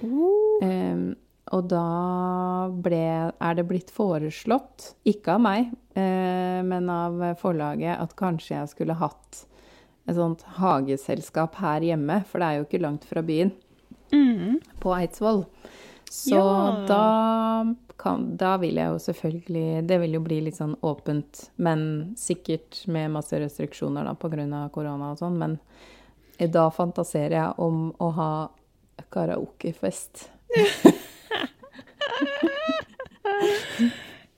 Uh, 0.00 0.62
Eh, 0.62 1.14
og 1.52 1.68
da 1.68 2.70
ble, 2.84 3.02
er 3.34 3.56
det 3.58 3.64
blitt 3.68 3.90
foreslått, 3.92 4.92
ikke 5.04 5.34
av 5.34 5.42
meg, 5.42 5.72
eh, 5.98 6.60
men 6.64 6.88
av 6.88 7.18
forlaget, 7.40 7.98
at 7.98 8.14
kanskje 8.16 8.54
jeg 8.54 8.70
skulle 8.70 8.96
hatt 8.96 9.42
et 10.06 10.16
sånt 10.16 10.42
hageselskap 10.58 11.58
her 11.60 11.84
hjemme, 11.84 12.22
for 12.30 12.40
det 12.40 12.46
er 12.46 12.60
jo 12.60 12.66
ikke 12.68 12.82
langt 12.82 13.04
fra 13.10 13.22
byen, 13.26 13.52
mm. 14.14 14.78
på 14.80 14.94
Eidsvoll. 14.96 15.44
Så 16.12 16.36
Ja. 16.36 16.84
da, 16.88 17.74
kan, 17.96 18.36
da 18.36 18.56
vil 18.60 18.74
jeg 18.76 18.90
jo 18.92 18.98
selvfølgelig 19.00 19.86
Det 19.88 19.96
vil 20.02 20.12
jo 20.18 20.20
bli 20.20 20.40
litt 20.44 20.58
sånn 20.58 20.74
åpent, 20.84 21.46
men 21.56 22.12
sikkert 22.20 22.82
med 22.86 23.14
masse 23.14 23.32
restriksjoner 23.40 24.04
da 24.04 24.12
pga. 24.14 24.68
korona 24.74 25.12
og 25.12 25.18
sånn. 25.22 25.38
Men 25.38 25.58
da 26.52 26.66
fantaserer 26.70 27.36
jeg 27.38 27.54
om 27.58 27.94
å 28.00 28.10
ha 28.12 28.50
karaokefest. 29.10 30.28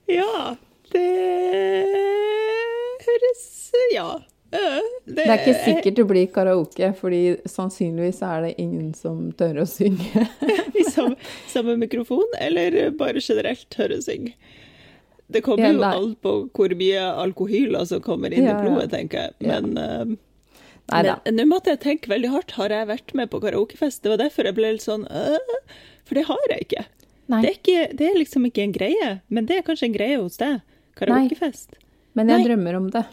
Ja, 0.07 0.55
det 0.93 1.03
høres 3.05 3.73
Ja. 3.95 4.19
Det 5.15 5.25
er 5.27 5.35
ikke 5.37 5.55
sikkert 5.65 5.97
det 5.99 6.05
blir 6.09 6.27
karaoke, 6.33 6.89
fordi 6.97 7.23
sannsynligvis 7.51 8.21
er 8.25 8.47
det 8.47 8.53
ingen 8.63 8.93
som 8.97 9.27
tør 9.37 9.63
å 9.65 9.67
synge. 9.69 10.23
I 10.81 10.85
samme, 10.89 11.17
samme 11.51 11.75
mikrofon, 11.81 12.25
eller 12.41 12.91
bare 12.97 13.21
generelt 13.25 13.67
tør 13.75 13.97
å 13.99 14.01
synge? 14.05 14.33
Det 15.35 15.41
kommer 15.45 15.65
Ja, 15.67 15.73
jo 15.73 15.81
nei. 15.81 15.91
alt 15.99 16.19
på 16.25 16.33
hvor 16.55 16.75
mye 16.79 17.03
alkohyler 17.25 17.87
som 17.89 18.03
kommer 18.05 18.33
inn 18.37 18.45
Ja, 18.47 18.59
i 18.59 18.65
blodet, 18.65 18.91
tenker 18.93 19.27
jeg. 19.27 19.37
Men, 19.49 20.19
Nei 20.93 21.01
da. 21.07 21.15
men 21.25 21.39
nå 21.41 21.47
måtte 21.49 21.73
jeg 21.73 21.81
tenke 21.85 22.11
veldig 22.13 22.29
hardt. 22.35 22.53
Har 22.59 22.73
jeg 22.75 22.89
vært 22.91 23.15
med 23.17 23.31
på 23.33 23.41
karaokefest? 23.41 24.03
Det 24.05 24.13
var 24.13 24.21
derfor 24.21 24.45
jeg 24.51 24.57
ble 24.59 24.75
litt 24.77 24.85
sånn 24.85 25.07
øh, 25.09 25.57
For 26.05 26.19
det 26.21 26.27
har 26.29 26.45
jeg 26.53 26.67
ikke. 26.67 26.85
Det 27.25 27.41
er, 27.41 27.55
ikke, 27.57 27.79
det 27.97 28.09
er 28.11 28.19
liksom 28.21 28.45
ikke 28.51 28.67
en 28.67 28.75
greie, 28.77 29.11
men 29.33 29.47
det 29.49 29.57
er 29.59 29.65
kanskje 29.65 29.89
en 29.89 29.95
greie 29.97 30.19
hos 30.21 30.37
deg. 30.43 30.59
Karaokefest. 31.01 31.79
Men 32.15 32.29
jeg 32.31 32.43
Nei. 32.43 32.49
drømmer 32.51 32.77
om 32.83 32.91
det. 32.93 33.05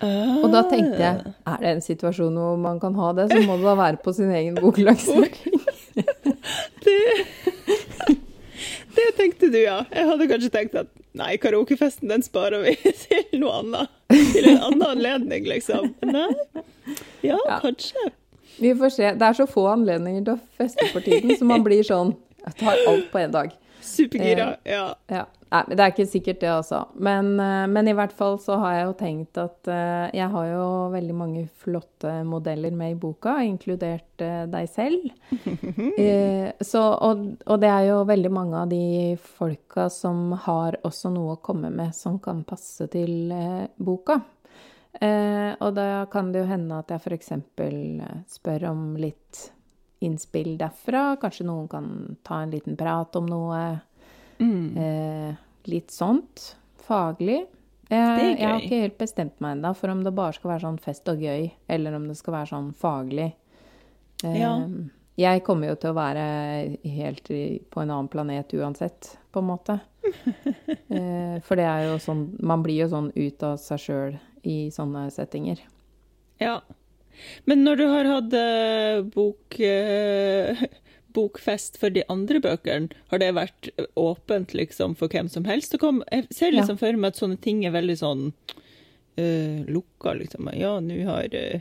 Ah. 0.00 0.36
Og 0.44 0.52
da 0.52 0.60
tenkte 0.70 0.98
jeg, 1.02 1.32
er 1.50 1.56
det 1.62 1.70
en 1.72 1.80
situasjon 1.82 2.36
hvor 2.38 2.58
man 2.62 2.78
kan 2.82 2.94
ha 2.94 3.08
det, 3.18 3.28
så 3.32 3.40
må 3.46 3.56
det 3.58 3.66
da 3.66 3.74
være 3.80 3.98
på 4.04 4.12
sin 4.14 4.30
egen 4.30 4.54
boklagsføring. 4.60 5.38
Det, 6.78 6.94
det 8.94 9.06
tenkte 9.16 9.48
du, 9.52 9.58
ja. 9.60 9.80
Jeg 9.92 10.06
hadde 10.08 10.26
kanskje 10.30 10.50
tenkt 10.54 10.76
at 10.78 10.88
nei, 11.18 11.32
karaokefesten 11.42 12.10
den 12.10 12.22
sparer 12.24 12.62
vi 12.64 12.74
til 13.04 13.40
noe 13.42 13.58
annet. 13.62 13.92
Til 14.32 14.48
en 14.52 14.62
annen 14.70 14.86
anledning, 14.88 15.46
liksom. 15.50 15.92
Nei. 16.06 16.28
Ja, 17.26 17.36
Ja. 17.36 17.58
kanskje. 17.62 18.08
Vi 18.58 18.72
får 18.74 18.90
se. 18.94 19.10
Det 19.14 19.26
er 19.28 19.36
så 19.38 19.46
få 19.46 19.66
anledninger 19.70 20.24
til 20.26 20.34
å 20.34 20.40
feste 20.58 20.88
for 20.92 21.04
tiden, 21.04 21.34
så 21.38 21.46
man 21.46 21.62
blir 21.66 21.84
sånn 21.86 22.14
Jeg 22.46 22.56
tar 22.62 22.80
alt 22.90 23.10
på 23.12 23.20
én 23.20 23.34
dag. 23.34 23.52
Supergira. 23.84 24.52
Ja. 24.66 24.86
Ja. 25.12 25.26
Nei, 25.48 25.62
men 25.64 25.78
det 25.78 25.84
er 25.84 25.92
ikke 25.94 26.04
sikkert 26.10 26.40
det, 26.42 26.50
altså. 26.52 26.78
Men, 27.00 27.30
eh, 27.40 27.64
men 27.72 27.88
i 27.88 27.94
hvert 27.96 28.12
fall 28.16 28.36
så 28.42 28.58
har 28.60 28.74
jeg 28.74 28.84
jo 28.84 28.96
tenkt 29.00 29.40
at 29.40 29.70
eh, 29.72 30.10
jeg 30.18 30.28
har 30.34 30.48
jo 30.50 30.66
veldig 30.92 31.16
mange 31.16 31.44
flotte 31.62 32.12
modeller 32.28 32.74
med 32.76 32.92
i 32.92 32.98
boka, 33.00 33.38
inkludert 33.46 34.24
eh, 34.24 34.44
deg 34.50 34.68
selv. 34.68 35.08
Så, 36.68 36.82
og, 36.82 37.24
og 37.46 37.60
det 37.62 37.68
er 37.70 37.84
jo 37.88 37.98
veldig 38.08 38.30
mange 38.34 38.60
av 38.60 38.70
de 38.70 39.14
folka 39.38 39.88
som 39.92 40.32
har 40.44 40.76
også 40.84 41.12
noe 41.14 41.36
å 41.36 41.42
komme 41.44 41.70
med 41.72 41.96
som 41.96 42.18
kan 42.22 42.42
passe 42.46 42.88
til 42.92 43.32
boka. 43.76 44.18
Og 44.98 45.70
da 45.76 45.86
kan 46.10 46.32
det 46.32 46.42
jo 46.42 46.48
hende 46.48 46.80
at 46.80 46.90
jeg 46.90 47.04
f.eks. 47.04 47.30
spør 48.34 48.66
om 48.72 48.82
litt 48.98 49.44
innspill 50.04 50.56
derfra. 50.58 51.16
Kanskje 51.20 51.46
noen 51.46 51.68
kan 51.70 51.92
ta 52.26 52.42
en 52.42 52.52
liten 52.52 52.76
prat 52.78 53.16
om 53.18 53.28
noe. 53.30 53.62
Mm. 54.40 54.76
Eh, 54.78 55.34
litt 55.70 55.90
sånt. 55.94 56.54
Faglig. 56.88 57.46
Er 57.90 58.18
jeg 58.20 58.44
har 58.44 58.60
ikke 58.60 58.82
helt 58.82 58.98
bestemt 59.00 59.38
meg 59.40 59.56
ennå 59.56 59.70
for 59.76 59.88
om 59.88 60.02
det 60.04 60.12
bare 60.16 60.34
skal 60.36 60.50
være 60.52 60.64
sånn 60.66 60.80
fest 60.84 61.08
og 61.08 61.22
gøy, 61.24 61.46
eller 61.72 61.94
om 61.96 62.06
det 62.10 62.16
skal 62.18 62.34
være 62.36 62.50
sånn 62.52 62.70
faglig. 62.76 63.30
Eh, 64.24 64.38
Ja. 64.40 64.54
Jeg 65.18 65.42
kommer 65.42 65.66
jo 65.72 65.74
til 65.74 65.90
å 65.90 65.96
være 65.96 66.24
helt 66.84 67.24
på 67.26 67.80
en 67.82 67.90
annen 67.90 68.06
planet 68.08 68.52
uansett, 68.54 69.16
på 69.32 69.40
en 69.40 69.48
måte. 69.48 69.80
eh, 70.94 71.40
for 71.42 71.58
det 71.58 71.64
er 71.66 71.88
jo 71.88 71.96
sånn 71.98 72.20
Man 72.40 72.62
blir 72.62 72.84
jo 72.84 72.86
sånn 72.92 73.08
ut 73.16 73.42
av 73.42 73.56
seg 73.58 73.80
sjøl 73.82 74.14
i 74.46 74.70
sånne 74.70 75.08
settinger. 75.10 75.58
ja. 76.38 76.60
Men 77.50 77.64
når 77.66 77.76
du 77.80 77.86
har 77.90 78.04
hatt 78.06 78.32
eh, 78.38 79.00
bok, 79.02 79.58
eh, 79.58 80.54
bokfest 81.16 81.78
for 81.80 81.90
de 81.94 82.04
andre 82.12 82.40
bøkene, 82.44 82.90
har 83.10 83.22
det 83.22 83.32
vært 83.36 83.70
åpent 83.98 84.54
liksom 84.56 84.94
for 84.98 85.08
hvem 85.08 85.30
som 85.32 85.44
helst? 85.48 85.74
Jeg 85.74 86.26
ser 86.30 86.52
Ja. 86.52 86.60
liksom 86.60 86.78
for 86.78 86.92
meg 86.92 87.14
at 87.14 87.20
sånne 87.20 87.40
ting 87.40 87.64
er 87.66 87.72
veldig 87.74 87.96
sånn 87.98 88.32
uh, 89.18 89.64
lukka, 89.66 90.14
liksom. 90.20 90.50
Ja, 90.54 90.78
nå 90.80 90.98
har 91.08 91.32
uh, 91.34 91.60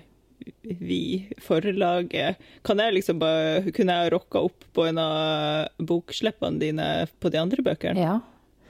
vi 0.63 1.27
forlaget 1.41 2.37
Kan 2.63 2.77
jeg 2.79 2.93
liksom 2.93 3.19
bare 3.19 3.71
Kunne 3.75 3.95
jeg 3.97 4.11
rocka 4.13 4.43
opp 4.47 4.63
på 4.71 4.85
en 4.87 4.99
av 5.01 5.67
bokslippene 5.81 6.61
dine 6.61 6.85
på 7.19 7.31
de 7.33 7.41
andre 7.41 7.63
bøkene? 7.65 7.99
Ja. 7.99 8.19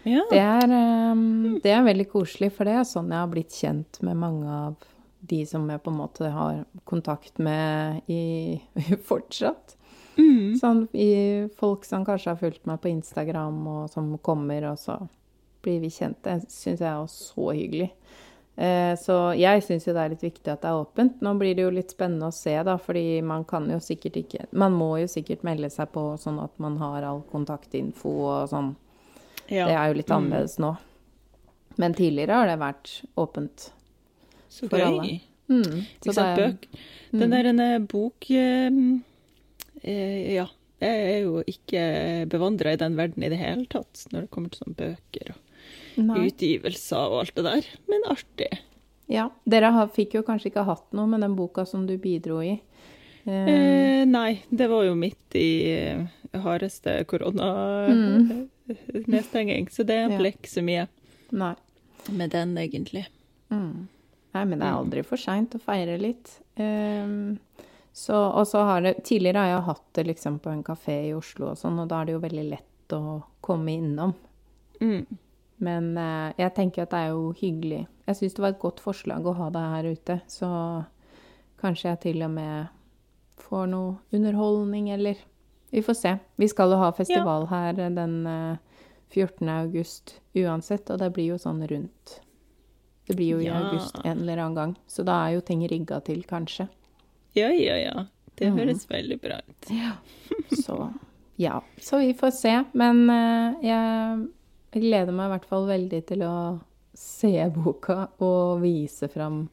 Ja. 0.08 0.24
Det 0.32 0.40
er, 0.40 0.72
um, 1.12 1.58
det 1.64 1.72
er 1.74 1.84
veldig 1.84 2.08
koselig, 2.10 2.52
for 2.56 2.70
det 2.70 2.78
er 2.80 2.86
sånn 2.88 3.12
jeg 3.12 3.20
har 3.20 3.32
blitt 3.32 3.52
kjent 3.56 4.00
med 4.08 4.16
mange 4.22 4.48
av 4.48 4.88
de 5.28 5.42
som 5.50 5.66
jeg 5.70 5.82
på 5.84 5.92
en 5.92 6.00
måte 6.00 6.30
har 6.32 6.62
kontakt 6.88 7.42
med 7.44 8.02
i, 8.08 8.62
fortsatt. 9.10 9.76
Mm. 10.18 10.56
Sånn 10.60 10.88
i 10.94 11.48
folk 11.58 11.86
som 11.86 12.06
kanskje 12.06 12.32
har 12.34 12.40
fulgt 12.42 12.66
meg 12.66 12.82
på 12.82 12.90
Instagram, 12.90 13.60
og 13.68 13.90
som 13.90 14.18
kommer, 14.18 14.72
og 14.72 14.78
så 14.82 14.98
blir 15.64 15.80
vi 15.84 15.90
kjent. 15.90 16.18
Det 16.24 16.40
syns 16.50 16.80
jeg 16.80 16.90
er 16.90 17.08
så 17.12 17.52
hyggelig. 17.54 17.92
Eh, 18.58 18.96
så 18.98 19.36
jeg 19.38 19.62
syns 19.62 19.86
jo 19.86 19.94
det 19.94 20.02
er 20.02 20.10
litt 20.16 20.24
viktig 20.26 20.50
at 20.50 20.62
det 20.64 20.70
er 20.72 20.80
åpent. 20.82 21.20
Nå 21.22 21.36
blir 21.38 21.54
det 21.56 21.62
jo 21.68 21.70
litt 21.76 21.92
spennende 21.94 22.32
å 22.32 22.34
se, 22.34 22.56
da, 22.66 22.78
fordi 22.82 23.22
man 23.22 23.44
kan 23.46 23.68
jo 23.70 23.78
sikkert 23.78 24.16
ikke 24.24 24.48
Man 24.58 24.74
må 24.74 24.96
jo 25.02 25.06
sikkert 25.12 25.44
melde 25.46 25.70
seg 25.70 25.92
på 25.94 26.08
sånn 26.18 26.40
at 26.44 26.58
man 26.60 26.78
har 26.82 27.04
all 27.06 27.22
kontaktinfo 27.32 28.10
og 28.26 28.50
sånn. 28.50 28.76
ja. 29.50 29.68
Det 29.68 29.76
er 29.76 29.88
jo 29.88 29.94
litt 30.00 30.08
Mm. 30.10 30.18
annerledes 30.18 30.58
nå. 30.60 30.76
Men 31.78 31.94
tidligere 31.94 32.34
har 32.34 32.48
det 32.48 32.58
vært 32.60 33.04
åpent. 33.16 33.70
Så 34.50 34.68
for 34.70 34.80
gøy. 34.80 34.86
alle. 34.88 35.20
Mm, 35.50 35.64
så 36.02 36.10
Ikke 36.10 36.14
sant, 36.14 36.38
bøk. 36.40 36.68
Mm. 37.14 37.20
Den 37.20 37.30
der 37.30 37.46
en 37.46 37.86
bok 37.86 38.32
eh, 38.32 38.70
Ja. 39.88 40.46
Jeg 40.80 41.06
er 41.10 41.20
jo 41.26 41.40
ikke 41.50 41.82
bevandra 42.30 42.76
i 42.76 42.78
den 42.78 42.94
verden 43.00 43.24
i 43.26 43.30
det 43.34 43.40
hele 43.42 43.66
tatt, 43.72 44.04
når 44.14 44.22
det 44.28 44.32
kommer 44.36 44.50
til 44.54 44.60
sånne 44.62 44.76
bøker 44.78 45.32
og 45.34 46.04
Nei. 46.06 46.28
utgivelser 46.30 47.02
og 47.10 47.16
alt 47.24 47.34
det 47.40 47.46
der. 47.48 47.66
Men 47.90 48.06
artig. 48.14 48.52
Ja. 49.10 49.26
Dere 49.50 49.72
fikk 49.96 50.14
jo 50.20 50.24
kanskje 50.28 50.52
ikke 50.52 50.68
hatt 50.68 50.86
noe 50.94 51.08
med 51.10 51.24
den 51.26 51.34
boka 51.40 51.66
som 51.66 51.88
du 51.90 51.96
bidro 51.98 52.44
i. 52.46 52.60
Eh, 53.26 53.50
Eh, 53.50 54.06
nei, 54.06 54.44
det 54.54 54.70
var 54.70 54.86
jo 54.86 54.94
midt 54.96 55.34
i 55.36 55.50
eh, 55.74 56.06
hardeste 56.46 57.00
koronanedstenging, 57.10 59.68
så 59.74 59.84
det 59.84 59.98
Mm. 60.10 60.18
Ble 60.20 60.32
ikke 60.32 60.50
så 60.52 60.62
mye 60.64 60.88
nei. 61.32 61.56
med 62.12 62.30
den, 62.32 62.56
egentlig. 62.58 63.06
Mm. 63.52 63.88
Nei, 64.34 64.46
men 64.46 64.60
det 64.60 64.68
er 64.68 64.72
Mm. 64.74 64.78
aldri 64.86 65.04
for 65.04 65.18
seint 65.18 65.54
å 65.56 65.60
feire 65.60 65.98
litt. 66.00 66.40
Eh, 66.58 67.06
så, 67.06 67.38
og 68.06 68.44
så 68.48 68.62
har 68.68 68.82
det 68.86 68.92
Tidligere 69.08 69.42
har 69.42 69.48
jeg 69.56 69.68
hatt 69.72 69.86
det 69.98 70.04
liksom 70.12 70.40
på 70.44 70.52
en 70.54 70.64
kafé 70.64 70.98
i 71.10 71.14
Oslo 71.18 71.52
og 71.52 71.58
sånn, 71.58 71.80
og 71.82 71.88
da 71.90 72.02
er 72.02 72.06
det 72.10 72.14
jo 72.18 72.20
veldig 72.26 72.44
lett 72.52 72.94
å 72.94 73.22
komme 73.42 73.74
innom. 73.74 74.14
Mm. 74.82 75.06
Men 75.66 75.88
eh, 75.98 76.34
jeg 76.38 76.54
tenker 76.56 76.84
at 76.86 76.92
det 76.94 77.00
er 77.08 77.16
jo 77.16 77.32
hyggelig. 77.40 77.88
Jeg 78.08 78.20
syns 78.20 78.36
det 78.38 78.44
var 78.44 78.54
et 78.54 78.62
godt 78.62 78.80
forslag 78.84 79.26
å 79.26 79.34
ha 79.40 79.48
deg 79.50 79.72
her 79.74 79.90
ute, 79.96 80.20
så 80.30 80.50
kanskje 81.62 81.90
jeg 81.90 82.02
til 82.06 82.22
og 82.28 82.32
med 82.36 82.68
får 83.42 83.66
noe 83.74 83.98
underholdning, 84.14 84.92
eller 84.94 85.18
Vi 85.74 85.82
får 85.84 85.94
se. 86.00 86.14
Vi 86.40 86.48
skal 86.48 86.72
jo 86.72 86.78
ha 86.80 86.94
festival 86.96 87.48
her 87.50 87.74
den 87.76 88.14
eh, 88.28 88.58
14. 89.12 89.50
august 89.50 90.20
uansett, 90.36 90.90
og 90.94 91.00
det 91.02 91.10
blir 91.16 91.34
jo 91.34 91.38
sånn 91.42 91.60
rundt 91.68 92.22
Det 93.08 93.16
blir 93.18 93.34
jo 93.34 93.40
i 93.40 93.46
Ja. 93.50 93.58
august 93.66 93.98
en 94.06 94.22
eller 94.22 94.38
annen 94.38 94.56
gang, 94.56 94.76
så 94.88 95.04
da 95.04 95.26
er 95.26 95.34
jo 95.36 95.42
ting 95.42 95.68
rigga 95.68 96.00
til, 96.04 96.24
kanskje. 96.24 96.68
Ja, 97.38 97.52
ja, 97.54 97.78
ja. 97.82 98.06
Det 98.38 98.52
høres 98.54 98.86
mm. 98.86 98.94
veldig 98.94 99.20
bra 99.22 99.40
ut. 99.46 99.70
Så 100.66 100.78
Ja, 101.38 101.62
så 101.78 102.00
vi 102.02 102.14
får 102.18 102.32
se. 102.34 102.54
Men 102.74 103.04
uh, 103.10 103.58
jeg 103.62 104.82
gleder 104.82 105.14
meg 105.14 105.30
i 105.30 105.34
hvert 105.36 105.46
fall 105.50 105.68
veldig 105.70 106.02
til 106.10 106.24
å 106.26 106.36
se 106.98 107.34
boka 107.54 108.08
og 108.26 108.64
vise 108.64 109.10
fram 109.14 109.44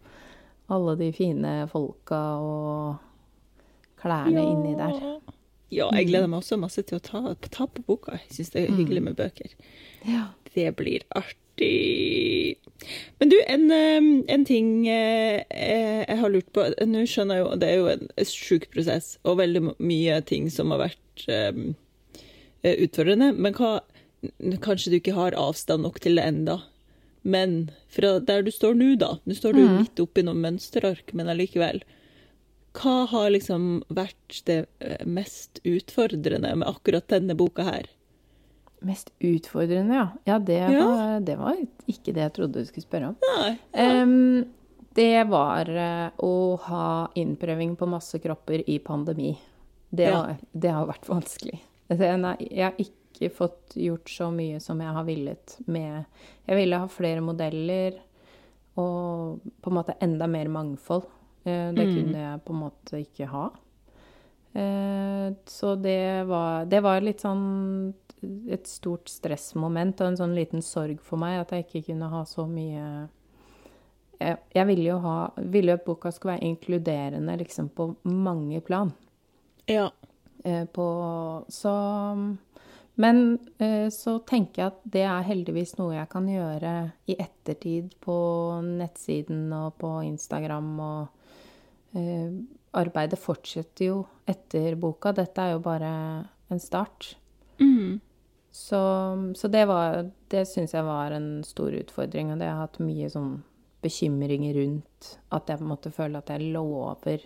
alle 0.72 0.94
de 0.96 1.10
fine 1.12 1.52
folka 1.68 2.20
og 2.40 4.00
klærne 4.00 4.46
inni 4.48 4.72
der. 4.78 4.96
Ja, 5.74 5.90
jeg 5.96 6.08
gleder 6.08 6.28
meg 6.30 6.40
også 6.40 6.56
masse 6.60 6.84
til 6.86 7.00
å 7.00 7.04
ta, 7.04 7.22
ta 7.52 7.66
på 7.68 7.84
boka. 7.84 8.16
Jeg 8.24 8.38
syns 8.38 8.54
det 8.54 8.64
er 8.64 8.76
hyggelig 8.78 9.04
med 9.04 9.18
bøker. 9.20 9.52
Ja. 10.08 10.28
Det 10.54 10.70
blir 10.78 11.04
artig. 11.10 11.40
Men 13.18 13.30
du, 13.30 13.36
en, 13.46 13.70
eh, 13.70 14.08
en 14.34 14.44
ting 14.44 14.88
eh, 14.90 15.44
jeg 15.48 16.18
har 16.20 16.32
lurt 16.32 16.50
på 16.52 16.66
Nå 16.90 17.04
skjønner 17.08 17.38
jeg 17.38 17.44
jo 17.44 17.56
det 17.62 17.70
er 17.70 17.78
jo 17.78 17.88
en 17.92 18.28
sjuk 18.28 18.68
prosess, 18.74 19.14
og 19.24 19.38
veldig 19.40 19.62
mye 19.78 20.20
ting 20.28 20.50
som 20.52 20.74
har 20.74 20.82
vært 20.88 21.26
um, 21.30 21.72
utfordrende. 22.62 23.32
Men 23.38 23.56
hva 23.58 23.78
Kanskje 24.64 24.88
du 24.88 24.96
ikke 24.96 25.12
har 25.18 25.34
avstand 25.36 25.84
nok 25.84 25.98
til 26.00 26.16
det 26.16 26.22
enda. 26.24 26.54
Men 27.28 27.70
fra 27.92 28.14
der 28.24 28.40
du 28.44 28.48
står 28.52 28.72
nå, 28.78 28.94
da 29.00 29.18
Nå 29.28 29.36
står 29.36 29.56
du 29.56 29.60
mm. 29.64 29.74
midt 29.82 30.00
oppi 30.00 30.24
noen 30.24 30.40
mønsterark, 30.44 31.12
men 31.12 31.28
allikevel. 31.28 31.82
Hva 32.74 33.04
har 33.12 33.34
liksom 33.34 33.82
vært 33.92 34.40
det 34.48 34.64
mest 35.04 35.60
utfordrende 35.68 36.54
med 36.56 36.68
akkurat 36.68 37.06
denne 37.12 37.36
boka 37.36 37.68
her? 37.68 37.90
Mest 38.84 39.12
utfordrende, 39.18 39.94
ja. 39.94 40.08
Ja, 40.24 40.38
det, 40.38 40.58
ja. 40.58 40.84
Var, 40.86 41.20
det 41.24 41.36
var, 41.40 41.56
ikke 41.88 42.12
det 42.12 42.26
jeg 42.26 42.34
trodde 42.36 42.60
du 42.60 42.68
skulle 42.68 42.84
spørre 42.84 43.12
om. 43.12 43.16
Nei, 43.24 43.54
ja. 43.72 44.02
um, 44.02 44.42
det 44.94 45.24
var 45.30 45.70
uh, 45.72 46.10
å 46.22 46.34
ha 46.68 46.88
innprøving 47.18 47.74
på 47.80 47.88
masse 47.90 48.20
kropper 48.22 48.62
i 48.70 48.78
pandemi. 48.84 49.32
Det, 49.88 50.10
ja. 50.10 50.20
var, 50.20 50.36
det 50.52 50.74
har 50.76 50.90
vært 50.90 51.08
vanskelig. 51.08 51.58
Nei, 51.94 52.34
jeg 52.50 52.64
har 52.66 52.78
ikke 52.80 53.30
fått 53.34 53.74
gjort 53.78 54.10
så 54.10 54.28
mye 54.34 54.60
som 54.62 54.80
jeg 54.80 54.94
har 54.96 55.04
villet 55.06 55.56
med 55.70 56.06
Jeg 56.48 56.56
ville 56.56 56.78
ha 56.80 56.88
flere 56.90 57.22
modeller 57.22 57.98
og 58.80 59.42
på 59.62 59.70
en 59.70 59.76
måte 59.76 59.94
enda 60.02 60.26
mer 60.30 60.50
mangfold. 60.52 61.08
Uh, 61.44 61.72
det 61.72 61.88
mm. 61.88 61.92
kunne 61.96 62.24
jeg 62.28 62.44
på 62.44 62.54
en 62.54 62.62
måte 62.66 63.02
ikke 63.02 63.32
ha. 63.32 63.48
Uh, 64.54 65.34
så 65.50 65.74
det 65.74 66.26
var, 66.30 66.68
det 66.70 66.84
var 66.84 67.02
litt 67.02 67.24
sånn 67.24 67.94
et 68.52 68.68
stort 68.68 69.10
stressmoment 69.10 70.00
og 70.00 70.10
en 70.10 70.18
sånn 70.20 70.34
liten 70.36 70.64
sorg 70.64 71.02
for 71.04 71.20
meg 71.20 71.40
at 71.42 71.54
jeg 71.54 71.66
ikke 71.66 71.86
kunne 71.90 72.10
ha 72.12 72.24
så 72.28 72.46
mye 72.48 72.86
Jeg, 74.20 74.38
jeg 74.54 74.66
ville 74.70 74.86
jo 74.86 74.98
ha 75.02 75.18
Ville 75.36 75.74
jo 75.74 75.80
at 75.80 75.86
boka 75.86 76.12
skulle 76.14 76.36
være 76.36 76.48
inkluderende 76.48 77.36
liksom 77.40 77.68
på 77.74 77.88
mange 78.06 78.60
plan. 78.64 78.92
Ja. 79.66 79.90
Eh, 80.44 80.64
på 80.64 81.44
Så 81.48 81.74
Men 82.94 83.38
eh, 83.58 83.88
så 83.90 84.18
tenker 84.22 84.62
jeg 84.62 84.70
at 84.70 84.82
det 84.84 85.02
er 85.02 85.26
heldigvis 85.26 85.74
noe 85.80 85.96
jeg 85.96 86.10
kan 86.12 86.28
gjøre 86.30 86.74
i 87.10 87.16
ettertid 87.18 87.96
på 88.04 88.16
nettsiden 88.62 89.48
og 89.56 89.80
på 89.80 89.96
Instagram 90.06 90.68
og 90.78 91.98
eh, 91.98 92.30
Arbeidet 92.74 93.20
fortsetter 93.22 93.86
jo 93.86 93.98
etter 94.26 94.74
boka. 94.74 95.12
Dette 95.14 95.42
er 95.42 95.52
jo 95.54 95.60
bare 95.62 95.90
en 96.50 96.62
start. 96.62 97.12
Mm. 97.60 98.00
Så, 98.54 98.78
så 99.34 99.48
det 99.48 99.64
var 99.66 100.10
Det 100.30 100.44
syns 100.46 100.76
jeg 100.76 100.86
var 100.86 101.10
en 101.10 101.42
stor 101.42 101.74
utfordring, 101.74 102.28
og 102.30 102.38
det 102.38 102.46
har 102.46 102.52
jeg 102.52 102.62
hatt 102.62 102.82
mye 102.86 103.08
sånn 103.10 103.32
bekymringer 103.82 104.54
rundt. 104.54 105.08
At 105.34 105.50
jeg 105.50 105.58
på 105.58 105.64
en 105.66 105.72
måte 105.72 105.90
føler 105.90 106.22
at 106.22 106.30
jeg 106.30 106.52
lover 106.54 107.24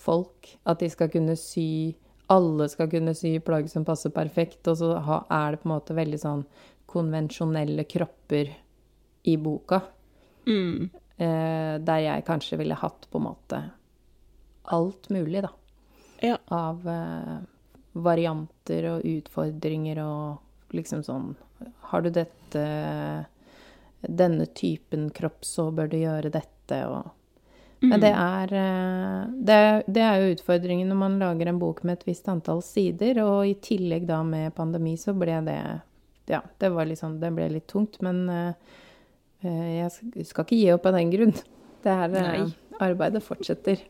folk 0.00 0.48
at 0.64 0.80
de 0.80 0.88
skal 0.90 1.10
kunne 1.12 1.36
sy 1.36 1.92
Alle 2.32 2.70
skal 2.72 2.88
kunne 2.88 3.12
sy 3.12 3.34
plagg 3.44 3.68
som 3.68 3.84
passer 3.84 4.14
perfekt, 4.14 4.64
og 4.70 4.78
så 4.80 4.94
er 4.96 5.52
det 5.52 5.58
på 5.60 5.68
en 5.68 5.74
måte 5.74 5.96
veldig 5.98 6.20
sånn 6.22 6.44
konvensjonelle 6.88 7.84
kropper 7.84 8.48
i 9.28 9.34
boka. 9.36 9.82
Mm. 10.46 10.88
Eh, 11.20 11.74
der 11.84 12.00
jeg 12.00 12.24
kanskje 12.24 12.56
ville 12.62 12.78
hatt 12.80 13.04
på 13.10 13.20
en 13.20 13.26
måte 13.26 13.60
alt 14.72 15.10
mulig, 15.12 15.42
da. 15.44 15.52
Ja. 16.24 16.38
Av 16.48 16.88
eh, 16.88 17.36
varianter 18.08 18.88
og 18.94 19.04
utfordringer 19.12 20.00
og 20.06 20.40
liksom 20.72 21.02
sånn 21.06 21.32
Har 21.90 22.02
du 22.02 22.10
dette 22.10 22.62
Denne 24.02 24.46
typen 24.46 25.10
kropp, 25.14 25.44
så 25.46 25.68
bør 25.70 25.92
du 25.92 26.00
gjøre 26.00 26.32
dette, 26.34 26.78
og 26.90 27.12
Men 27.82 28.00
det 28.02 28.10
mm. 28.14 28.22
er, 28.22 28.52
eh, 28.58 29.20
det, 29.46 29.58
det 29.86 30.02
er 30.02 30.18
jo 30.18 30.34
utfordringen 30.36 30.90
når 30.90 30.98
man 30.98 31.18
lager 31.22 31.50
en 31.50 31.60
bok 31.62 31.84
med 31.86 32.00
et 32.00 32.08
visst 32.10 32.28
antall 32.30 32.62
sider, 32.66 33.20
og 33.22 33.46
i 33.46 33.54
tillegg 33.62 34.08
da 34.10 34.20
med 34.26 34.54
pandemi 34.58 34.96
så 34.98 35.14
ble 35.14 35.40
det 35.46 35.58
Ja, 36.30 36.42
det 36.58 36.70
var 36.74 36.86
liksom 36.86 37.20
Det 37.22 37.30
ble 37.34 37.48
litt 37.54 37.66
tungt, 37.70 38.00
men 38.02 38.24
uh, 38.30 38.52
jeg 39.42 39.90
skal 40.26 40.46
ikke 40.46 40.58
gi 40.58 40.68
opp 40.74 40.86
av 40.86 40.98
den 40.98 41.10
grunn. 41.10 41.34
Det 41.82 41.94
her 41.98 42.12
Nei. 42.14 42.44
arbeidet 42.78 43.24
fortsetter. 43.26 43.80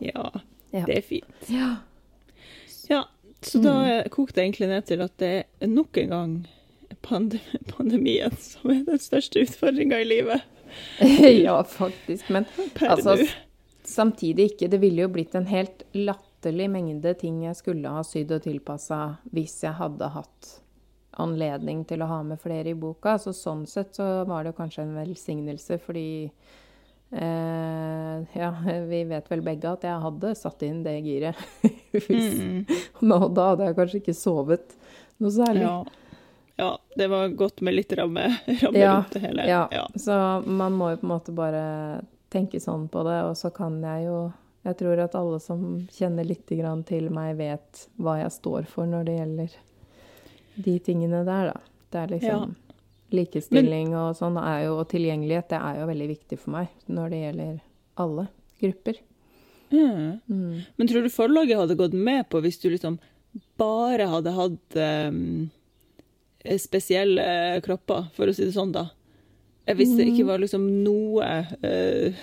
Ja, 0.00 0.30
ja, 0.72 0.84
det 0.86 0.94
er 0.96 1.04
fint. 1.04 1.50
Ja. 1.52 1.74
Ja, 2.88 3.04
så 3.42 3.58
da 3.58 3.74
mm. 3.84 4.08
kokte 4.12 4.40
det 4.40 4.46
egentlig 4.46 4.68
ned 4.70 4.86
til 4.88 5.04
at 5.04 5.14
det 5.20 5.34
er 5.60 5.70
nok 5.70 6.00
en 6.02 6.10
gang 6.14 6.32
pandemien 7.76 8.34
som 8.36 8.72
er 8.72 8.82
den 8.88 9.00
største 9.00 9.44
utfordringa 9.46 10.00
i 10.02 10.08
livet. 10.08 10.42
ja, 11.46 11.56
faktisk. 11.64 12.28
Men 12.28 12.44
altså, 12.80 13.16
samtidig 13.82 14.52
ikke. 14.52 14.68
Det 14.68 14.80
ville 14.82 15.06
jo 15.06 15.12
blitt 15.12 15.34
en 15.34 15.48
helt 15.50 15.84
latterlig 15.96 16.68
mengde 16.70 17.14
ting 17.18 17.42
jeg 17.46 17.56
skulle 17.58 17.92
ha 17.92 18.04
sydd 18.06 18.36
og 18.36 18.44
tilpassa 18.44 19.00
hvis 19.34 19.62
jeg 19.64 19.78
hadde 19.80 20.12
hatt 20.14 20.56
anledning 21.20 21.82
til 21.88 22.04
å 22.04 22.10
ha 22.10 22.20
med 22.26 22.40
flere 22.42 22.72
i 22.72 22.78
boka. 22.78 23.16
Så 23.18 23.34
sånn 23.36 23.66
sett 23.68 23.96
så 23.98 24.24
var 24.28 24.46
det 24.46 24.56
kanskje 24.58 24.86
en 24.86 24.96
velsignelse, 24.98 25.80
fordi 25.82 26.30
Uh, 27.12 28.22
ja, 28.32 28.54
vi 28.86 29.04
vet 29.04 29.30
vel 29.30 29.42
begge 29.42 29.70
at 29.70 29.86
jeg 29.86 30.02
hadde 30.04 30.34
satt 30.38 30.62
inn 30.66 30.82
det 30.86 31.00
giret. 31.06 31.38
Hvis, 31.90 32.36
mm. 32.38 32.60
Og 33.16 33.32
da 33.34 33.48
hadde 33.52 33.70
jeg 33.70 33.78
kanskje 33.78 34.02
ikke 34.02 34.16
sovet 34.16 34.76
noe 35.20 35.32
særlig. 35.34 35.64
Ja, 35.66 35.78
ja 36.60 36.70
det 36.96 37.10
var 37.10 37.32
godt 37.38 37.64
med 37.66 37.76
litt 37.76 37.94
ramme, 37.98 38.28
ramme 38.46 38.78
ja, 38.78 39.00
rundt 39.00 39.16
det 39.16 39.24
hele. 39.24 39.48
Ja. 39.50 39.64
ja, 39.74 39.88
så 39.98 40.14
man 40.46 40.78
må 40.78 40.92
jo 40.92 41.00
på 41.02 41.08
en 41.08 41.14
måte 41.16 41.34
bare 41.34 41.64
tenke 42.30 42.62
sånn 42.62 42.86
på 42.92 43.02
det, 43.08 43.18
og 43.26 43.34
så 43.38 43.50
kan 43.54 43.82
jeg 43.82 44.06
jo 44.10 44.20
Jeg 44.60 44.76
tror 44.76 45.00
at 45.00 45.14
alle 45.16 45.38
som 45.40 45.60
kjenner 45.88 46.26
litt 46.28 46.42
til 46.44 47.06
meg, 47.08 47.38
vet 47.38 47.86
hva 47.96 48.18
jeg 48.20 48.32
står 48.34 48.66
for 48.68 48.84
når 48.84 49.06
det 49.08 49.14
gjelder 49.14 49.54
de 50.60 50.74
tingene 50.84 51.22
der, 51.24 51.54
da. 51.54 51.62
Det 51.88 52.00
er 52.02 52.10
liksom 52.12 52.52
Likestilling 53.10 53.94
og 53.98 54.14
sånn 54.18 54.36
jo, 54.62 54.76
og 54.80 54.88
tilgjengelighet 54.92 55.50
det 55.50 55.60
er 55.60 55.80
jo 55.80 55.86
veldig 55.90 56.08
viktig 56.12 56.38
for 56.38 56.54
meg 56.54 56.90
når 56.90 57.12
det 57.12 57.22
gjelder 57.24 57.54
alle 58.00 58.26
grupper. 58.60 59.00
Mm. 59.70 60.20
Mm. 60.26 60.60
Men 60.76 60.90
tror 60.90 61.02
du 61.02 61.10
forlaget 61.14 61.58
hadde 61.58 61.78
gått 61.78 61.94
med 61.94 62.28
på 62.30 62.42
hvis 62.44 62.58
du 62.62 62.70
liksom 62.70 62.98
bare 63.60 64.08
hadde 64.10 64.34
hatt 64.34 64.78
um, 64.78 65.50
spesielle 66.58 67.60
kropper, 67.64 68.08
for 68.16 68.30
å 68.30 68.34
si 68.34 68.46
det 68.48 68.56
sånn, 68.56 68.74
da? 68.74 68.88
Hvis 69.70 69.92
det 69.94 70.08
ikke 70.08 70.24
mm. 70.24 70.30
var 70.32 70.42
liksom 70.42 70.64
noe 70.82 71.28
uh, 71.62 72.22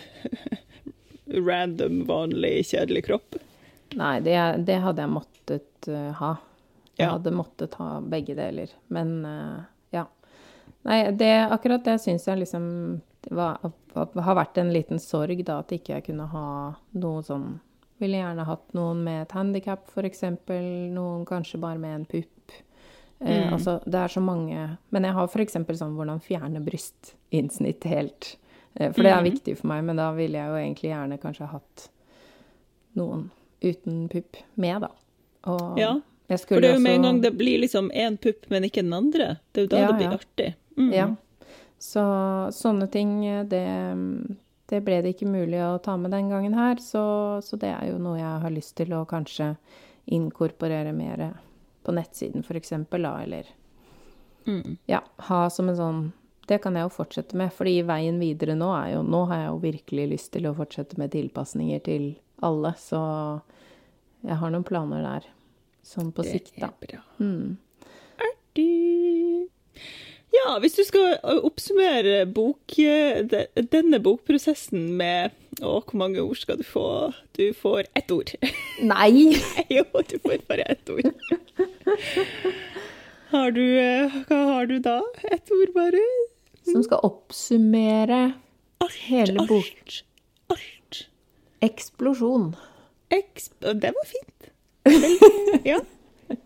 random, 1.48 2.02
vanlig, 2.10 2.66
kjedelig 2.74 3.06
kropp? 3.08 3.38
Nei, 3.96 4.18
det, 4.26 4.36
det 4.68 4.82
hadde 4.84 5.06
jeg 5.06 5.14
måttet 5.14 5.90
uh, 5.92 6.12
ha. 6.20 6.34
Jeg 6.98 7.06
ja. 7.06 7.14
hadde 7.14 7.36
måttet 7.38 7.78
ha 7.80 8.02
begge 8.04 8.36
deler. 8.36 8.74
Men 8.92 9.14
uh, 9.24 9.62
Nei, 10.88 11.12
det, 11.20 11.34
akkurat 11.52 11.84
det 11.84 11.98
syns 12.00 12.28
jeg 12.30 12.40
liksom 12.40 12.68
var, 13.36 13.60
har 13.94 14.38
vært 14.40 14.60
en 14.62 14.72
liten 14.72 15.02
sorg, 15.04 15.42
da, 15.44 15.60
at 15.60 15.74
ikke 15.76 15.98
jeg 15.98 16.06
kunne 16.10 16.30
ha 16.32 16.50
noe 17.00 17.24
sånn 17.28 17.58
Ville 17.98 18.20
gjerne 18.20 18.44
hatt 18.46 18.76
noen 18.78 19.00
med 19.02 19.24
et 19.24 19.32
handikap, 19.34 19.88
f.eks. 19.90 20.20
Noen 20.94 21.24
kanskje 21.26 21.58
bare 21.58 21.82
med 21.82 21.96
en 21.96 22.04
pupp. 22.06 22.54
Eh, 23.20 23.48
mm. 23.48 23.54
altså, 23.56 23.80
det 23.90 23.98
er 23.98 24.14
så 24.14 24.22
mange 24.22 24.68
Men 24.94 25.08
jeg 25.08 25.16
har 25.18 25.32
f.eks. 25.32 25.58
sånn 25.80 25.96
hvordan 25.98 26.22
fjerne 26.22 26.62
brystinnsnitt 26.62 27.88
helt. 27.90 28.36
Eh, 28.76 28.92
for 28.92 29.02
det 29.02 29.16
er 29.16 29.24
mm. 29.24 29.30
viktig 29.32 29.56
for 29.58 29.72
meg, 29.74 29.82
men 29.90 29.98
da 29.98 30.12
ville 30.14 30.38
jeg 30.38 30.54
jo 30.54 30.60
egentlig 30.62 30.92
gjerne 30.92 31.18
kanskje 31.24 31.50
hatt 31.56 31.88
noen 33.02 33.28
uten 33.66 34.06
pupp 34.14 34.38
med, 34.62 34.86
da. 34.86 34.94
Og 35.50 35.82
ja. 35.82 35.96
For 36.28 36.60
det 36.60 36.74
er 36.74 36.76
jo 36.76 36.84
med 36.84 37.00
en 37.00 37.06
gang 37.08 37.20
det 37.24 37.32
blir 37.40 37.62
liksom 37.64 37.90
én 37.96 38.18
pupp, 38.22 38.46
men 38.52 38.68
ikke 38.68 38.84
den 38.84 38.94
andre. 38.94 39.38
Det 39.56 39.64
er 39.64 39.66
jo 39.66 39.74
da 39.74 39.82
ja, 39.82 39.90
det 39.90 39.98
blir 39.98 40.10
ja. 40.12 40.18
artig. 40.20 40.50
Mm. 40.78 40.92
Ja. 40.94 41.08
Så 41.78 42.04
sånne 42.54 42.88
ting, 42.88 43.22
det, 43.50 43.66
det, 44.70 44.82
ble 44.82 45.02
det 45.06 45.14
ikke 45.14 45.30
mulig 45.30 45.60
å 45.62 45.78
ta 45.84 45.98
med 45.98 46.14
den 46.14 46.30
gangen 46.30 46.58
her. 46.58 46.82
Så, 46.82 47.04
så, 47.46 47.60
det 47.60 47.70
er 47.74 47.92
jo 47.92 48.00
noe 48.02 48.18
jeg 48.18 48.44
har 48.46 48.54
lyst 48.54 48.76
til 48.80 48.94
å 48.98 49.06
kanskje 49.10 49.54
inkorporere 50.06 50.94
mer 50.96 51.28
på 51.86 51.94
nettsiden, 51.96 52.46
f.eks., 52.46 52.74
da, 52.90 53.14
eller 53.24 53.50
mm. 54.48 54.78
Ja, 54.90 55.02
ha 55.30 55.50
som 55.52 55.70
en 55.70 55.78
sånn 55.78 56.00
Det 56.48 56.62
kan 56.64 56.76
jeg 56.76 56.88
jo 56.88 56.94
fortsette 56.96 57.36
med, 57.40 57.52
fordi 57.56 57.82
veien 57.88 58.20
videre 58.20 58.56
nå 58.56 58.70
er 58.76 58.94
jo 58.94 59.02
Nå 59.04 59.26
har 59.28 59.42
jeg 59.42 59.50
jo 59.50 59.62
virkelig 59.64 60.08
lyst 60.14 60.32
til 60.36 60.48
å 60.48 60.56
fortsette 60.56 61.00
med 61.00 61.12
tilpasninger 61.16 61.84
til 61.84 62.10
alle, 62.44 62.74
så 62.80 63.02
jeg 64.24 64.40
har 64.40 64.54
noen 64.54 64.68
planer 64.68 65.04
der 65.04 65.30
sånn 65.88 66.12
på 66.16 66.26
sikt, 66.28 66.56
da. 66.60 66.70
Det 66.70 66.92
er 66.92 66.92
bra. 66.92 67.02
Mm. 67.24 67.58
Artig. 68.28 69.27
Ja, 70.38 70.58
hvis 70.62 70.76
du 70.78 70.84
skal 70.86 71.16
oppsummere 71.48 72.26
bok, 72.30 72.76
de- 72.78 73.48
denne 73.74 74.00
bokprosessen 74.04 74.90
med 75.00 75.34
Å, 75.64 75.80
hvor 75.82 75.96
mange 75.98 76.22
ord 76.22 76.38
skal 76.38 76.60
du 76.60 76.66
få? 76.68 76.84
Du 77.34 77.48
får 77.58 77.88
ett 77.98 78.12
ord. 78.14 78.30
Nei! 78.92 79.34
jo, 79.74 79.84
du 80.06 80.18
får 80.22 80.44
bare 80.50 80.68
ett 80.76 80.92
ord. 80.94 81.08
Har 83.32 83.52
du 83.56 83.64
Hva 84.30 84.42
har 84.54 84.70
du 84.70 84.78
da? 84.84 85.00
Ett 85.32 85.50
ord, 85.52 85.74
bare? 85.76 86.04
Som 86.68 86.84
skal 86.86 87.02
oppsummere 87.08 88.22
hele 89.08 89.48
bok... 89.50 89.74
Alt. 89.82 90.04
Alt. 90.54 91.00
Eksplosjon. 91.66 92.52
Eksp 93.18 93.66
det 93.82 93.94
var 93.96 94.08
fint. 94.14 94.52
Ja. 95.68 95.80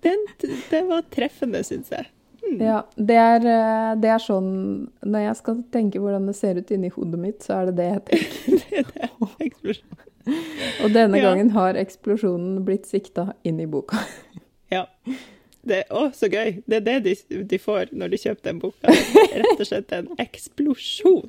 Den, 0.05 0.23
det 0.69 0.81
var 0.87 1.01
treffende, 1.13 1.63
syns 1.65 1.89
jeg. 1.93 2.05
Ja, 2.59 2.81
det 2.97 3.15
er, 3.15 3.45
eh, 3.47 3.95
det 4.01 4.09
er 4.11 4.19
sånn 4.19 4.47
Når 5.05 5.21
jeg 5.27 5.35
skal 5.39 5.59
tenke 5.71 5.99
hvordan 6.01 6.25
det 6.27 6.35
ser 6.35 6.57
ut 6.57 6.71
inni 6.73 6.89
hodet 6.91 7.19
mitt, 7.21 7.43
så 7.45 7.61
er 7.61 7.69
det 7.69 7.75
det 7.77 7.89
jeg 7.89 8.05
tenker. 8.09 8.63
Det 8.71 8.79
er 8.81 8.87
det. 8.95 9.77
Og 10.83 10.91
denne 10.93 11.17
Ja. 11.17 11.29
gangen 11.31 11.49
har 11.55 11.73
eksplosjonen 11.79 12.59
blitt 12.65 12.85
sikta 12.89 13.33
inn 13.47 13.59
i 13.59 13.65
boka. 13.65 13.97
Ja. 14.71 14.85
Det, 15.65 15.83
å, 15.93 16.07
så 16.13 16.29
gøy. 16.31 16.63
Det 16.65 16.77
er 16.79 16.85
det 16.85 16.97
de, 17.05 17.43
de 17.45 17.57
får 17.61 17.91
når 17.93 18.13
de 18.13 18.19
kjøper 18.21 18.43
den 18.49 18.59
boka. 18.61 18.93
Rett 19.41 19.59
og 19.61 19.67
slett 19.67 19.91
en 19.97 20.07
eksplosjon 20.21 21.27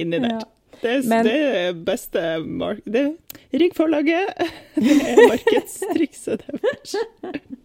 inni 0.00 0.18
der. 0.20 0.38
Ja. 0.38 0.40
Det, 0.82 0.90
er- 0.98 1.08
Men- 1.08 1.26
det 1.28 1.36
er 1.62 1.72
beste 1.86 2.22
mark... 2.42 2.80
Det 2.84 3.04
Rigg 3.52 3.74
forlaget. 3.76 4.30
Det 4.74 4.94
er 4.96 5.18
markedstrikset 5.28 6.42
deres. 6.48 6.94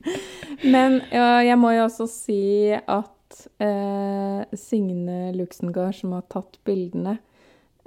Men 0.73 0.99
ja, 1.11 1.27
jeg 1.47 1.57
må 1.59 1.71
jo 1.75 1.85
også 1.85 2.07
si 2.11 2.39
at 2.75 3.37
eh, 3.63 4.41
Signe 4.59 5.31
Luxengard, 5.35 5.95
som 5.95 6.15
har 6.17 6.25
tatt 6.31 6.59
bildene, 6.67 7.17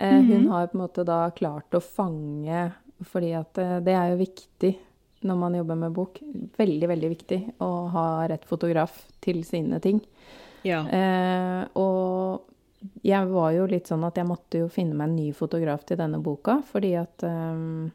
eh, 0.00 0.16
hun 0.20 0.48
har 0.52 0.70
på 0.72 0.78
en 0.78 0.84
måte 0.86 1.04
da 1.08 1.22
klart 1.36 1.76
å 1.76 1.82
fange 1.84 2.70
Fordi 3.12 3.32
at 3.36 3.58
eh, 3.60 3.78
det 3.84 3.94
er 3.96 4.14
jo 4.14 4.20
viktig 4.24 4.72
når 5.28 5.36
man 5.36 5.54
jobber 5.58 5.76
med 5.76 5.92
bok. 5.92 6.16
Veldig, 6.56 6.86
veldig 6.88 7.08
viktig 7.12 7.38
å 7.60 7.66
ha 7.92 8.04
rett 8.32 8.46
fotograf 8.48 9.02
til 9.20 9.42
sine 9.44 9.76
ting. 9.84 9.98
Ja. 10.64 10.78
Eh, 10.88 11.66
og 11.76 12.46
jeg 13.04 13.28
var 13.28 13.52
jo 13.52 13.66
litt 13.68 13.88
sånn 13.90 14.04
at 14.08 14.16
jeg 14.16 14.28
måtte 14.28 14.62
jo 14.62 14.68
finne 14.72 14.96
meg 14.96 15.10
en 15.10 15.16
ny 15.18 15.30
fotograf 15.36 15.84
til 15.88 15.98
denne 16.00 16.20
boka, 16.24 16.60
fordi 16.66 16.94
at 17.00 17.24
um, 17.28 17.90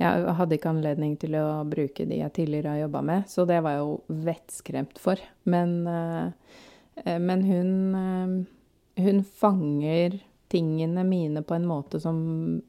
jeg 0.00 0.36
hadde 0.38 0.56
ikke 0.56 0.72
anledning 0.72 1.16
til 1.20 1.36
å 1.38 1.62
bruke 1.68 2.06
de 2.08 2.22
jeg 2.22 2.34
tidligere 2.34 2.72
har 2.74 2.84
jobba 2.86 3.02
med, 3.04 3.26
så 3.30 3.44
det 3.48 3.60
var 3.64 3.76
jeg 3.76 3.84
jo 3.84 4.22
vettskremt 4.26 5.00
for. 5.00 5.20
Men, 5.44 5.74
eh, 5.86 7.18
men 7.20 7.44
hun, 7.44 7.74
uh, 7.94 9.02
hun 9.04 9.20
fanger 9.28 10.18
tingene 10.54 11.04
mine 11.06 11.42
på 11.44 11.56
en 11.56 11.68
måte 11.68 12.00
som, 12.00 12.16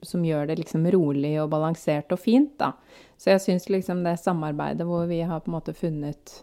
som 0.04 0.24
gjør 0.26 0.50
det 0.50 0.60
liksom 0.60 0.88
rolig 0.92 1.38
og 1.42 1.52
balansert 1.54 2.12
og 2.12 2.20
fint, 2.20 2.56
da. 2.60 2.74
Så 3.16 3.32
jeg 3.32 3.44
syns 3.46 3.72
liksom 3.72 4.04
det 4.04 4.18
samarbeidet 4.20 4.88
hvor 4.88 5.08
vi 5.08 5.24
har 5.24 5.44
på 5.44 5.52
en 5.52 5.58
måte 5.60 5.76
funnet 5.78 6.42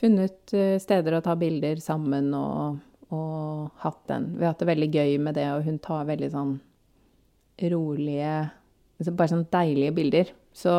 funnet 0.00 0.54
steder 0.80 1.12
å 1.12 1.20
ta 1.20 1.34
bilder 1.36 1.76
sammen 1.84 2.30
og, 2.32 2.78
og 3.10 3.70
hatt 3.82 4.02
den. 4.08 4.30
Vi 4.36 4.44
har 4.44 4.52
hatt 4.54 4.62
det 4.62 4.68
veldig 4.70 4.90
gøy 4.94 5.16
med 5.18 5.34
det, 5.34 5.46
og 5.54 5.64
hun 5.66 5.78
tar 5.82 6.04
veldig 6.08 6.30
sånn 6.34 6.56
rolige 7.70 8.50
altså 9.00 9.12
Bare 9.16 9.32
sånn 9.32 9.46
deilige 9.52 9.92
bilder. 9.96 10.30
Så, 10.52 10.72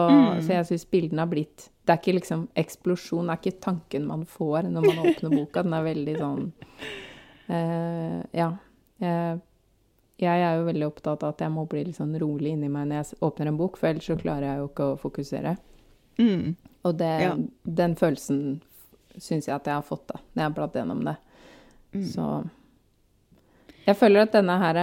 så 0.45 0.51
jeg 0.57 0.65
syns 0.67 0.83
bildene 0.91 1.23
har 1.23 1.29
blitt 1.31 1.69
Det 1.87 1.93
er 1.93 1.99
ikke 2.01 2.13
liksom 2.17 2.41
eksplosjon, 2.59 3.29
det 3.29 3.33
er 3.33 3.39
ikke 3.39 3.63
tanken 3.63 4.03
man 4.09 4.25
får 4.29 4.67
når 4.69 4.83
man 4.85 4.99
åpner 5.07 5.33
boka. 5.39 5.63
Den 5.65 5.73
er 5.77 5.87
veldig 5.87 6.17
sånn 6.19 6.43
uh, 7.49 8.19
Ja. 8.37 8.49
Jeg, 9.01 9.39
jeg 10.21 10.43
er 10.45 10.59
jo 10.59 10.67
veldig 10.67 10.85
opptatt 10.85 11.23
av 11.25 11.33
at 11.33 11.41
jeg 11.41 11.53
må 11.55 11.63
bli 11.65 11.81
litt 11.87 11.97
sånn 11.97 12.13
rolig 12.21 12.51
inni 12.53 12.69
meg 12.69 12.91
når 12.91 12.99
jeg 12.99 13.21
åpner 13.25 13.49
en 13.49 13.57
bok, 13.57 13.79
for 13.81 13.89
ellers 13.89 14.05
så 14.11 14.17
klarer 14.19 14.45
jeg 14.45 14.59
jo 14.59 14.67
ikke 14.69 14.89
å 14.91 14.99
fokusere. 15.01 15.55
Mm. 16.21 16.51
Og 16.85 16.99
det, 16.99 17.09
Ja. 17.23 17.31
den 17.81 17.95
følelsen 17.97 18.43
syns 19.17 19.47
jeg 19.49 19.55
at 19.55 19.65
jeg 19.65 19.73
har 19.73 19.87
fått 19.87 20.05
da, 20.11 20.19
når 20.21 20.43
jeg 20.43 20.49
har 20.51 20.55
bladd 20.59 20.77
gjennom 20.77 21.01
det. 21.07 21.15
Mm. 21.93 22.03
Så 22.07 22.25
jeg 23.87 23.97
føler 23.97 24.21
at 24.27 24.35
denne 24.35 24.55
her, 24.61 24.77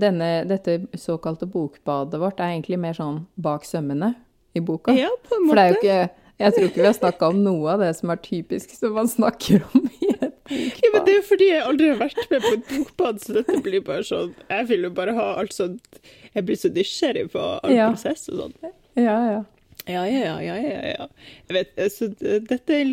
denne, 0.00 0.28
dette 0.48 0.78
såkalte 0.98 1.46
bokbadet 1.46 2.18
vårt 2.20 2.40
er 2.40 2.54
egentlig 2.54 2.78
mer 2.80 2.96
sånn 2.96 3.26
bak 3.36 3.66
sømmene 3.68 4.14
i 4.56 4.62
boka. 4.64 4.94
ja, 4.96 5.10
på 5.28 5.36
en 5.36 5.46
For 5.50 5.54
det 5.60 5.64
er 5.64 5.68
jo 5.74 5.76
ikke 5.82 5.98
Jeg 6.38 6.54
tror 6.54 6.64
ikke 6.68 6.80
vi 6.80 6.86
har 6.86 6.96
snakka 6.96 7.28
om 7.32 7.40
noe 7.44 7.72
av 7.74 7.80
det 7.82 7.90
som 7.98 8.10
er 8.14 8.20
typisk 8.22 8.70
som 8.78 8.94
man 8.96 9.08
snakker 9.10 9.64
om 9.74 9.84
i 10.00 10.08
et 10.14 10.34
Ja, 10.48 10.90
men 10.94 11.04
det 11.04 11.12
er 11.12 11.18
jo 11.18 11.26
fordi 11.28 11.48
jeg 11.50 11.62
aldri 11.66 11.88
har 11.92 11.98
vært 12.00 12.30
med 12.30 12.40
på 12.46 12.52
et 12.56 12.68
bokbad, 12.72 13.18
så 13.20 13.34
dette 13.36 13.58
blir 13.66 13.82
bare 13.84 14.06
sånn 14.06 14.32
Jeg 14.48 14.68
vil 14.70 14.86
jo 14.88 14.90
bare 14.96 15.14
ha 15.18 15.26
alt 15.42 15.52
sånt 15.52 16.00
Jeg 16.32 16.46
blir 16.48 16.56
så 16.56 16.70
nysgjerrig 16.72 17.26
på 17.34 17.42
all 17.58 17.74
Ja. 17.74 17.90
prosess 17.92 18.28
og 18.32 18.40
sånn. 18.40 18.72
Ja, 18.96 19.18
ja. 19.34 19.42
Ja, 19.88 20.02
ja, 20.06 20.20
ja, 20.24 20.40
ja, 20.44 20.56
ja, 20.60 20.80
ja. 20.98 21.06
Jeg 21.48 21.54
vet, 21.56 21.70
eh, 21.80 21.88
så 21.92 22.08
dette 22.48 22.74
er 22.76 22.90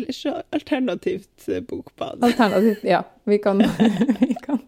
alternativt 0.56 1.48
eh, 1.48 1.60
bokbad. 1.60 2.22
Alternativt 2.24 2.84
Ja. 2.88 3.02
Vi 3.24 3.38
kan, 3.42 3.58
vi 4.20 4.34
kan 4.42 4.60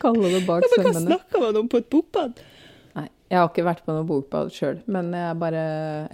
kalle 0.00 0.28
det 0.34 0.44
bak 0.46 0.62
Ja, 0.62 0.68
men 0.76 0.86
hva 0.86 1.00
snakker 1.00 1.40
man 1.46 1.56
om 1.64 1.68
på 1.72 1.80
et 1.82 1.88
bokbad? 1.90 2.38
Nei, 2.94 3.06
jeg 3.32 3.38
har 3.40 3.48
ikke 3.50 3.64
vært 3.66 3.80
på 3.86 3.94
noe 3.96 4.04
bokbad 4.06 4.52
sjøl, 4.54 4.76
men 4.86 5.08
jeg 5.16 5.38
bare 5.40 5.62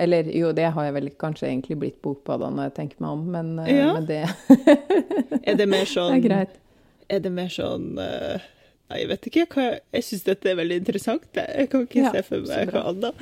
Eller 0.01 0.31
jo, 0.33 0.53
det 0.57 0.71
har 0.73 0.87
jeg 0.89 0.95
vel 0.97 1.11
kanskje 1.21 1.51
egentlig 1.51 1.77
blitt 1.83 1.99
bokbada 2.05 2.49
når 2.55 2.71
jeg 2.71 2.77
tenker 2.79 3.03
meg 3.05 3.11
om, 3.19 3.27
men, 3.35 3.51
eh, 3.67 3.75
Ja. 3.77 3.91
men 3.99 4.07
det, 4.09 4.23
Er 5.45 5.61
det 5.61 5.69
mer 5.69 5.85
sånn 5.95 6.15
det 6.15 6.15
sånn 6.15 6.17
er 6.17 6.25
greit. 6.29 6.57
Er 7.11 7.21
det 7.27 7.33
mer 7.35 7.51
sånn 7.53 7.91
Nei, 7.99 8.41
jeg 8.99 9.09
vet 9.09 9.27
ikke. 9.31 9.47
Jeg, 9.57 9.81
jeg 9.93 10.03
syns 10.03 10.25
dette 10.25 10.51
er 10.51 10.57
veldig 10.57 10.77
interessant. 10.83 11.23
jeg. 11.35 11.71
Kan 11.71 11.87
ikke 11.87 12.03
Ja, 12.03 12.11
se 12.13 12.23
for 12.23 12.41
meg 12.49 12.71
hva 12.75 12.85
annet. 12.91 13.15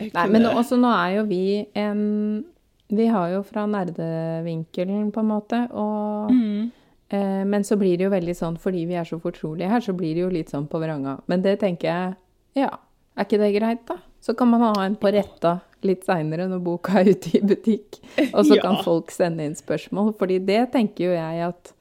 Nei, 0.00 0.08
kunne- 0.10 0.30
men 0.32 0.42
også 0.52 0.76
nå 0.78 0.90
er 0.94 1.16
jo 1.16 1.24
vi 1.26 1.66
en 1.74 2.44
Vi 2.90 3.04
har 3.06 3.28
jo 3.30 3.42
fra 3.42 3.66
nerdevinkelen, 3.66 5.10
på 5.12 5.20
en 5.20 5.26
måte, 5.28 5.58
og 5.72 6.30
Mm. 6.30 6.70
eh, 7.10 7.44
Men 7.44 7.62
så 7.62 7.76
blir 7.76 7.96
det 7.98 8.04
jo 8.04 8.10
veldig 8.10 8.34
sånn, 8.36 8.56
fordi 8.58 8.86
vi 8.86 8.94
er 8.94 9.04
så 9.04 9.20
fortrolige 9.20 9.68
her, 9.68 9.80
så 9.80 9.92
blir 9.94 10.14
det 10.14 10.20
jo 10.20 10.28
litt 10.30 10.48
sånn 10.50 10.66
på 10.68 10.80
vranga. 10.80 11.20
Men 11.26 11.42
det 11.42 11.60
tenker 11.60 11.82
jeg 11.88 12.16
Ja, 12.56 12.70
er 13.16 13.24
ikke 13.24 13.38
det 13.38 13.54
greit, 13.60 13.86
da? 13.86 13.96
Så 14.20 14.34
kan 14.36 14.48
man 14.48 14.60
ha 14.60 14.82
en 14.84 14.96
på 14.96 15.12
retta 15.12 15.60
litt 15.82 16.04
seinere 16.04 16.48
når 16.48 16.60
boka 16.64 16.98
er 17.00 17.04
ute 17.12 17.36
i 17.36 17.40
butikk. 17.40 18.00
Og 18.34 18.44
så 18.46 18.58
kan 18.62 18.82
folk 18.82 19.10
sende 19.10 19.40
inn 19.44 19.54
spørsmål, 19.54 20.14
fordi 20.16 20.44
det 20.44 20.72
tenker 20.72 21.04
jo 21.04 21.10
jeg 21.12 21.40
at 21.48 21.72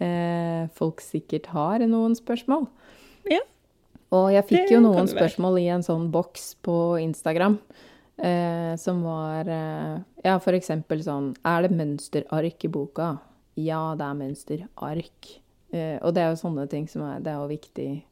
eh, 0.00 0.68
folk 0.74 1.00
sikkert 1.00 1.46
har 1.54 1.78
noen 1.86 2.14
spørsmål. 2.18 2.66
Ja. 3.30 3.40
Og 4.10 4.30
jeg 4.32 4.46
fikk 4.48 4.70
jo 4.72 4.80
noen 4.80 5.08
spørsmål 5.10 5.58
i 5.60 5.66
en 5.74 5.82
sånn 5.84 6.10
boks 6.10 6.54
på 6.64 6.96
Instagram. 7.02 7.58
Eh, 8.18 8.74
som 8.76 9.04
var 9.06 9.46
eh, 9.46 9.98
Ja, 10.24 10.38
for 10.42 10.50
eksempel 10.58 10.98
sånn 11.06 11.36
Er 11.46 11.62
det 11.62 11.70
mønsterark 11.70 12.64
i 12.66 12.70
boka? 12.74 13.20
Ja, 13.54 13.94
det 13.94 14.02
er 14.08 14.16
mønsterark. 14.18 15.28
Eh, 15.70 16.00
og 16.02 16.14
det 16.16 16.24
er 16.24 16.32
jo 16.32 16.40
sånne 16.40 16.64
ting 16.68 16.88
som 16.90 17.02
er 17.06 17.20
Det 17.20 17.30
er 17.30 17.38
jo 17.38 17.46
viktig, 17.52 18.02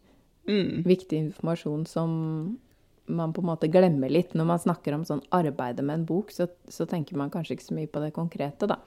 Mm. 0.47 0.84
viktig 0.87 1.18
informasjon 1.18 1.89
som 1.91 2.59
man 3.07 3.32
på 3.32 3.40
en 3.42 3.46
måte 3.50 3.68
glemmer 3.70 4.11
litt. 4.12 4.34
Når 4.34 4.46
man 4.48 4.59
snakker 4.62 4.94
om 4.96 5.04
sånn 5.07 5.22
arbeidet 5.34 5.84
med 5.84 6.00
en 6.00 6.04
bok, 6.09 6.30
så, 6.34 6.48
så 6.68 6.86
tenker 6.86 7.16
man 7.16 7.30
kanskje 7.30 7.57
ikke 7.57 7.68
så 7.68 7.76
mye 7.78 7.90
på 7.90 8.02
det 8.02 8.12
konkrete, 8.16 8.68
da. 8.70 8.78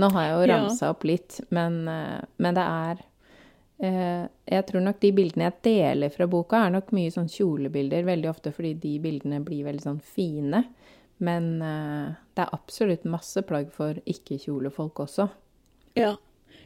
Nå 0.00 0.10
har 0.14 0.26
jeg 0.26 0.36
jo 0.36 0.54
Ja. 0.54 0.90
opp 0.90 1.04
litt, 1.04 1.40
men, 1.50 1.88
eh, 1.88 2.20
men 2.38 2.54
det 2.54 2.64
er 2.64 3.04
eh, 3.78 4.28
Jeg 4.48 4.66
tror 4.66 4.80
nok 4.80 5.00
de 5.00 5.12
bildene 5.12 5.50
jeg 5.50 5.62
deler 5.62 6.08
fra 6.10 6.26
boka, 6.26 6.64
er 6.66 6.70
nok 6.70 6.92
mye 6.96 7.10
sånn 7.12 7.28
kjolebilder, 7.28 8.04
veldig 8.04 8.30
ofte 8.30 8.52
fordi 8.52 8.74
de 8.80 8.98
bildene 8.98 9.42
blir 9.44 9.64
veldig 9.66 9.82
sånn 9.82 10.00
fine. 10.00 10.64
Men 11.18 11.62
eh, 11.62 12.14
det 12.36 12.44
er 12.44 12.54
absolutt 12.56 13.04
masse 13.04 13.42
plagg 13.48 13.70
for 13.72 13.94
ikke-kjolefolk 14.06 15.00
også. 15.06 15.28
Ja. 15.96 16.14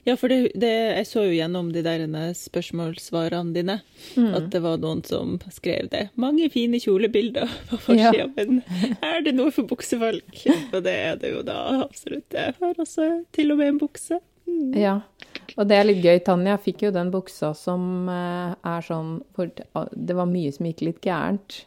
Ja, 0.06 0.14
for 0.16 0.28
det, 0.32 0.38
det, 0.54 0.70
jeg 0.96 1.06
så 1.06 1.24
jo 1.26 1.34
gjennom 1.36 1.72
de 1.74 1.82
der 1.84 2.04
spørsmålssvarene 2.36 3.52
dine, 3.54 3.78
Mm. 4.16 4.30
at 4.34 4.46
det 4.50 4.60
var 4.64 4.78
noen 4.80 5.02
som 5.04 5.34
skrev 5.52 5.90
det. 5.92 6.06
Mange 6.16 6.48
fine 6.50 6.80
kjolebilder 6.80 7.48
på 7.68 7.78
forsida, 7.84 8.12
Ja. 8.22 8.26
men 8.36 8.62
er 9.02 9.20
det 9.26 9.34
noe 9.36 9.50
for 9.52 9.68
buksefolk? 9.68 10.44
Og 10.74 10.82
det 10.86 10.94
er 10.96 11.16
det 11.20 11.32
jo 11.34 11.42
da 11.46 11.58
absolutt. 11.84 12.32
Jeg 12.32 12.54
har 12.60 12.74
også 12.80 13.10
til 13.36 13.52
og 13.52 13.58
med 13.60 13.74
en 13.74 13.78
bukse. 13.82 14.18
Mm. 14.48 14.72
Ja, 14.74 14.96
og 15.56 15.68
det 15.70 15.76
er 15.76 15.84
litt 15.86 16.00
gøy. 16.02 16.18
Tanja 16.26 16.56
fikk 16.58 16.82
jo 16.82 16.90
den 16.94 17.10
buksa 17.12 17.52
som 17.54 18.08
eh, 18.10 18.54
er 18.66 18.82
sånn 18.82 19.20
for 19.36 19.46
Det 19.94 20.16
var 20.16 20.26
mye 20.26 20.50
som 20.54 20.66
gikk 20.66 20.80
litt 20.88 21.00
gærent. 21.06 21.60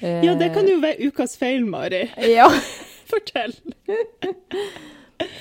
Eh, 0.00 0.24
Ja, 0.26 0.34
det 0.34 0.48
kan 0.56 0.66
jo 0.66 0.80
være 0.82 1.04
ukas 1.12 1.36
feil, 1.38 1.62
Mari. 1.68 2.08
Ja. 2.26 2.48
Fortell. 3.10 3.54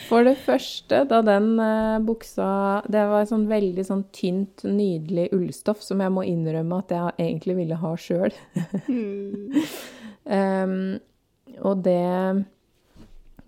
For 0.09 0.25
det 0.27 0.35
første, 0.43 1.03
da 1.09 1.21
den 1.25 1.53
eh, 1.61 1.99
buksa 2.05 2.47
Det 2.91 3.03
var 3.09 3.27
sånn 3.29 3.47
veldig 3.49 3.85
sånn 3.87 4.03
tynt, 4.15 4.65
nydelig 4.67 5.29
ullstoff 5.35 5.81
som 5.83 6.03
jeg 6.03 6.13
må 6.13 6.25
innrømme 6.27 6.81
at 6.83 6.93
jeg 6.93 7.15
egentlig 7.27 7.57
ville 7.63 7.79
ha 7.81 7.93
sjøl. 7.99 8.33
Mm. 8.87 9.59
Em, 10.23 10.75
og 11.59 11.81
det 11.83 12.45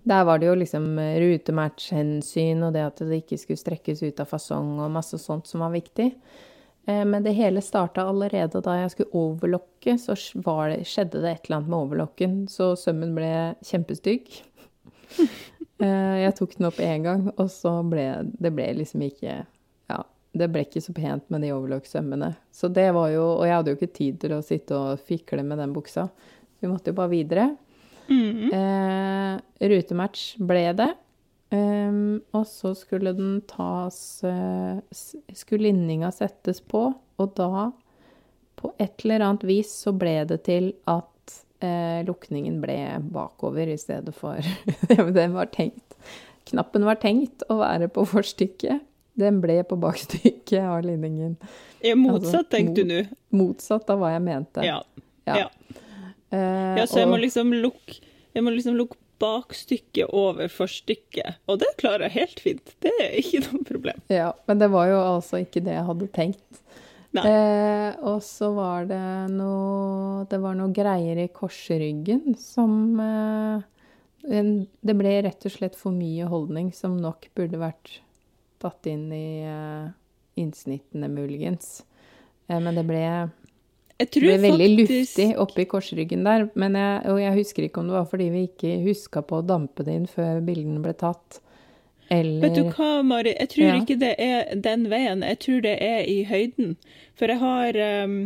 Der 0.03 0.25
var 0.27 0.41
det 0.41 0.49
jo 0.49 0.57
liksom 0.59 0.97
rutematchhensyn 0.99 2.65
og 2.67 2.73
det 2.75 2.83
at 2.83 2.99
det 3.07 3.21
ikke 3.21 3.39
skulle 3.39 3.61
strekkes 3.61 4.03
ut 4.03 4.19
av 4.19 4.27
fasong 4.27 4.81
og 4.83 4.91
masse 4.91 5.17
sånt 5.23 5.47
som 5.47 5.63
var 5.63 5.71
viktig. 5.73 6.09
Eh, 6.85 7.05
men 7.05 7.23
det 7.23 7.31
hele 7.31 7.61
starta 7.61 8.05
allerede 8.05 8.61
da 8.61 8.77
jeg 8.81 8.91
skulle 8.93 9.23
overlokke, 9.23 9.97
så 10.01 10.13
det, 10.13 10.83
skjedde 10.89 11.21
det 11.23 11.31
et 11.31 11.47
eller 11.47 11.57
annet 11.57 11.71
med 11.71 11.79
overlokken, 11.79 12.35
så 12.51 12.73
sømmen 12.79 13.15
ble 13.17 13.31
kjempestygg. 13.65 14.41
Eh, 15.83 16.17
jeg 16.23 16.35
tok 16.37 16.55
den 16.55 16.69
opp 16.69 16.79
én 16.79 17.03
gang, 17.03 17.27
og 17.35 17.49
så 17.51 17.77
ble 17.83 18.07
det 18.39 18.53
ble 18.55 18.69
liksom 18.79 19.03
ikke 19.09 19.41
Ja, 19.91 19.99
det 20.31 20.47
ble 20.53 20.63
ikke 20.63 20.83
så 20.83 20.95
pent 20.95 21.27
med 21.33 21.43
de 21.43 21.51
overlokkssømmene. 21.55 22.31
Så 22.51 22.71
det 22.71 22.87
var 22.95 23.09
jo 23.11 23.25
Og 23.35 23.45
jeg 23.47 23.57
hadde 23.57 23.73
jo 23.73 23.79
ikke 23.79 23.97
tid 23.99 24.19
til 24.23 24.37
å 24.37 24.43
sitte 24.45 24.77
og 24.77 25.03
fikle 25.03 25.43
med 25.43 25.59
den 25.59 25.75
buksa. 25.75 26.07
Vi 26.61 26.71
måtte 26.71 26.93
jo 26.93 26.99
bare 26.99 27.11
videre. 27.11 27.49
Mm. 28.07 28.53
Eh, 28.53 29.67
rutematch 29.73 30.35
ble 30.39 30.69
det. 30.77 30.93
Um, 31.53 32.23
og 32.33 32.47
så 32.49 32.71
skulle 32.73 33.11
den 33.13 33.35
tas 33.47 33.97
uh, 34.25 34.81
Skulle 34.91 35.67
linninga 35.67 36.09
settes 36.11 36.57
på, 36.57 36.87
og 37.21 37.35
da, 37.37 37.67
på 38.57 38.71
et 38.81 39.05
eller 39.05 39.27
annet 39.27 39.45
vis, 39.45 39.69
så 39.85 39.93
ble 39.93 40.17
det 40.27 40.39
til 40.47 40.71
at 40.89 41.05
uh, 41.63 42.01
lukningen 42.07 42.59
ble 42.63 42.77
bakover 43.13 43.69
i 43.71 43.77
stedet 43.79 44.15
for 44.17 44.43
Den 45.17 45.35
var 45.37 45.51
tenkt 45.53 45.97
Knappen 46.45 46.85
var 46.85 46.99
tenkt 47.01 47.41
å 47.49 47.55
være 47.57 47.87
på 47.89 48.03
forstykket. 48.05 48.83
Den 49.17 49.39
ble 49.41 49.55
på 49.65 49.79
bakstykket 49.81 50.59
av 50.61 50.83
linningen. 50.85 51.31
Ja, 51.81 51.95
motsatt, 51.97 52.35
altså, 52.35 52.41
tenkte 52.51 52.83
du 52.85 52.91
nå? 52.91 52.99
Motsatt 53.33 53.89
av 53.89 53.97
hva 54.03 54.11
jeg 54.13 54.21
mente. 54.27 54.61
Ja. 54.61 54.75
Ja, 55.25 55.39
ja. 55.39 55.79
Eh, 56.29 56.75
ja 56.77 56.85
så 56.85 57.01
jeg 57.01 57.09
må 57.09 57.17
liksom 57.17 57.49
lukke 57.63 57.97
jeg 58.35 58.43
må 58.43 58.51
liksom 58.51 58.75
lukke 58.77 58.99
bakstykket 59.23 60.11
over 60.11 60.49
forstykket. 60.51 61.39
Og 61.47 61.61
det 61.61 61.71
klarer 61.79 62.09
jeg 62.09 62.15
helt 62.17 62.41
fint. 62.43 62.73
Det 62.83 62.91
er 62.99 63.13
ikke 63.21 63.45
noe 63.45 63.67
problem. 63.67 64.01
Ja, 64.11 64.33
men 64.49 64.59
det 64.59 64.67
var 64.73 64.89
jo 64.91 64.97
altså 64.99 65.39
ikke 65.39 65.63
det 65.63 65.77
jeg 65.77 65.87
hadde 65.87 66.09
tenkt. 66.17 66.59
Eh, 67.23 67.91
og 68.09 68.19
så 68.25 68.49
var 68.55 68.87
det 68.89 69.03
noe 69.31 70.25
Det 70.27 70.39
var 70.41 70.57
noe 70.57 70.73
greier 70.75 71.21
i 71.21 71.29
korsryggen 71.31 72.35
som 72.41 72.99
eh, 72.99 73.61
Det 74.25 74.95
ble 74.97 75.13
rett 75.27 75.47
og 75.47 75.53
slett 75.53 75.77
for 75.79 75.95
mye 75.95 76.27
holdning 76.27 76.73
som 76.75 76.97
nok 76.99 77.29
burde 77.37 77.61
vært 77.61 77.99
tatt 78.59 78.89
inn 78.89 79.07
i 79.13 79.45
eh, 79.45 79.87
innsnittene, 80.41 81.07
muligens. 81.11 81.83
Eh, 82.47 82.59
men 82.59 82.75
det 82.75 82.85
ble 82.87 83.03
jeg 83.95 84.09
tror 84.11 84.25
det 84.27 84.39
ble 84.41 84.49
veldig 84.49 84.67
faktisk... 84.83 84.91
luftig 84.91 85.27
oppi 85.39 85.65
korsryggen 85.71 86.25
der. 86.27 86.49
Men 86.59 86.75
jeg, 86.75 86.95
og 87.13 87.19
jeg 87.21 87.37
husker 87.37 87.67
ikke 87.67 87.79
om 87.79 87.91
det 87.91 87.95
var 87.95 88.07
fordi 88.11 88.29
vi 88.33 88.45
ikke 88.49 88.73
huska 88.83 89.23
på 89.23 89.39
å 89.39 89.45
dampe 89.45 89.85
det 89.87 89.95
inn 90.01 90.09
før 90.11 90.41
bildene 90.43 90.83
ble 90.83 90.95
tatt. 90.99 91.39
Eller 92.13 92.41
Vet 92.43 92.57
du 92.57 92.63
hva, 92.69 92.89
Mari? 93.05 93.33
Jeg 93.33 93.49
tror 93.53 93.65
ja. 93.65 93.75
ikke 93.81 93.97
det 94.01 94.13
er 94.21 94.55
den 94.67 94.87
veien. 94.91 95.23
Jeg 95.25 95.39
tror 95.45 95.63
det 95.65 95.75
er 95.81 96.05
i 96.09 96.19
høyden. 96.29 96.75
For 97.17 97.31
jeg 97.31 97.41
har, 97.41 97.79
um, 98.05 98.17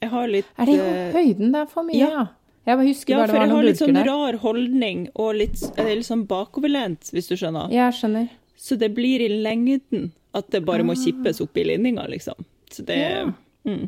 jeg 0.00 0.12
har 0.14 0.32
litt 0.32 0.52
Er 0.56 0.70
det 0.70 0.76
i 0.76 0.80
uh, 0.80 1.16
høyden 1.18 1.54
det 1.54 1.62
er 1.62 1.72
for 1.72 1.88
mye? 1.88 2.00
Ja. 2.00 2.26
Jeg 2.68 2.76
bare 2.76 2.88
husker 2.88 3.14
ja, 3.14 3.20
bare 3.20 3.32
det 3.32 3.38
var 3.38 3.46
noen 3.48 3.64
bulker 3.64 3.64
der. 3.64 3.64
Ja, 3.64 3.64
for 3.64 3.64
jeg 3.64 3.64
har 3.64 3.68
litt 3.68 3.82
sånn 3.82 3.98
der. 3.98 4.08
rar 4.08 4.40
holdning 4.42 5.04
og 5.14 5.30
litt, 5.40 5.60
litt 5.88 6.08
sånn 6.08 6.24
bakoverlent, 6.28 7.12
hvis 7.16 7.30
du 7.30 7.36
skjønner. 7.40 7.72
Ja, 7.72 7.88
jeg 7.88 8.00
skjønner. 8.02 8.32
Så 8.58 8.76
det 8.80 8.90
blir 8.96 9.22
i 9.24 9.28
lengden 9.30 10.10
at 10.36 10.50
det 10.52 10.64
bare 10.66 10.84
må 10.84 10.96
ah. 10.96 11.00
kippes 11.00 11.40
opp 11.40 11.56
i 11.56 11.64
linninga, 11.70 12.04
liksom. 12.12 12.44
Så 12.72 12.84
det 12.84 12.98
ja. 12.98 13.24
mm. 13.64 13.86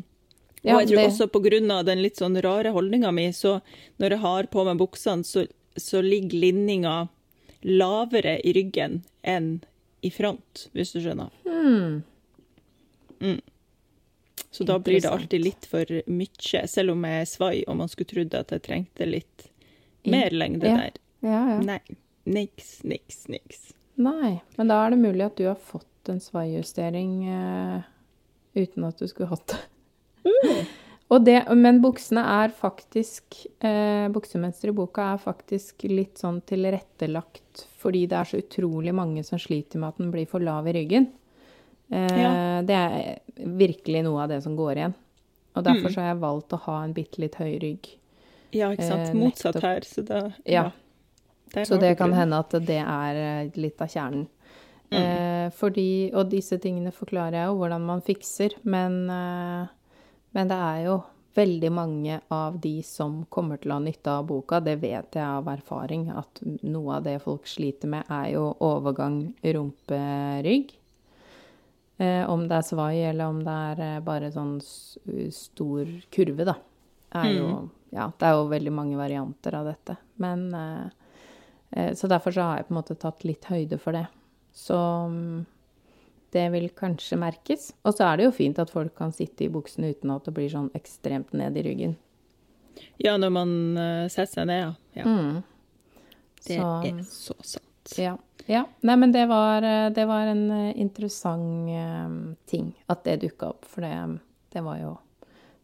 Ja, 0.61 0.75
og 0.75 0.83
jeg 0.83 0.91
tror 0.91 0.99
det... 0.99 1.05
også 1.09 1.27
pga. 1.33 1.81
den 1.87 2.03
litt 2.03 2.19
sånn 2.21 2.37
rare 2.43 2.73
holdninga 2.73 3.11
mi, 3.15 3.31
så 3.33 3.59
når 3.97 4.15
jeg 4.15 4.21
har 4.25 4.49
på 4.53 4.65
meg 4.67 4.77
buksene, 4.77 5.25
så, 5.25 5.45
så, 5.75 6.01
ligger 6.05 6.37
linninga 6.37 6.95
lavere 7.61 8.39
i 8.41 8.53
ryggen 8.57 9.01
enn 9.21 9.59
i 10.01 10.11
front, 10.13 10.67
hvis 10.73 10.93
du 10.95 11.01
skjønner. 11.03 11.29
Hmm. 11.45 12.01
Mm. 13.21 13.41
Så 14.51 14.65
da 14.67 14.79
blir 14.79 15.01
det 15.01 15.09
alltid 15.09 15.43
litt 15.43 15.67
for 15.69 16.01
mye, 16.11 16.63
selv 16.67 16.95
om 16.95 17.05
jeg 17.07 17.21
er 17.21 17.29
svai 17.29 17.55
og 17.69 17.77
man 17.79 17.91
skulle 17.91 18.09
trodd 18.09 18.33
at 18.35 18.51
jeg 18.51 18.65
trengte 18.65 19.07
litt 19.07 19.45
mer 20.09 20.33
lengde 20.33 20.67
ja. 20.67 20.79
der. 20.81 20.97
Ja, 21.21 21.41
ja. 21.53 21.59
Nei. 21.63 21.79
Niks, 22.23 22.81
niks, 22.83 23.23
niks. 23.31 23.71
Nei, 24.01 24.41
men 24.57 24.69
da 24.69 24.81
er 24.83 24.93
det 24.93 25.01
mulig 25.01 25.23
at 25.25 25.37
du 25.37 25.45
har 25.47 25.57
fått 25.57 26.09
en 26.09 26.19
svaijustering 26.21 27.13
uh, 27.29 27.81
uten 28.57 28.85
at 28.87 29.01
du 29.01 29.07
skulle 29.09 29.29
hatt 29.31 29.53
det. 29.53 29.61
Det, 31.19 31.41
men 31.59 31.81
buksene 31.83 32.21
er 32.23 32.53
faktisk 32.55 33.41
eh, 33.59 34.07
Buksemønsteret 34.13 34.71
i 34.71 34.75
boka 34.77 35.09
er 35.11 35.17
faktisk 35.19 35.83
litt 35.91 36.21
sånn 36.21 36.37
tilrettelagt 36.47 37.65
fordi 37.81 38.05
det 38.07 38.15
er 38.15 38.29
så 38.29 38.39
utrolig 38.39 38.93
mange 38.95 39.23
som 39.27 39.41
sliter 39.41 39.81
med 39.81 39.89
at 39.89 39.99
den 39.99 40.13
blir 40.13 40.29
for 40.29 40.43
lav 40.43 40.69
i 40.71 40.75
ryggen. 40.77 41.09
Eh, 41.91 42.19
ja. 42.21 42.31
Det 42.63 42.77
er 42.77 43.49
virkelig 43.59 44.05
noe 44.07 44.23
av 44.23 44.31
det 44.31 44.39
som 44.45 44.55
går 44.55 44.77
igjen. 44.79 44.95
Og 45.51 45.65
derfor 45.65 45.89
mm. 45.89 45.93
så 45.93 45.99
har 45.99 46.13
jeg 46.13 46.21
valgt 46.21 46.55
å 46.55 46.61
ha 46.67 46.77
en 46.85 46.93
bitte 46.95 47.23
litt 47.23 47.35
høy 47.41 47.57
rygg. 47.59 47.89
Ja, 48.55 48.71
ikke 48.71 48.87
sant. 48.87 49.09
Eh, 49.09 49.17
Motsatt 49.17 49.59
her, 49.63 49.87
så 49.87 50.05
da 50.07 50.21
Ja. 50.45 50.69
ja. 51.51 51.65
Så 51.67 51.75
det 51.81 51.97
kan 51.99 52.13
hende 52.15 52.39
at 52.39 52.55
det 52.63 52.79
er 52.79 53.19
eh, 53.19 53.59
litt 53.59 53.81
av 53.83 53.91
kjernen. 53.91 54.29
Mm. 54.91 55.01
Eh, 55.01 55.49
fordi, 55.55 56.11
og 56.15 56.31
disse 56.31 56.57
tingene 56.63 56.91
forklarer 56.95 57.41
jeg 57.41 57.51
jo 57.51 57.59
hvordan 57.59 57.83
man 57.87 58.03
fikser, 58.03 58.55
men 58.63 58.97
eh, 59.11 59.67
men 60.35 60.51
det 60.51 60.57
er 60.57 60.83
jo 60.87 60.99
veldig 61.35 61.71
mange 61.71 62.19
av 62.33 62.57
de 62.59 62.81
som 62.83 63.21
kommer 63.31 63.61
til 63.61 63.71
å 63.71 63.77
ha 63.77 63.83
nytte 63.83 64.11
av 64.11 64.27
boka, 64.27 64.59
det 64.63 64.77
vet 64.81 65.15
jeg 65.15 65.23
av 65.23 65.47
erfaring, 65.51 66.09
at 66.11 66.41
noe 66.43 66.97
av 66.97 67.05
det 67.07 67.17
folk 67.23 67.47
sliter 67.47 67.91
med, 67.91 68.07
er 68.11 68.33
jo 68.33 68.49
overgang 68.67 69.21
rumperygg. 69.43 70.73
Eh, 72.01 72.23
om 72.29 72.47
det 72.49 72.57
er 72.57 72.67
svai, 72.67 72.95
eller 73.11 73.31
om 73.31 73.39
det 73.45 73.55
er 73.71 73.83
eh, 73.85 74.01
bare 74.03 74.31
sånn 74.33 74.57
stor 74.63 75.95
kurve, 76.11 76.47
da. 76.49 76.57
Er 77.21 77.31
jo, 77.35 77.47
mm. 77.47 77.69
Ja, 77.91 78.07
det 78.17 78.27
er 78.27 78.37
jo 78.39 78.51
veldig 78.51 78.71
mange 78.73 78.99
varianter 78.99 79.55
av 79.59 79.67
dette. 79.67 79.97
Men 80.23 80.47
eh, 80.55 80.85
eh, 81.69 81.93
Så 81.95 82.07
derfor 82.07 82.31
så 82.31 82.47
har 82.47 82.59
jeg 82.59 82.69
på 82.69 82.73
en 82.75 82.79
måte 82.79 82.99
tatt 82.99 83.25
litt 83.27 83.47
høyde 83.51 83.79
for 83.81 83.95
det. 83.95 84.05
Så 84.55 84.77
mm, 85.11 85.43
det 86.31 86.45
vil 86.53 86.69
kanskje 86.75 87.19
merkes. 87.19 87.71
Og 87.83 87.95
så 87.97 88.07
er 88.07 88.19
det 88.19 88.27
jo 88.29 88.35
fint 88.35 88.59
at 88.61 88.71
folk 88.71 88.93
kan 88.97 89.13
sitte 89.15 89.45
i 89.45 89.51
buksene 89.51 89.91
uten 89.91 90.13
at 90.13 90.27
det 90.27 90.33
blir 90.35 90.49
sånn 90.51 90.71
ekstremt 90.77 91.33
ned 91.37 91.59
i 91.59 91.65
ryggen. 91.67 91.97
Ja, 93.01 93.17
når 93.19 93.33
man 93.35 93.53
uh, 93.77 94.07
setter 94.11 94.41
seg 94.41 94.49
ned, 94.49 94.61
ja. 94.63 95.01
ja. 95.01 95.05
Mm. 95.05 95.41
Det 96.41 96.57
så, 96.57 96.69
er 96.87 97.01
så 97.09 97.35
sant. 97.43 97.95
Ja. 97.99 98.15
ja. 98.47 98.63
Nei, 98.87 98.95
men 99.01 99.13
det 99.13 99.25
var, 99.29 99.65
eh, 99.65 99.89
det 99.93 100.05
var 100.09 100.29
en 100.31 100.45
uh, 100.53 100.71
interessant 100.79 102.39
ting 102.49 102.71
at 102.89 103.03
det 103.05 103.19
dukka 103.25 103.51
opp, 103.53 103.67
for 103.67 103.85
det, 103.85 104.21
det, 104.53 104.63
var 104.65 104.79
jo 104.79 104.95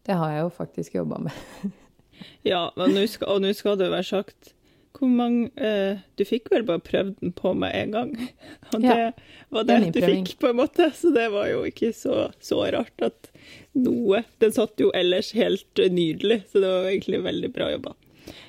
Det 0.06 0.18
har 0.18 0.34
jeg 0.34 0.44
jo 0.44 0.52
faktisk 0.58 0.98
jobba 1.00 1.18
med. 1.26 1.72
ja, 2.52 2.68
men 2.76 2.94
nå 2.94 3.06
skal, 3.10 3.34
og 3.34 3.42
nå 3.46 3.54
skal 3.56 3.78
det 3.80 3.90
være 3.94 4.10
sagt 4.10 4.52
hvor 4.98 5.10
mange 5.10 5.48
uh, 5.56 6.00
Du 6.18 6.24
fikk 6.26 6.50
vel 6.52 6.64
bare 6.68 6.82
prøvd 6.84 7.14
den 7.22 7.32
på 7.36 7.54
meg 7.58 7.74
en 7.76 7.94
gang. 7.94 8.10
Og 8.72 8.82
det 8.82 8.96
ja, 8.98 9.12
var 9.54 9.68
det 9.68 9.78
du 9.94 10.00
fikk, 10.02 10.34
på 10.42 10.50
en 10.50 10.60
måte. 10.60 10.90
Så 10.96 11.12
det 11.14 11.28
var 11.34 11.48
jo 11.50 11.62
ikke 11.68 11.92
så, 11.96 12.28
så, 12.44 12.60
rart 12.74 13.06
at 13.06 13.30
noe 13.78 14.24
Den 14.42 14.54
satt 14.56 14.80
jo 14.82 14.90
ellers 14.96 15.32
helt 15.38 15.78
nydelig, 15.78 16.42
så 16.50 16.62
det 16.64 16.74
var 16.74 16.90
egentlig 16.90 17.22
veldig 17.24 17.52
bra 17.54 17.72
jobba. 17.76 17.94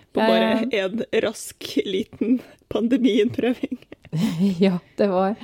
På 0.10 0.26
bare 0.26 0.66
en 0.74 1.04
rask, 1.22 1.66
liten 1.86 2.40
pandemiinnprøving. 2.74 3.78
ja, 4.66 4.80
det 4.98 5.08
var 5.12 5.36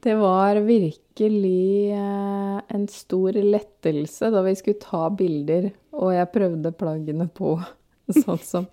det 0.00 0.14
var 0.14 0.56
virkelig 0.56 1.90
eh, 1.90 2.60
en 2.68 2.88
stor 2.88 3.32
lettelse 3.32 4.30
da 4.30 4.42
vi 4.42 4.54
skulle 4.56 4.78
ta 4.82 5.08
bilder, 5.10 5.70
og 5.90 6.12
jeg 6.14 6.30
prøvde 6.34 6.74
plaggene 6.78 7.26
på 7.34 7.56
sånn 8.22 8.42
som 8.44 8.68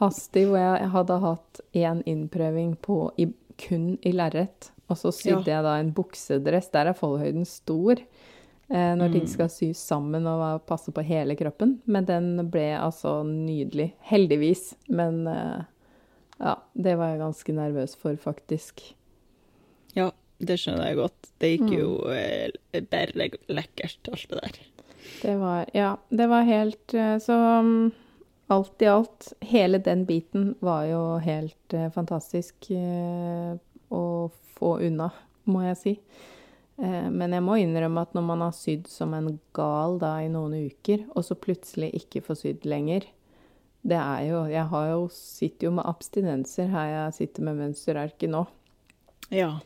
hastig, 0.00 0.46
hvor 0.50 0.60
jeg 0.60 0.92
hadde 0.94 1.18
hatt 1.22 1.60
én 1.76 2.02
innprøving 2.10 2.74
på 2.82 2.98
i, 3.20 3.28
kun 3.60 3.94
i 4.02 4.14
lerret. 4.14 4.70
Og 4.90 4.98
så 5.00 5.12
sydde 5.14 5.48
ja. 5.48 5.58
jeg 5.58 5.66
da 5.66 5.76
en 5.80 5.92
buksedress. 5.96 6.70
Der 6.74 6.90
er 6.90 6.98
foldhøyden 6.98 7.46
stor 7.48 7.96
eh, 7.98 8.92
når 8.98 9.06
mm. 9.06 9.14
ting 9.14 9.30
skal 9.30 9.52
sys 9.52 9.80
sammen 9.80 10.26
og 10.28 10.64
passe 10.68 10.92
på 10.94 11.04
hele 11.06 11.36
kroppen. 11.38 11.78
Men 11.86 12.08
den 12.10 12.34
ble 12.52 12.72
altså 12.78 13.22
nydelig. 13.28 13.92
Heldigvis. 14.10 14.74
Men 14.92 15.24
eh, 15.30 15.64
ja, 16.42 16.58
det 16.74 16.98
var 17.00 17.14
jeg 17.14 17.22
ganske 17.24 17.56
nervøs 17.56 17.96
for, 17.96 18.18
faktisk. 18.20 18.82
Ja, 19.96 20.10
det 20.42 20.58
skjønner 20.60 20.90
jeg 20.90 21.00
godt. 21.00 21.32
Det 21.40 21.54
gikk 21.54 21.74
jo 21.78 21.90
mm. 22.04 22.14
eh, 22.18 22.86
bare 22.90 23.30
lekkert, 23.48 24.12
alt 24.12 24.30
det 24.30 24.40
der. 24.42 24.62
Det 25.22 25.34
var 25.40 25.68
Ja, 25.76 25.96
det 26.08 26.26
var 26.30 26.46
helt 26.48 26.94
eh, 26.96 27.18
Så 27.20 27.34
um, 27.36 27.92
alt 28.54 28.82
i 28.82 28.88
alt, 28.90 29.32
hele 29.44 29.80
den 29.82 30.04
biten 30.08 30.54
var 30.64 30.86
jo 30.88 31.02
helt 31.24 31.74
eh, 31.76 31.90
fantastisk 31.94 32.70
eh, 32.74 33.52
å 33.92 34.04
få 34.56 34.78
unna, 34.86 35.10
må 35.50 35.64
jeg 35.66 35.80
si. 35.80 35.94
Eh, 36.82 37.10
men 37.10 37.34
jeg 37.36 37.44
må 37.44 37.58
innrømme 37.60 38.06
at 38.06 38.14
når 38.16 38.26
man 38.26 38.46
har 38.46 38.54
sydd 38.56 38.88
som 38.90 39.14
en 39.14 39.36
gal 39.56 39.98
da 40.02 40.16
i 40.24 40.30
noen 40.32 40.56
uker, 40.70 41.04
og 41.14 41.26
så 41.26 41.36
plutselig 41.38 41.92
ikke 42.00 42.24
får 42.24 42.40
sydd 42.44 42.66
lenger, 42.68 43.10
Det 43.84 43.98
er 44.00 44.22
jo 44.24 44.46
Jeg 44.48 44.64
jo, 44.72 45.08
sitter 45.12 45.66
jo 45.66 45.70
med 45.76 45.84
abstinenser 45.84 46.70
her 46.72 46.86
jeg 46.88 47.16
sitter 47.18 47.42
med 47.44 47.58
mønsterarket 47.58 48.30
nå. 48.32 48.46
Ja. 49.28 49.58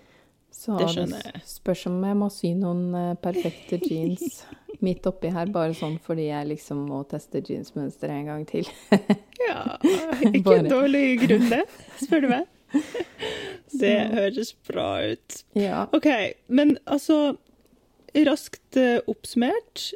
Så 0.50 0.76
Det 0.80 0.88
skjønner 0.90 1.22
jeg. 1.24 1.40
spørs 1.46 1.82
om 1.90 1.98
jeg 2.04 2.16
må 2.18 2.28
sy 2.34 2.52
noen 2.58 2.86
eh, 2.98 3.14
perfekte 3.22 3.78
jeans 3.88 4.42
midt 4.84 5.06
oppi 5.10 5.30
her, 5.34 5.50
bare 5.54 5.74
sånn 5.74 5.96
fordi 6.02 6.28
jeg 6.28 6.48
liksom 6.52 6.84
må 6.88 7.00
teste 7.10 7.40
jeansmønsteret 7.42 8.14
en 8.14 8.26
gang 8.30 8.44
til. 8.48 8.68
ja. 9.48 9.76
Ikke 10.32 10.42
Bare- 10.46 10.62
en 10.64 10.70
dårlig 10.72 11.04
grunn, 11.24 11.48
det, 11.52 11.62
spør 12.02 12.24
du 12.26 12.28
meg. 12.32 12.46
Det 13.78 13.94
høres 14.12 14.52
bra 14.68 14.88
ut. 15.12 15.38
Ja. 15.58 15.86
OK, 15.96 16.08
men 16.48 16.76
altså 16.86 17.36
Raskt 18.16 18.76
eh, 18.80 18.98
oppsummert. 19.08 19.90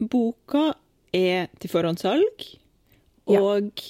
Boka 0.00 0.70
er 1.14 1.50
til 1.60 1.70
forhåndssalg, 1.70 2.46
Ja. 3.28 3.40
og 3.44 3.82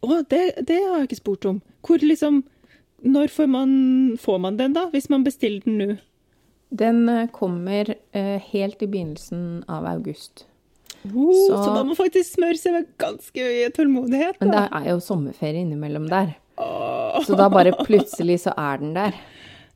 Å, 0.00 0.20
det, 0.30 0.40
det 0.68 0.76
har 0.78 1.00
jeg 1.02 1.08
ikke 1.08 1.18
spurt 1.18 1.46
om. 1.50 1.56
Hvor 1.84 1.98
liksom 2.06 2.42
Når 3.06 3.30
får 3.30 3.46
man, 3.46 3.70
får 4.20 4.38
man 4.42 4.56
den, 4.58 4.72
da? 4.74 4.88
Hvis 4.90 5.08
man 5.12 5.24
bestiller 5.26 5.62
den 5.64 5.78
nå? 5.78 5.96
Den 6.70 7.08
eh, 7.08 7.28
kommer 7.32 7.94
eh, 8.12 8.38
helt 8.50 8.82
i 8.82 8.86
begynnelsen 8.90 9.64
av 9.68 9.86
august. 9.86 10.44
Oh, 11.14 11.30
så... 11.46 11.62
Så- 11.64 11.74
da 11.76 11.84
må 11.86 11.94
faktisk 11.96 12.34
smøre 12.36 12.58
seg 12.58 12.74
med 12.74 12.90
ganske 13.00 13.46
mye 13.46 13.70
tålmodighet. 13.76 14.40
Men 14.42 14.52
det 14.52 14.64
er 14.80 14.90
jo 14.90 14.98
sommerferie 15.04 15.62
innimellom 15.64 16.08
der. 16.10 16.34
Oh. 16.58 17.22
Så 17.24 17.38
da 17.38 17.46
bare 17.52 17.72
plutselig 17.86 18.40
så 18.44 18.54
er 18.58 18.82
den 18.82 18.94
der. 18.98 19.18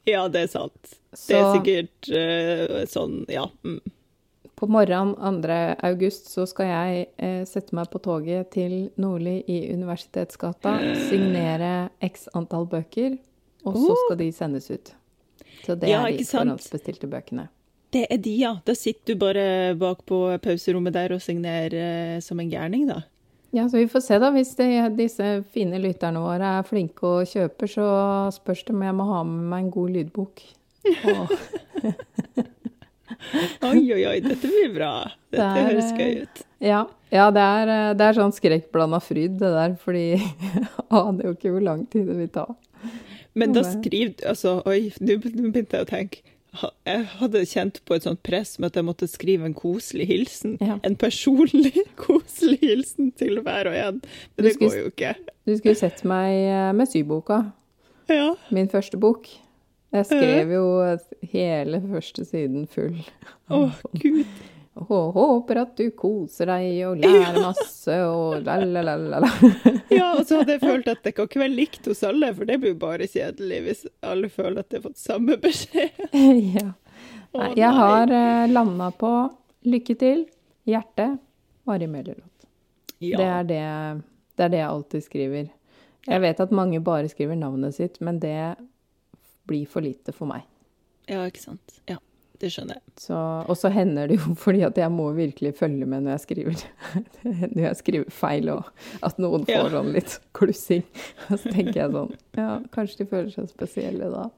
Ja, 0.02 0.24
det 0.26 0.40
er 0.40 0.48
sant. 0.50 0.94
Det 1.14 1.36
er 1.38 1.52
sikkert 1.54 2.08
eh, 2.10 2.80
sånn, 2.90 3.20
ja. 3.30 3.44
Mm. 3.62 3.76
På 4.62 4.68
morgenen 4.70 5.42
2. 5.42 5.54
august 5.88 6.28
så 6.30 6.44
skal 6.46 6.68
jeg 6.70 7.06
eh, 7.18 7.40
sette 7.50 7.74
meg 7.74 7.88
på 7.90 7.98
toget 8.04 8.52
til 8.54 8.76
Nordli 9.02 9.40
i 9.50 9.56
Universitetsgata, 9.74 10.76
signere 11.08 11.88
x 12.06 12.28
antall 12.38 12.68
bøker, 12.70 13.16
og 13.66 13.74
så 13.74 13.96
skal 14.04 14.20
de 14.20 14.28
sendes 14.36 14.70
ut. 14.70 14.92
Så 15.66 15.74
det 15.78 15.90
Ja, 15.90 16.04
er 16.06 16.14
de 16.14 16.26
forhåndsbestilte 16.26 17.10
bøkene. 17.10 17.48
Det 17.92 18.06
er 18.08 18.20
de, 18.22 18.36
ja. 18.38 18.52
Da 18.64 18.74
sitter 18.78 19.12
du 19.12 19.20
bare 19.20 19.74
bak 19.78 20.06
på 20.08 20.22
pauserommet 20.42 20.94
der 20.94 21.12
og 21.16 21.20
signerer 21.22 21.74
eh, 21.76 22.20
som 22.24 22.40
en 22.40 22.50
gærning, 22.50 22.86
da. 22.88 23.02
Ja, 23.52 23.66
så 23.68 23.82
vi 23.82 23.90
får 23.90 24.06
se 24.06 24.18
da. 24.22 24.30
Hvis 24.32 24.54
det, 24.56 24.70
disse 24.96 25.26
fine 25.52 25.82
lytterne 25.82 26.22
våre 26.22 26.54
er 26.60 26.64
flinke 26.64 27.04
og 27.18 27.26
kjøper, 27.28 27.68
så 27.68 27.90
spørs 28.32 28.62
det 28.64 28.78
om 28.78 28.86
jeg 28.86 28.96
må 28.96 29.10
ha 29.10 29.20
med 29.28 29.44
meg 29.50 29.66
en 29.66 29.74
god 29.74 29.92
lydbok. 29.98 30.46
Og, 31.12 31.34
Oi, 33.70 33.82
oi, 33.94 34.02
oi, 34.10 34.16
dette 34.24 34.48
blir 34.50 34.72
bra. 34.74 34.92
Dette 35.32 35.46
Det 35.54 35.62
er, 35.62 35.68
høres 35.70 35.92
eh, 35.92 35.98
gøy 36.02 36.22
ut. 36.24 36.42
ja, 36.62 36.80
ja 37.12 37.28
det, 37.34 37.46
er, 37.60 37.72
eh, 37.76 37.92
det 37.98 38.08
er 38.10 38.18
sånn 38.18 38.34
skrekkblanda 38.36 39.00
fryd, 39.04 39.38
det 39.40 39.52
der, 39.54 39.76
fordi 39.82 40.04
jeg 40.16 40.66
aner 41.02 41.28
jo 41.30 41.36
ikke 41.36 41.52
hvor 41.54 41.64
lang 41.68 41.86
tid 41.92 42.06
det 42.10 42.18
vil 42.20 42.30
ta. 42.34 42.46
Men 43.38 43.54
da 43.56 43.62
skriv 43.64 44.18
Altså, 44.28 44.58
oi, 44.68 44.90
nå 45.00 45.14
nå 45.22 45.50
begynte 45.54 45.78
jeg 45.78 45.86
å 45.86 45.88
tenke. 45.88 46.22
Jeg 46.84 47.06
hadde 47.16 47.40
kjent 47.48 47.78
på 47.88 47.94
et 47.96 48.04
sånt 48.04 48.20
press 48.28 48.58
med 48.60 48.68
at 48.68 48.74
jeg 48.76 48.84
måtte 48.84 49.06
skrive 49.08 49.46
en 49.48 49.54
koselig 49.56 50.04
hilsen. 50.10 50.58
Ja. 50.60 50.74
En 50.84 50.98
personlig 51.00 51.72
koselig 52.02 52.58
hilsen 52.60 53.08
til 53.16 53.38
hver 53.40 53.70
og 53.70 53.78
en. 53.78 54.02
Men 54.36 54.36
Du 54.36 54.44
det 54.50 54.52
skulle 54.58 54.68
går 54.74 54.82
jo 54.82 54.90
ikke. 54.92 55.14
Du 55.48 55.54
skulle 55.56 55.78
sett 55.80 56.02
meg 56.04 56.34
eh, 56.50 56.68
med 56.76 56.90
syboka, 56.92 57.38
Ja. 58.12 58.34
min 58.52 58.68
første 58.68 59.00
bok. 59.00 59.30
Jeg 59.92 60.08
skrev 60.08 60.54
jo 60.54 60.64
hele 61.34 61.82
første 61.84 62.24
siden 62.24 62.64
full. 62.70 62.96
Å, 63.52 63.66
gud. 64.00 64.26
Og 64.80 65.12
Håper 65.12 65.58
at 65.66 65.74
du 65.76 65.90
koser 65.96 66.48
deg 66.48 66.78
og 66.88 66.98
lærer 67.02 67.36
masse 67.44 67.96
og 68.08 68.40
la-la-la-la. 68.46 69.28
Ja, 69.92 70.14
og 70.16 70.24
så 70.24 70.40
hadde 70.40 70.56
jeg 70.56 70.62
følt 70.62 70.88
at 70.88 71.02
det 71.04 71.12
kan 71.16 71.28
ikke 71.28 71.42
være 71.42 71.52
likt 71.52 71.88
hos 71.90 72.00
alle, 72.08 72.32
for 72.36 72.48
det 72.48 72.56
blir 72.62 72.72
jo 72.72 72.80
bare 72.80 73.08
kjedelig 73.10 73.60
hvis 73.66 73.82
alle 74.08 74.30
føler 74.32 74.62
at 74.62 74.70
de 74.70 74.80
har 74.80 74.86
fått 74.86 75.02
samme 75.02 75.36
beskjed. 75.42 76.00
ja. 76.56 76.70
Nei, 77.36 77.50
jeg 77.56 77.76
har 77.76 78.12
uh, 78.12 78.48
landa 78.48 78.88
på 78.96 79.12
lykke 79.68 79.96
til, 80.00 80.24
hjerte, 80.68 81.14
Mari 81.68 81.88
Møllerlott. 81.88 82.48
Ja. 83.02 83.18
Det, 83.18 83.28
er 83.28 83.46
det, 83.48 83.62
det 84.38 84.46
er 84.46 84.52
det 84.52 84.60
jeg 84.62 84.70
alltid 84.70 85.04
skriver. 85.04 85.48
Jeg 86.08 86.22
vet 86.24 86.40
at 86.42 86.52
mange 86.54 86.80
bare 86.82 87.10
skriver 87.10 87.38
navnet 87.38 87.76
sitt, 87.76 88.00
men 88.02 88.18
det 88.22 88.34
blir 89.46 89.66
for 89.66 89.80
lite 89.84 90.12
for 90.12 90.26
meg. 90.30 90.42
ja, 91.08 91.24
ikke 91.26 91.40
sant. 91.42 91.80
Ja, 91.90 91.96
det 92.42 92.50
skjønner 92.54 92.74
jeg. 92.78 92.82
Så, 92.98 93.14
og 93.48 93.56
så 93.58 93.70
hender 93.74 94.08
det 94.10 94.16
jo 94.20 94.34
fordi 94.44 94.62
at 94.66 94.76
jeg 94.78 94.90
må 94.94 95.08
virkelig 95.16 95.54
følge 95.58 95.86
med 95.86 96.02
når 96.06 96.16
jeg 96.16 96.24
skriver. 96.26 96.62
når 97.54 97.62
jeg 97.68 97.76
skriver 97.82 98.10
feil, 98.10 98.48
og 98.54 98.70
at 99.02 99.18
noen 99.22 99.44
får 99.46 99.54
Ja. 99.66 99.68
sånn 99.76 99.92
litt 99.94 100.18
klussing. 100.34 100.82
Og 101.30 101.38
så 101.38 101.50
tenker 101.52 101.80
jeg 101.84 101.92
sånn 101.94 102.14
Ja, 102.38 102.60
kanskje 102.74 103.02
de 103.04 103.10
føler 103.10 103.30
seg 103.34 103.50
spesielle 103.52 104.10
da. 104.14 104.28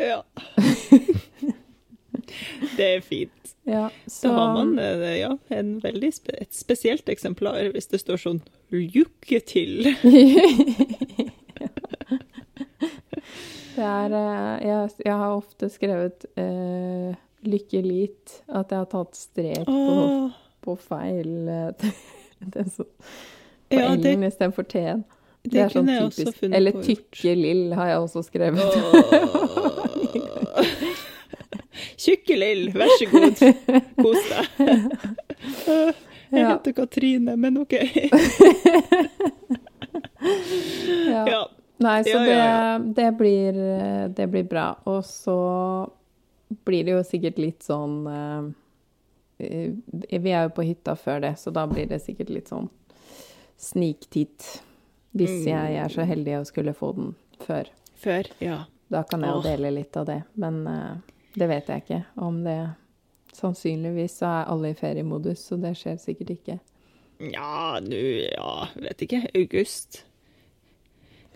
Ja. 0.00 0.20
Det 2.76 2.86
er 2.96 3.00
fint. 3.04 3.52
Ja, 3.68 3.88
Så 4.10 4.28
Da 4.28 4.34
har 4.36 4.54
man 4.56 4.78
eh, 4.78 5.18
ja, 5.20 5.30
en 5.54 5.76
veldig 5.82 6.10
et 6.34 6.54
spesielt 6.54 7.08
eksemplar 7.12 7.70
hvis 7.74 7.86
det 7.92 8.00
står 8.02 8.18
sånn 8.20 8.40
'lykke 8.72 9.38
til'. 9.46 9.92
Det 13.76 13.84
er 13.88 14.14
eh, 14.18 14.68
jeg, 14.68 14.90
jeg 15.06 15.16
har 15.22 15.34
ofte 15.36 15.68
skrevet 15.72 16.26
eh, 16.36 17.14
lykke 17.46 17.82
lit. 17.84 18.42
At 18.48 18.72
jeg 18.72 18.82
har 18.82 18.90
tatt 18.92 19.18
strek 19.18 19.66
på, 19.68 20.30
på 20.64 20.76
feil 20.82 21.48
eh, 21.48 21.90
det 22.54 22.68
så, 22.74 22.84
På 22.84 23.80
ja, 23.80 23.88
det, 23.96 24.12
L-en 24.12 24.28
istedenfor 24.28 24.68
T-en. 24.68 25.04
det, 25.42 25.64
er 25.64 25.72
sånn 25.72 25.90
typisk. 25.90 26.42
Eller 26.50 26.76
tykke 26.82 27.36
lill 27.38 27.72
har 27.78 27.94
jeg 27.94 28.04
også 28.06 28.26
skrevet. 28.28 28.62
Tjukke 32.02 32.36
Lill, 32.36 32.66
vær 32.74 32.90
så 32.98 33.06
god. 33.10 33.36
Kos 34.02 34.24
deg. 34.28 34.46
Jeg 36.32 36.48
heter 36.48 36.72
Katrine, 36.72 37.36
men 37.36 37.58
OK. 37.60 37.74
Ja. 41.12 41.24
Ja. 41.28 41.42
Nei, 41.82 41.98
så 42.06 42.16
Ja, 42.16 42.24
ja, 42.24 42.36
ja. 42.38 42.78
Det, 42.78 42.94
det, 42.98 43.10
blir, 43.18 43.58
det 44.16 44.26
blir 44.30 44.44
bra. 44.48 44.66
Og 44.86 45.04
så 45.08 45.36
blir 46.64 46.84
det 46.86 46.92
jo 46.96 47.02
sikkert 47.06 47.38
litt 47.40 47.62
sånn 47.64 47.94
uh, 48.06 48.50
Vi 49.40 50.30
er 50.32 50.44
jo 50.46 50.52
på 50.54 50.62
hytta 50.66 50.94
før 50.96 51.20
det, 51.24 51.32
så 51.40 51.50
da 51.50 51.64
blir 51.66 51.88
det 51.90 51.98
sikkert 52.04 52.30
litt 52.30 52.50
sånn 52.52 52.68
sniktitt. 53.58 54.62
Hvis 55.12 55.30
Mm. 55.30 55.48
jeg 55.48 55.76
er 55.84 55.88
så 55.92 56.04
heldig 56.08 56.38
å 56.40 56.44
skulle 56.48 56.72
få 56.74 56.92
den 56.96 57.14
før. 57.44 57.68
Før, 58.00 58.28
ja. 58.40 58.64
Da 58.92 59.02
kan 59.08 59.20
jeg 59.24 59.30
jo 59.34 59.42
dele 59.44 59.70
litt 59.70 59.96
av 59.96 60.06
det. 60.06 60.22
Men 60.36 60.66
uh, 60.66 60.96
det 61.34 61.48
vet 61.48 61.68
jeg 61.68 61.82
ikke 61.84 62.04
om 62.16 62.44
det 62.44 62.60
Sannsynligvis 63.32 64.18
så 64.20 64.26
er 64.28 64.48
alle 64.52 64.70
i 64.70 64.74
feriemodus, 64.76 65.40
så 65.48 65.56
det 65.56 65.70
skjer 65.80 65.96
sikkert 65.96 66.30
ikke. 66.34 66.58
Ja, 67.32 67.78
nå 67.80 68.00
Ja, 68.28 68.66
vet 68.76 69.00
ikke. 69.06 69.22
August. 69.34 70.02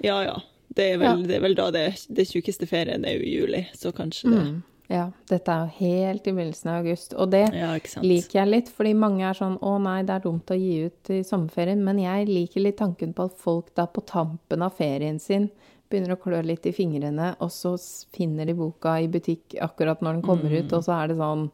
Ja 0.05 0.23
ja. 0.25 0.37
Det 0.77 0.93
er 0.93 0.99
vel, 0.99 1.21
Ja. 1.23 1.27
det 1.27 1.37
er 1.37 1.41
vel 1.41 1.55
da 1.57 1.71
det, 1.73 2.07
det 2.13 2.27
tjukkeste 2.29 2.67
ferien 2.69 3.05
er 3.09 3.17
jo 3.17 3.23
i 3.25 3.37
juli, 3.39 3.67
så 3.75 3.93
kanskje 3.97 4.31
det 4.31 4.41
Mm. 4.47 4.63
Ja, 4.89 5.11
dette 5.27 5.49
er 5.51 5.67
helt 5.81 6.27
i 6.29 6.33
begynnelsen 6.33 6.69
av 6.71 6.85
august. 6.85 7.15
Og 7.15 7.31
det 7.31 7.53
Ja, 7.53 7.73
liker 8.03 8.39
jeg 8.39 8.49
litt, 8.49 8.69
fordi 8.69 8.95
mange 8.95 9.23
er 9.25 9.35
sånn 9.35 9.59
'Å 9.59 9.83
nei, 9.83 10.03
det 10.03 10.11
er 10.15 10.21
dumt 10.21 10.47
å 10.47 10.55
gi 10.57 10.85
ut 10.87 11.11
i 11.11 11.23
sommerferien', 11.25 11.83
men 11.83 11.99
jeg 11.99 12.29
liker 12.29 12.61
litt 12.63 12.77
tanken 12.77 13.13
på 13.13 13.25
at 13.25 13.37
folk 13.37 13.75
da 13.75 13.87
på 13.87 14.05
tampen 14.07 14.63
av 14.63 14.75
ferien 14.77 15.19
sin 15.21 15.51
begynner 15.91 16.15
å 16.15 16.21
klø 16.23 16.41
litt 16.45 16.67
i 16.67 16.73
fingrene, 16.73 17.35
og 17.41 17.49
så 17.51 17.77
finner 18.13 18.47
de 18.47 18.53
boka 18.55 19.01
i 19.03 19.09
butikk 19.09 19.57
akkurat 19.61 20.01
når 20.03 20.13
den 20.15 20.23
kommer 20.23 20.51
ut, 20.53 20.73
og 20.73 20.85
så 20.85 21.03
er 21.05 21.09
det 21.09 21.17
sånn 21.17 21.51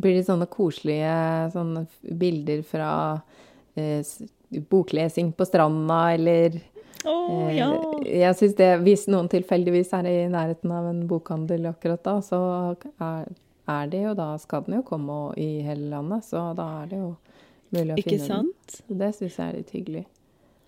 Blir 0.00 0.14
det 0.14 0.26
sånne 0.26 0.46
koselige 0.48 1.52
sånne 1.52 1.88
bilder 2.16 2.62
fra 2.62 3.20
eh, 3.76 4.02
boklesing 4.70 5.32
på 5.34 5.44
stranda, 5.44 6.14
eller 6.14 6.60
Eh, 7.04 7.56
ja. 7.56 7.68
Jeg 8.04 8.34
synes 8.36 8.54
det, 8.58 8.68
Hvis 8.82 9.06
noen 9.08 9.28
tilfeldigvis 9.30 9.92
er 9.94 10.06
i 10.10 10.16
nærheten 10.32 10.72
av 10.74 10.88
en 10.90 11.04
bokhandel 11.08 11.66
akkurat 11.70 12.02
da, 12.02 12.16
så 12.24 12.40
er, 13.00 13.28
er 13.68 13.86
det 13.92 14.02
jo 14.02 14.14
da 14.18 14.32
Skal 14.42 14.64
den 14.66 14.80
jo 14.80 14.82
komme 14.82 15.18
i 15.38 15.60
hele 15.62 15.88
landet, 15.92 16.24
så 16.26 16.48
da 16.58 16.66
er 16.82 16.86
det 16.90 16.98
jo 16.98 17.16
mulig 17.70 17.94
å 17.94 17.98
Ikke 18.02 18.16
finne 18.16 18.26
sant? 18.26 18.78
den. 18.88 18.98
Det 18.98 19.12
syns 19.14 19.36
jeg 19.38 19.48
er 19.52 19.58
litt 19.60 19.70
hyggelig. 19.76 20.04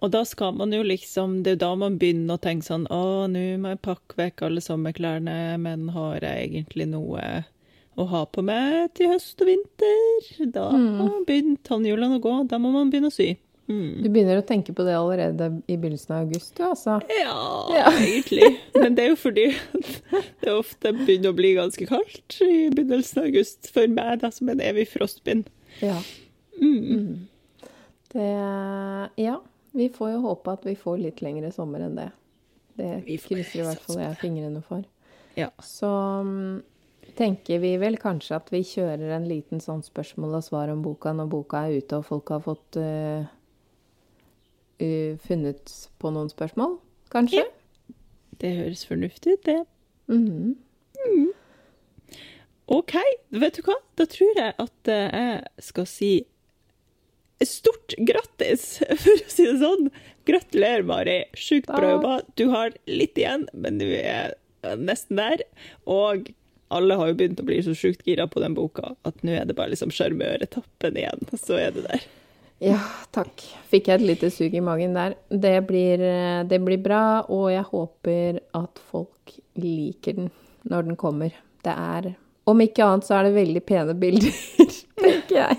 Og 0.00 0.10
da 0.14 0.22
skal 0.24 0.54
man 0.56 0.72
jo 0.72 0.80
liksom 0.86 1.42
Det 1.44 1.52
er 1.56 1.62
da 1.66 1.74
man 1.76 1.98
begynner 2.00 2.38
å 2.38 2.40
tenke 2.40 2.64
sånn 2.64 2.86
Å, 2.88 3.26
nå 3.28 3.42
må 3.60 3.74
jeg 3.74 3.82
pakke 3.84 4.16
vekk 4.16 4.46
alle 4.46 4.62
sommerklærne, 4.64 5.58
men 5.60 5.88
har 5.92 6.20
jeg 6.24 6.46
egentlig 6.52 6.86
noe 6.94 7.44
å 8.00 8.06
ha 8.08 8.22
på 8.32 8.40
meg 8.46 8.94
til 8.96 9.10
høst 9.12 9.42
og 9.42 9.48
vinter? 9.50 10.46
Da 10.54 10.70
Mm. 10.72 11.24
begynner 11.26 11.58
tannhjulene 11.66 12.16
å 12.16 12.22
gå. 12.22 12.48
Da 12.48 12.56
må 12.56 12.70
man 12.72 12.88
begynne 12.88 13.10
å 13.10 13.12
sy. 13.12 13.34
Mm. 13.70 14.02
Du 14.02 14.08
begynner 14.10 14.40
å 14.40 14.44
tenke 14.46 14.74
på 14.74 14.82
det 14.86 14.96
allerede 14.98 15.46
i 15.70 15.76
begynnelsen 15.78 16.16
av 16.16 16.24
august, 16.24 16.52
du, 16.58 16.64
altså. 16.66 16.96
Ja, 17.20 17.36
Ja. 17.76 17.92
egentlig. 18.08 18.48
Men 18.74 18.96
det 18.98 19.04
er 19.04 19.12
jo 19.12 19.18
fordi 19.20 19.46
det 20.42 20.54
ofte 20.56 20.90
begynner 20.96 21.30
å 21.30 21.38
bli 21.38 21.52
ganske 21.58 21.86
kaldt 21.86 22.40
i 22.42 22.66
begynnelsen 22.74 23.22
av 23.22 23.28
august 23.30 23.70
for 23.70 23.86
meg, 23.90 24.18
da, 24.24 24.32
som 24.34 24.50
en 24.50 24.62
evig 24.64 24.88
frostbind. 24.90 25.52
Ja. 25.84 26.00
Mm. 26.60 27.28
Det 28.12 28.30
Ja. 29.22 29.38
Vi 29.72 29.86
får 29.94 30.16
jo 30.16 30.22
håpe 30.24 30.50
at 30.50 30.64
vi 30.66 30.74
får 30.74 30.96
litt 30.98 31.20
lengre 31.22 31.52
sommer 31.54 31.84
enn 31.86 31.94
det. 31.94 32.08
Det 32.74 32.88
krysser 33.22 33.60
i 33.60 33.66
hvert 33.68 33.84
fall 33.84 34.00
jeg 34.02 34.16
fingrene 34.18 34.62
for. 34.66 34.82
Ja. 35.38 35.46
Så 35.62 35.86
mm, 36.26 36.56
tenker 37.14 37.60
vi 37.62 37.76
vel 37.78 37.94
kanskje 38.02 38.40
at 38.40 38.50
vi 38.50 38.64
kjører 38.66 39.14
en 39.14 39.28
liten 39.30 39.62
sånn 39.62 39.84
spørsmål 39.86 40.40
og 40.40 40.46
svar 40.46 40.72
om 40.72 40.82
boka 40.82 41.12
når 41.14 41.30
boka 41.30 41.62
er 41.68 41.78
ute 41.78 42.00
og 42.00 42.08
folk 42.08 42.32
har 42.34 42.42
fått 42.42 42.80
eh, 42.82 43.30
uh, 44.80 45.18
funnet 45.26 45.72
på 46.00 46.12
noen 46.14 46.30
spørsmål, 46.32 46.78
kanskje? 47.12 47.46
Det 48.40 48.54
høres 48.56 48.86
fornuftig 48.88 49.36
ut, 49.36 49.44
det. 49.46 49.60
Mhm. 50.10 50.56
OK, 52.70 52.94
vet 53.34 53.56
du 53.58 53.64
hva? 53.66 53.74
Da 53.98 54.06
tror 54.06 54.36
jeg 54.38 54.52
at 54.62 54.90
eh, 54.92 55.14
jeg 55.16 55.64
skal 55.66 55.86
si 55.90 56.10
stort 57.42 57.96
grattis, 58.06 58.76
for 59.02 59.10
å 59.10 59.32
si 59.32 59.46
det 59.48 59.56
sånn. 59.58 59.88
Gratulerer, 60.28 60.84
Mari. 60.86 61.16
Sjukt 61.34 61.70
bra 61.72 61.96
jobba. 61.96 62.20
Du 62.38 62.46
har 62.52 62.76
litt 62.86 63.18
igjen, 63.18 63.48
men 63.52 63.80
du 63.82 63.88
er 63.88 64.36
nesten 64.78 65.18
der. 65.18 65.42
Og 65.90 66.30
alle 66.70 66.98
har 67.00 67.10
jo 67.10 67.18
begynt 67.18 67.42
å 67.42 67.48
bli 67.48 67.58
så 67.66 67.74
sjukt 67.74 68.06
gira 68.06 68.28
på 68.30 68.42
den 68.44 68.54
boka 68.54 68.94
at 69.08 69.24
nå 69.26 69.34
er 69.34 69.48
det 69.48 69.56
bare 69.58 69.72
liksom 69.72 69.90
sjarmøretappen 69.94 71.00
igjen, 71.00 71.26
så 71.34 71.58
er 71.58 71.74
det 71.74 71.86
der. 71.88 72.04
Ja, 72.60 72.78
takk. 73.16 73.40
Fikk 73.70 73.86
jeg 73.88 74.00
et 74.00 74.06
lite 74.06 74.28
sug 74.32 74.52
i 74.54 74.60
magen 74.60 74.92
der. 74.96 75.14
Det 75.32 75.54
blir, 75.68 76.00
eh, 76.04 76.42
det 76.44 76.58
blir 76.60 76.80
bra, 76.84 77.22
og 77.28 77.46
jeg 77.54 77.64
håper 77.70 78.40
at 78.58 78.80
folk 78.90 79.32
liker 79.56 80.18
den 80.18 80.30
når 80.68 80.90
den 80.90 80.96
kommer. 81.00 81.32
Det 81.64 81.72
er 81.72 82.14
Om 82.50 82.60
ikke 82.64 82.82
annet 82.84 83.04
så 83.06 83.14
er 83.20 83.28
det 83.28 83.34
veldig 83.36 83.60
pene 83.68 83.94
bilder, 83.94 84.32
tenker 85.00 85.36
jeg. 85.36 85.58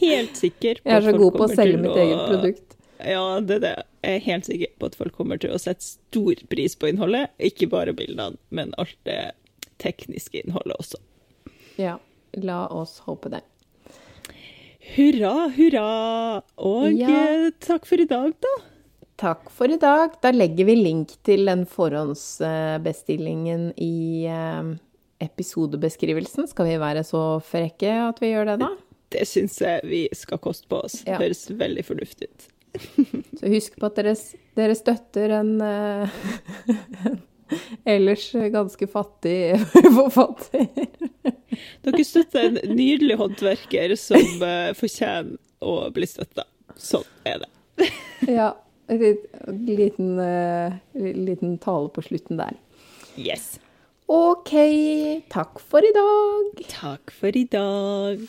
Helt 0.00 0.36
sikker 0.38 0.78
på 0.80 0.88
Jeg 0.88 0.96
er 0.96 1.04
så 1.06 1.12
god 1.18 1.34
på 1.36 1.44
å 1.46 1.50
selge 1.54 1.80
mitt 1.82 1.92
å- 1.94 2.02
eget 2.02 2.22
produkt. 2.30 2.76
Ja, 3.00 3.24
det 3.40 3.56
er 3.58 3.60
det. 3.64 3.74
Jeg 4.04 4.16
er 4.18 4.24
helt 4.26 4.44
sikker 4.48 4.72
på 4.80 4.88
at 4.90 4.96
folk 4.98 5.14
kommer 5.16 5.38
til 5.40 5.52
å 5.54 5.58
sette 5.60 5.84
stor 5.86 6.34
pris 6.50 6.74
på 6.76 6.88
innholdet. 6.90 7.30
Ikke 7.40 7.68
bare 7.70 7.94
bildene, 7.96 8.36
men 8.50 8.74
alt 8.78 8.96
det 9.08 9.32
tekniske 9.80 10.42
innholdet 10.42 10.76
også. 10.80 10.98
Ja, 11.80 11.98
la 12.36 12.66
oss 12.68 12.98
håpe 13.06 13.30
det. 13.32 13.40
Hurra, 15.00 15.48
hurra! 15.56 16.42
Og 16.60 16.92
Ja. 16.92 17.08
eh, 17.08 17.50
takk 17.64 17.86
for 17.88 17.96
i 18.00 18.04
dag, 18.04 18.34
da. 18.44 18.52
Takk 19.16 19.48
for 19.50 19.64
i 19.72 19.76
dag. 19.80 20.20
Da 20.20 20.28
legger 20.30 20.64
vi 20.68 20.74
link 20.76 21.08
til 21.24 21.46
den 21.48 21.64
forhåndsbestillingen 21.66 23.70
i 23.80 24.26
eh, 24.28 24.62
episodebeskrivelsen. 25.24 26.46
Skal 26.48 26.66
vi 26.66 26.76
være 26.80 27.02
så 27.04 27.40
frekke 27.44 27.88
at 28.10 28.20
vi 28.20 28.32
gjør 28.34 28.44
det, 28.52 28.58
da? 28.60 28.68
Det 29.10 29.24
syns 29.26 29.56
jeg 29.60 29.80
vi 29.88 30.04
skal 30.14 30.38
koste 30.38 30.68
på 30.70 30.76
oss. 30.84 31.00
Ja. 31.06 31.16
Høres 31.18 31.48
veldig 31.50 31.84
fornuftig 31.84 32.28
ut. 32.28 32.46
Så 33.40 33.48
husk 33.50 33.78
på 33.80 33.86
at 33.88 33.96
dere, 33.98 34.12
dere 34.54 34.74
støtter 34.78 35.30
en 35.40 35.56
eh, 35.64 36.08
ellers 37.84 38.32
ganske 38.32 38.86
fattig 38.90 39.58
forfatter. 39.98 40.66
Dere 41.84 42.06
støtter 42.06 42.48
en 42.48 42.58
nydelig 42.74 43.18
håndverker 43.20 43.94
som 44.00 44.44
eh, 44.46 44.72
fortjener 44.78 45.36
å 45.60 45.76
bli 45.94 46.08
støtta. 46.08 46.46
Sånn 46.80 47.06
er 47.28 47.42
det. 47.42 47.90
Ja, 48.28 48.52
en 48.90 49.02
liten, 49.66 50.14
eh, 50.18 50.78
liten 50.94 51.58
tale 51.62 51.90
på 51.92 52.04
slutten 52.04 52.40
der. 52.40 52.56
Yes. 53.20 53.58
OK, 54.10 54.54
takk 55.30 55.60
for 55.62 55.84
i 55.86 55.92
dag. 55.94 56.64
Takk 56.72 57.12
for 57.14 57.36
i 57.36 57.44
dag. 57.46 58.24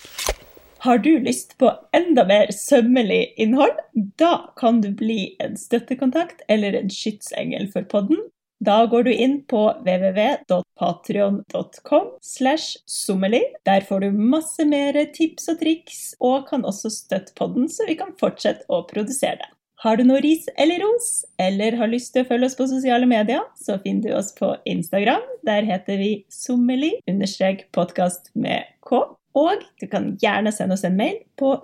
Har 0.81 0.97
du 0.97 1.19
lyst 1.19 1.57
på 1.61 1.71
enda 1.93 2.25
mer 2.25 2.51
sømmelig 2.53 3.33
innhold? 3.37 3.77
Da 4.17 4.53
kan 4.57 4.81
du 4.81 4.91
bli 4.97 5.35
en 5.39 5.57
støttekontakt 5.57 6.41
eller 6.49 6.73
en 6.77 6.89
skytsengel 6.89 7.67
for 7.73 7.85
podden. 7.89 8.17
Da 8.61 8.83
går 8.85 9.07
du 9.07 9.13
inn 9.13 9.39
på 9.49 9.61
www.patrion.com 9.81 12.07
slash 12.21 12.77
sommelig. 12.85 13.41
Der 13.65 13.81
får 13.81 13.99
du 14.03 14.11
masse 14.13 14.65
mer 14.69 14.93
tips 15.15 15.49
og 15.49 15.59
triks, 15.63 16.13
og 16.21 16.45
kan 16.51 16.65
også 16.69 16.89
støtte 16.93 17.33
podden 17.39 17.65
så 17.73 17.85
vi 17.89 17.95
kan 17.97 18.13
fortsette 18.21 18.61
å 18.69 18.85
produsere 18.89 19.37
det. 19.41 19.49
Har 19.81 19.97
du 19.97 20.03
noe 20.05 20.21
ris 20.21 20.45
eller 20.61 20.77
ros, 20.83 21.25
eller 21.41 21.73
har 21.79 21.89
lyst 21.89 22.13
til 22.13 22.21
å 22.21 22.27
følge 22.29 22.45
oss 22.51 22.57
på 22.59 22.69
sosiale 22.69 23.07
medier, 23.09 23.41
så 23.57 23.81
finner 23.81 24.03
du 24.05 24.13
oss 24.19 24.29
på 24.37 24.53
Instagram. 24.69 25.25
Der 25.47 25.63
heter 25.65 25.97
vi 25.97 26.25
sommeli-podkast 26.29 28.29
med 28.37 28.61
k. 28.85 29.01
Og 29.41 29.57
du 29.81 29.85
kan 29.89 30.21
gjerne 30.21 30.53
sende 30.53 30.77
oss 30.77 30.85
en 30.85 30.93
mail 30.99 31.17
på 31.39 31.57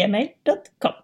gmail.com. 0.00 1.03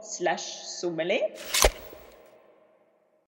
slash 0.00 0.64
sommeli 0.64 1.20